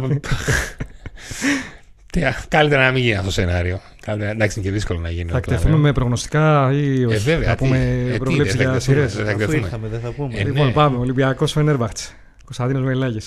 Τι, 2.12 2.20
Καλύτερα 2.48 2.84
να 2.84 2.90
μην 2.92 3.02
γίνει 3.02 3.12
αυτό 3.14 3.24
το 3.24 3.30
σενάριο. 3.32 3.80
Καλύτερα, 4.00 4.30
εντάξει, 4.30 4.58
είναι 4.58 4.68
και 4.68 4.74
δύσκολο 4.74 5.00
να 5.00 5.10
γίνει. 5.10 5.30
Θα 5.30 5.36
αυτό, 5.36 5.50
εκτεθούμε 5.52 5.76
ναι. 5.76 5.82
με 5.82 5.92
προγνωστικά 5.92 6.72
ή 6.72 7.04
όχι; 7.04 7.14
Ε, 7.14 7.18
βέβαια. 7.18 7.48
Θα 7.48 7.54
τι- 7.54 7.64
πούμε 7.64 7.78
ε, 7.78 8.12
τι, 8.12 8.18
προβλέψει 8.18 8.56
δεν 8.56 8.66
θα 8.66 8.72
για 8.72 8.72
εκτεθούμε, 8.74 9.08
σειρές. 9.08 9.14
δεν 9.14 9.24
θα 9.24 9.30
Αφού 9.30 9.40
εκτεθούμε. 9.40 9.64
ήρθαμε, 9.66 9.88
δεν 9.88 10.00
θα 10.00 10.10
πούμε. 10.12 10.38
Ε, 10.38 10.44
Λοιπόν, 10.44 10.66
ναι. 10.66 10.72
πάμε. 10.72 10.96
Ολυμπιακός 10.96 11.52
Φενέρμπαχτ. 11.52 11.98
Κωνσταντίνος 12.44 12.82
Μελάγη. 12.84 13.18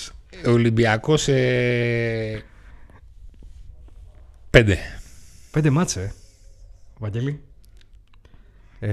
Ολυμπιακός. 0.46 1.28
Ε... 1.28 2.42
Πέντε. 4.50 4.78
Πέντε 5.50 5.70
μάτσε. 5.70 6.12
Βαγγέλη. 6.98 7.40
Ε, 8.80 8.88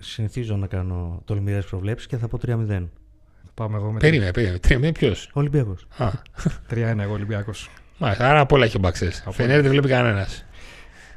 συνηθίζω 0.00 0.56
να 0.56 0.66
κάνω 0.66 1.22
τολμηρές 1.24 1.64
προβλέψεις 1.64 2.06
και 2.06 2.16
θα 2.16 2.28
πω 2.28 2.38
3-0. 2.46 2.86
Πάμε 3.54 3.76
εγώ 3.76 3.92
με 3.92 3.98
Περίμενε, 3.98 4.30
περίμενε. 4.30 4.58
Τρία, 4.58 4.92
ποιος; 4.92 5.30
Ολυμπιακός. 5.32 5.86
3-1 5.98 6.10
3-1 6.70 6.98
εγώ 6.98 7.12
Ολυμπιακός. 7.12 7.70
Μάλιστα, 7.98 8.28
άρα 8.30 8.40
απ' 8.40 8.52
όλα 8.52 8.64
έχει 8.64 8.76
ο 8.76 8.80
Μπαξές. 8.80 9.24
Φενέρ 9.30 9.60
δεν 9.62 9.70
βλέπει 9.70 9.88
κανένας. 9.88 10.44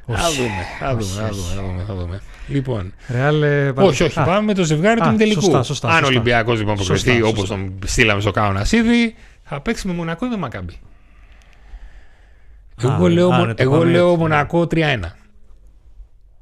Θα 0.06 0.12
Όχι. 0.26 0.36
δούμε, 0.36 0.62
θα 0.80 0.96
δούμε, 0.96 1.20
θα 1.20 1.28
δούμε, 1.30 1.54
θα 1.54 1.62
δούμε, 1.62 1.82
θα 1.86 1.94
δούμε. 1.94 2.20
Λοιπόν, 2.48 2.92
Ρεάλ. 3.08 3.42
ε, 3.42 3.72
όχι, 3.76 4.02
όχι, 4.02 4.20
Α, 4.20 4.24
πάμε 4.24 4.40
με 4.46 4.54
το 4.54 4.64
ζευγάρι 4.64 5.00
Α, 5.00 5.10
του 5.10 5.16
τελικού. 5.16 5.40
σωστά, 5.40 5.62
σωστά, 5.62 5.86
Αν 5.88 5.92
ο 5.94 5.96
σωστά. 5.96 6.08
Ολυμπιακός 6.12 6.58
λοιπόν 6.58 6.76
Σωστά, 6.76 6.92
προκριθεί 6.94 7.22
όπως 7.22 7.38
σωστά. 7.38 7.54
τον 7.54 7.78
στείλαμε 7.84 8.20
στο 8.20 8.30
Κάουνα 8.30 8.66
ήδη, 8.70 9.14
θα 9.42 9.60
παίξει 9.60 9.86
με 9.86 9.92
Μονακό 9.94 10.26
ή 10.26 10.28
με 10.28 10.36
Μακάμπι. 10.36 10.78
Εγώ, 12.82 13.04
Α, 13.04 13.08
λέω, 13.08 13.28
α, 13.30 13.36
Μο- 13.38 13.44
ναι, 13.46 13.54
το 13.54 13.62
εγώ 13.62 13.78
πάμε 13.78 13.90
λέω 13.90 14.06
έτσι. 14.08 14.18
Μονακό 14.20 14.66
3-1. 14.66 15.00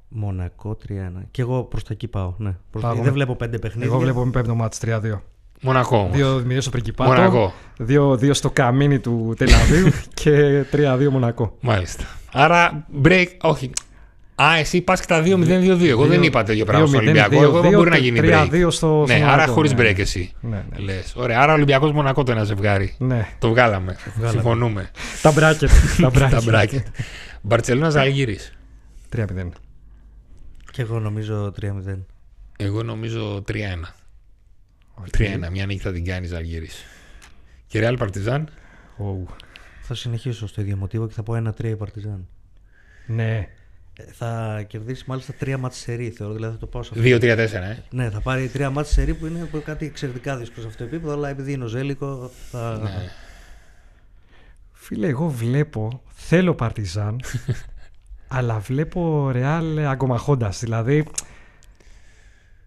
Μονακό 0.09 0.77
3-1. 0.77 1.23
Και 1.31 1.43
εγώ 1.43 1.63
προς 1.65 1.83
τα 1.85 1.93
εκεί 1.93 2.09
πάω. 2.09 2.35
Ναι. 2.39 2.51
Προς 2.71 2.83
Πάω 2.83 2.83
τα- 2.83 2.89
εγώ 2.89 2.97
δεν 2.97 3.05
με- 3.05 3.11
βλέπω 3.11 3.37
πέντε 3.37 3.59
παιχνίδια. 3.59 3.89
Εγώ 3.89 3.99
βλέπω 3.99 4.25
με 4.25 4.31
πέμπτο 4.31 4.55
μάτς 4.55 4.79
3-2. 4.79 5.23
Μονακό 5.61 5.97
όμως. 5.99 6.17
Δύο 6.17 6.29
δημιουργίες 6.33 6.63
στο 6.63 6.71
Πριγκιπάτο. 6.73 7.11
Μονακό. 7.11 7.53
Δύο, 7.79 8.17
δύο 8.17 8.35
στο 8.35 8.51
καμίνι 8.51 8.99
του 8.99 9.35
Τελαβίου 9.39 9.93
και 10.23 10.65
3-2 10.73 11.09
Μονακό. 11.11 11.57
Μάλιστα. 11.61 12.05
Άρα 12.33 12.87
break, 13.03 13.27
όχι. 13.41 13.71
Α, 14.43 14.57
εσύ 14.59 14.81
πας 14.81 15.01
και 15.01 15.07
τα 15.07 15.23
2-0-2-2. 15.25 15.85
Εγώ 15.89 16.07
δεν 16.07 16.23
είπα 16.23 16.43
τέτοιο 16.43 16.65
πράγμα 16.65 16.87
στον 16.87 16.99
2-0, 16.99 17.03
Ολυμπιακό. 17.03 17.43
Εγώ 17.43 17.59
είπα 17.59 17.69
2-2, 17.69 17.73
μπορεί 17.73 17.91
να 17.91 17.97
γίνει 17.97 18.21
break. 18.23 18.49
3-2 18.51 18.67
στο, 18.71 19.05
Ναι, 19.07 19.15
στο 19.17 19.25
άρα 19.25 19.31
Μονακό, 19.31 19.53
χωρίς 19.53 19.75
ναι. 19.75 19.91
break 19.91 19.99
εσύ. 19.99 20.33
Ναι, 20.41 20.65
ναι. 20.71 20.79
Λες. 20.79 21.13
Ωραία, 21.17 21.41
άρα 21.41 21.53
Ολυμπιακός 21.53 21.93
Μονακό 21.93 22.23
το 22.23 22.33
ένα 22.33 22.45
ζευγάρι. 22.45 22.95
ναι. 22.99 23.29
Το 23.39 23.49
βγάλαμε. 23.49 23.97
Βγάλαμε. 24.15 24.31
Συμφωνούμε. 24.41 24.91
Τα 25.23 25.33
μπράκετ. 25.33 25.71
τα 25.71 26.03
Τα 26.11 26.11
μπράκετ. 26.11 26.43
μπράκετ. 26.45 26.87
Μπαρσελόνα 27.43 27.91
Ζαλγίρι. 27.91 28.39
3-0. 29.17 29.23
Και 30.73 30.83
εγώ 30.83 30.99
νομίζω 31.01 31.53
3-0. 31.63 31.67
Εγώ 32.57 32.83
νομίζω 32.83 33.45
3-1. 33.49 33.55
3-1. 35.19 35.51
Μια 35.51 35.67
νίκη 35.67 35.81
θα 35.81 35.93
την 35.93 36.05
κάνεις 36.05 36.29
Ζαλγίρι. 36.29 36.69
Και 37.67 37.79
Ρεάλ 37.81 37.97
Παρτιζάν. 37.97 38.49
Ου. 38.97 39.27
Θα 39.81 39.95
συνεχίσω 39.95 40.47
στο 40.47 40.61
ίδιο 40.61 40.77
μοτίβο 40.77 41.07
και 41.07 41.13
θα 41.15 41.23
πω 41.23 41.35
1-3 41.35 41.65
η 41.65 41.77
Παρτιζάν. 41.77 42.29
Ναι. 43.07 43.49
Ε, 43.97 44.13
Θα 44.13 44.63
κερδίσει 44.67 45.05
μάλιστα 45.07 45.33
τρία 45.33 45.59
μάτς 45.59 45.77
σερί, 45.77 46.11
θεωρώ. 46.11 46.35
Δηλαδή 46.35 46.55
θα 46.55 46.61
το 46.61 46.67
πάω 46.67 46.83
σε 46.83 46.91
αυτό. 46.95 47.05
2-3-4, 47.05 47.63
ε. 47.63 47.79
Ναι, 47.91 48.11
θα 48.11 48.21
πάρει 48.21 48.49
τρία 48.49 48.71
μάτς 48.71 48.91
σερί 48.91 49.15
που 49.15 49.27
είναι 49.27 49.51
κάτι 49.65 49.87
εξαιρετικά 49.87 50.37
δύσκολο 50.37 50.61
σε 50.63 50.67
αυτό 50.69 50.85
το 50.85 50.95
επίπεδο, 50.95 51.13
αλλά 51.13 51.29
επειδή 51.29 51.53
είναι 51.53 51.65
ο 51.65 51.67
Ζέλικο 51.67 52.31
θα. 52.51 52.79
Ναι. 52.83 53.11
Φίλε, 54.73 55.07
εγώ 55.09 55.29
βλέπω, 55.29 56.03
θέλω 56.15 56.55
Παρτιζάν, 56.55 57.21
αλλά 58.37 58.59
βλέπω 58.59 59.31
Ρεάλ 59.31 59.79
αγκομαχώντας. 59.79 60.61
Δηλαδή, 60.61 61.07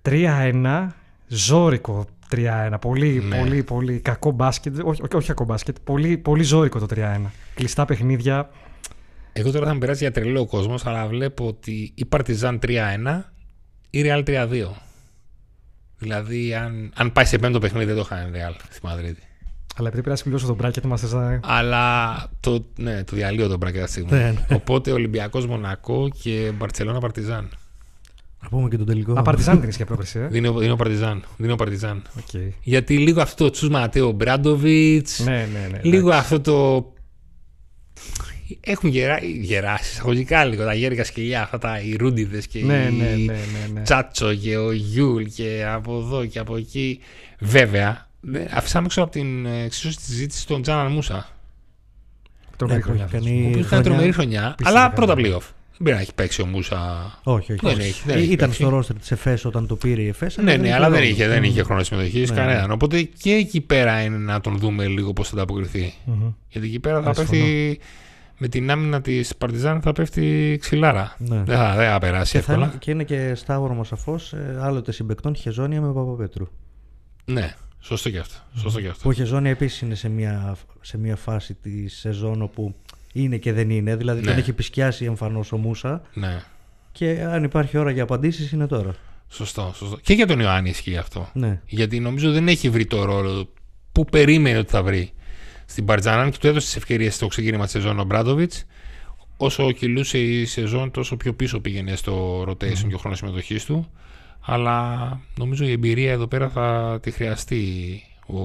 3-1, 0.01 0.87
ζόρικο 1.27 2.05
3-1. 2.35 2.79
Πολύ, 2.81 3.23
Ναι. 3.29 3.37
πολύ, 3.39 3.63
πολύ 3.63 3.99
κακό 3.99 4.31
μπάσκετ. 4.31 4.75
Όχι, 4.83 5.01
όχι, 5.03 5.15
όχι 5.15 5.27
κακό 5.27 5.43
μπάσκετ. 5.45 5.75
Πολύ, 5.83 6.17
πολύ 6.17 6.43
ζόρικο 6.43 6.79
το 6.79 6.85
3-1. 6.85 7.31
Κλειστά 7.53 7.85
παιχνίδια. 7.85 8.49
Εγώ 9.33 9.51
τώρα 9.51 9.65
θα 9.65 9.73
με 9.73 9.79
περάσει 9.79 10.03
για 10.03 10.11
τρελό 10.11 10.39
ο 10.39 10.45
κόσμος, 10.45 10.85
αλλά 10.85 11.07
βλέπω 11.07 11.47
ότι 11.47 11.91
η 11.95 12.05
Παρτιζάν 12.05 12.59
3-1 12.59 13.33
ή 13.89 14.01
Ρεάλ 14.01 14.23
3-2. 14.27 14.67
Δηλαδή, 15.97 16.53
αν, 16.55 16.91
αν 16.95 17.11
πάει 17.11 17.25
σε 17.25 17.37
πέμπτο 17.37 17.59
παιχνίδι, 17.59 17.85
δεν 17.85 17.95
το 17.95 18.03
χάνει 18.03 18.31
Ρεάλ 18.31 18.53
στη 18.69 18.79
Μαδρίτη. 18.85 19.21
Αλλά 19.75 19.87
επειδή 19.87 19.91
πρέπει 19.91 20.09
να 20.09 20.15
συμπληρώσω 20.15 20.47
τον 20.47 20.57
bracket 20.61 20.81
μα, 20.83 20.97
θες 20.97 21.11
να. 21.13 21.39
Αλλά 21.43 22.15
το, 22.39 22.65
ναι, 22.77 23.03
το 23.03 23.15
διαλύω 23.15 23.47
τον 23.47 23.57
μπράκετ 23.57 23.83
αυτή 23.83 24.01
τη 24.01 24.07
στιγμή. 24.07 24.23
Ναι, 24.23 24.31
ναι. 24.31 24.55
Οπότε 24.55 24.91
Ολυμπιακός 24.91 25.47
Μονακό 25.47 26.09
και 26.21 26.51
Μπαρσελόνα 26.55 26.99
Παρτιζάν. 26.99 27.49
Να 28.43 28.49
πούμε 28.49 28.69
και 28.69 28.77
τον 28.77 28.85
τελικό. 28.85 29.13
Α, 29.13 29.21
Παρτιζάν 29.21 29.59
την 29.61 29.69
για 29.69 29.85
πρόκριση, 29.85 30.19
ε. 30.19 30.27
Δίνω, 30.27 30.53
δίνω 30.53 30.75
Παρτιζάν. 30.75 31.23
Δίνω 31.37 31.55
Παρτιζάν. 31.55 32.01
Οκ. 32.17 32.41
Γιατί 32.61 32.97
λίγο 32.97 33.21
αυτό 33.21 33.43
το 33.43 33.49
Τσου 33.49 33.69
Ματέο 33.71 34.11
Μπράντοβιτς. 34.11 35.19
Ναι, 35.19 35.47
ναι, 35.53 35.67
ναι. 35.71 35.79
λίγο 35.83 36.11
αυτό 36.11 36.39
το. 36.41 36.87
Έχουν 38.59 38.89
γερά, 38.89 39.17
γεράσεις 39.41 39.91
εισαγωγικά 39.91 40.45
λίγο 40.45 40.63
τα 40.63 40.73
γέρικα 40.73 41.03
σκυλιά, 41.03 41.41
αυτά 41.41 41.57
τα 41.57 41.79
οι 41.79 41.95
ρούντιδε 41.95 42.41
και 42.49 42.63
Ναι, 42.63 42.87
οι 42.91 42.95
ναι, 42.95 43.03
ναι, 43.05 43.15
ναι, 43.33 43.33
ναι. 43.73 43.81
Τσάτσο 43.81 44.33
και 44.35 44.57
ο 44.57 44.71
Γιούλ 44.71 45.23
και 45.23 45.65
από 45.73 45.97
εδώ 45.97 46.25
και 46.25 46.39
από 46.39 46.55
εκεί. 46.57 46.99
Βέβαια, 47.39 48.09
δεν- 48.19 48.47
αφήσαμε 48.51 48.85
έξω 48.85 49.01
από 49.01 49.11
την 49.11 49.45
ε, 49.45 49.63
εξίσωση 49.63 49.97
της 49.97 50.05
συζήτησης 50.05 50.45
τον 50.45 50.61
Τζάναν 50.61 50.91
Μούσα. 50.91 51.27
Τρομερή 52.57 52.79
Ναι, 52.79 52.85
χρονιά. 52.85 53.03
έχει 53.03 53.15
αυτός. 53.15 53.29
κάνει- 53.29 53.43
Ο 53.43 53.47
οποίο 53.47 53.59
ήταν 53.59 53.67
χρονιά- 53.69 53.89
τρομερή 53.89 54.11
χρονιά, 54.11 54.47
Απίστευτη 54.47 54.63
αλλά 54.79 54.91
χρονιά. 54.93 55.15
πρώτα 55.15 55.37
playoff. 55.37 55.49
Δεν 55.77 55.81
μπορεί 55.81 55.95
να 55.95 56.01
έχει 56.01 56.13
παίξει 56.13 56.41
ο 56.41 56.45
Μούσα. 56.45 56.79
Όχι, 57.23 57.51
όχι. 57.51 57.65
Δεν 57.65 57.77
όχι. 57.77 57.87
έχει, 57.87 58.01
δεν 58.05 58.17
Ή- 58.17 58.21
έχει 58.21 58.31
Ήταν 58.31 58.47
παίξει. 58.49 58.63
στο 58.63 58.71
ρόστερ 58.71 58.95
της 58.95 59.11
ΕΦΕΣ 59.11 59.45
όταν 59.45 59.67
το 59.67 59.75
πήρε 59.75 60.01
η 60.01 60.07
ΕΦΕΣ. 60.07 60.37
Ναι, 60.37 60.57
ναι, 60.57 60.73
αλλά 60.73 60.89
δεν 60.89 60.99
ρόλο. 60.99 61.11
είχε, 61.11 61.27
δεν 61.27 61.39
Μμ. 61.39 61.43
είχε 61.43 61.63
χρόνο 61.63 61.83
συμμετοχής 61.83 62.29
Ναι, 62.29 62.35
κανέναν. 62.35 62.71
Οπότε 62.71 63.01
και 63.01 63.31
εκεί 63.31 63.61
πέρα 63.61 64.01
είναι 64.03 64.17
να 64.17 64.39
τον 64.41 64.57
δούμε 64.57 64.87
λίγο 64.87 65.13
πώς 65.13 65.27
θα 65.29 65.35
ανταποκριθεί. 65.35 65.93
Μμμ. 66.05 66.31
Γιατί 66.49 66.67
εκεί 66.67 66.79
πέρα 66.79 67.01
θα 67.01 67.07
Ναι, 67.09 67.15
πέφτει 67.15 67.79
με 68.37 68.47
την 68.47 68.71
άμυνα 68.71 69.01
της 69.01 69.35
Παρτιζάν 69.35 69.81
θα 69.81 69.91
πέφτει 69.93 70.57
ξυλάρα. 70.61 71.15
Ναι. 71.17 71.43
Δεν 71.43 71.55
θα, 71.57 71.75
δεν 71.75 71.89
θα 71.89 71.97
περάσει 71.99 72.31
Και, 72.31 72.39
θα 72.43 72.53
είναι, 72.53 72.61
εύκολα. 72.63 72.79
και 72.81 72.91
είναι 72.91 73.03
και 73.03 73.35
σταύρωμα 73.35 73.83
σαφώς 73.83 74.33
άλλοτε 74.59 74.91
συμπεκτών 74.91 75.35
Χεζόνια 75.35 75.81
με 75.81 75.93
Παπαπέτρου. 75.93 76.47
Ναι, 77.25 77.53
Σωστό 77.79 78.09
και 78.09 78.17
αυτό. 78.19 78.35
Σωστό 78.55 78.81
και 78.81 78.87
αυτό. 78.87 79.01
Που 79.03 79.11
η 79.11 79.15
Χεζόνια 79.15 79.51
επίσης 79.51 79.81
είναι 79.81 79.95
σε 79.95 80.09
μια, 80.09 80.55
σε 80.81 80.97
μια 80.97 81.15
φάση 81.15 81.53
της 81.53 81.99
σεζόν 81.99 82.41
όπου 82.41 82.75
είναι 83.13 83.37
και 83.37 83.53
δεν 83.53 83.69
είναι. 83.69 83.95
Δηλαδή 83.95 84.21
Ναι. 84.21 84.27
τον 84.27 84.37
έχει 84.37 84.49
επισκιάσει 84.49 85.05
εμφανώς 85.05 85.51
ο 85.51 85.57
Μούσα 85.57 86.01
Ναι. 86.13 86.41
και 86.91 87.23
αν 87.23 87.43
υπάρχει 87.43 87.77
ώρα 87.77 87.91
για 87.91 88.03
απαντήσεις 88.03 88.51
είναι 88.51 88.67
τώρα. 88.67 88.95
Σωστό, 89.29 89.71
σωστό. 89.75 89.97
Και 90.01 90.13
για 90.13 90.27
τον 90.27 90.39
Ιωάννη 90.39 90.69
ισχύει 90.69 90.97
αυτό. 90.97 91.29
Ναι. 91.33 91.61
Γιατί 91.65 91.99
νομίζω 91.99 92.31
δεν 92.31 92.47
έχει 92.47 92.69
βρει 92.69 92.85
το 92.85 93.03
ρόλο 93.05 93.49
που 93.91 94.05
περίμενε 94.05 94.57
ότι 94.57 94.69
θα 94.71 94.83
βρει 94.83 95.11
στην 95.65 95.85
Παρτζάν 95.85 96.31
και 96.31 96.37
του 96.37 96.47
έδωσε 96.47 96.65
τις 96.65 96.75
ευκαιρίες 96.75 97.15
στο 97.15 97.27
ξεκίνημα 97.27 97.63
της 97.63 97.71
σεζόν 97.71 97.99
ο 97.99 98.03
Μπράντοβιτς. 98.03 98.65
Όσο 99.37 99.71
κυλούσε 99.71 100.17
η 100.19 100.45
σεζόν, 100.45 100.91
τόσο 100.91 101.17
πιο 101.17 101.33
πίσω 101.33 101.59
πήγαινε 101.59 101.95
στο 101.95 102.41
rotation 102.41 102.87
και 102.87 102.95
ο 102.95 102.97
χρόνος 102.97 103.17
συμμετοχής 103.17 103.65
του. 103.65 103.91
Αλλά 104.45 105.19
νομίζω 105.37 105.65
η 105.65 105.71
εμπειρία 105.71 106.11
εδώ 106.11 106.27
πέρα 106.27 106.49
θα 106.49 106.99
τη 107.01 107.11
χρειαστεί 107.11 108.01
ο, 108.25 108.37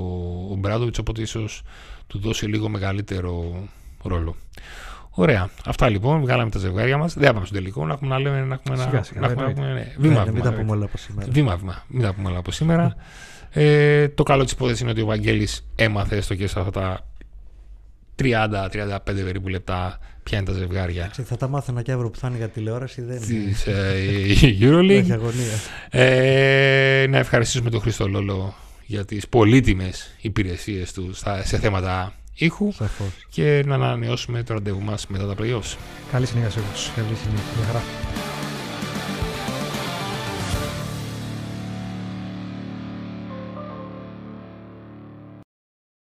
ο 0.53 0.55
Μπράντοβιτς, 0.59 0.99
οπότε 0.99 1.23
ίσως 1.23 1.63
του 2.07 2.19
δώσει 2.19 2.47
λίγο 2.47 2.69
μεγαλύτερο 2.69 3.63
ρόλο. 4.03 4.37
Ωραία. 5.11 5.51
Αυτά 5.65 5.89
λοιπόν. 5.89 6.21
Βγάλαμε 6.21 6.51
τα 6.51 6.59
ζευγάρια 6.59 6.97
μας. 6.97 7.15
Δεν 7.15 7.27
θα 7.27 7.33
πάμε 7.33 7.47
στο 7.47 7.55
τελικό. 7.55 7.87
Να 7.87 7.93
έχουμε 7.93 8.09
να 8.09 8.19
λέμε. 8.19 8.41
Να 8.41 8.55
έχουμε 8.55 8.77
Σιγά, 8.77 8.89
ένα, 8.91 9.03
σιγά, 9.03 9.21
να 9.21 9.27
έχουμε, 9.27 9.43
να 9.43 9.51
εννοείται. 9.51 9.71
έχουμε, 9.71 9.85
ναι, 9.85 10.09
βήμα, 10.09 10.25
Ναι, 10.25 10.33
μην 10.33 10.35
βήμα, 10.43 10.51
τα 10.51 10.57
πούμε 10.57 10.71
όλα 10.71 10.85
από 10.85 10.97
σήμερα. 10.97 11.29
Βήμα, 11.33 11.57
βήμα. 11.57 11.85
Μην 11.89 12.03
τα 12.03 12.13
πούμε 12.15 12.29
όλα 12.29 12.39
από 12.39 12.51
σήμερα. 12.51 12.97
Ε, 13.51 14.09
το 14.09 14.23
καλό 14.23 14.43
της 14.45 14.53
υπόθεσης 14.53 14.81
είναι 14.81 14.91
ότι 14.91 15.01
ο 15.01 15.07
Βαγγέλης 15.07 15.69
έμαθε 15.75 16.17
έστω 16.17 16.35
και 16.35 16.47
σε 16.47 16.61
αυτά 16.61 16.71
τα 16.71 17.07
30-35 18.23 18.99
περίπου 19.05 19.49
λεπτά 19.49 19.99
ποια 20.23 20.39
είναι 20.39 20.47
τα 20.47 20.53
ζευγάρια 20.53 21.11
Θα 21.25 21.37
τα 21.37 21.49
μάθαινα 21.49 21.83
και 21.83 21.93
αύριο 21.93 22.11
που 22.11 22.19
θα 22.19 22.29
είναι 22.29 22.37
για 22.37 22.49
τηλεόραση. 22.49 23.03
Δεν 23.03 23.21
της 23.21 23.67
ε, 23.67 23.73
δεν 24.41 24.57
Euroleague. 24.61 24.91
έχει 24.91 25.13
αγωνία. 25.13 25.57
Ε, 25.91 27.07
να 27.09 27.19
ευχαριστήσουμε 27.19 27.71
τον 27.71 27.81
Χρήστο 27.81 28.09
Λόλο 28.09 28.55
για 28.87 29.05
τις 29.05 29.29
πολύτιμες 29.29 30.15
υπηρεσίες 30.21 30.93
του 30.93 31.15
στα, 31.15 31.45
σε 31.45 31.59
θέματα 31.59 32.13
ήχου 32.39 32.73
Σαφώς. 32.73 33.07
και 33.31 33.63
να 33.67 33.75
ανανεώσουμε 33.75 34.43
το 34.43 34.55
ραντεβού 34.55 34.81
μας 34.81 35.07
μετά 35.07 35.27
τα 35.27 35.35
playoffs. 35.39 35.77
Καλή 36.13 36.27
συνέχεια 36.27 36.51
σε 36.51 36.59
όλους. 36.59 36.91
Καλή 36.97 37.07
συνέχεια. 37.07 37.53
Γεια 37.57 37.65
χαρά. 37.67 37.83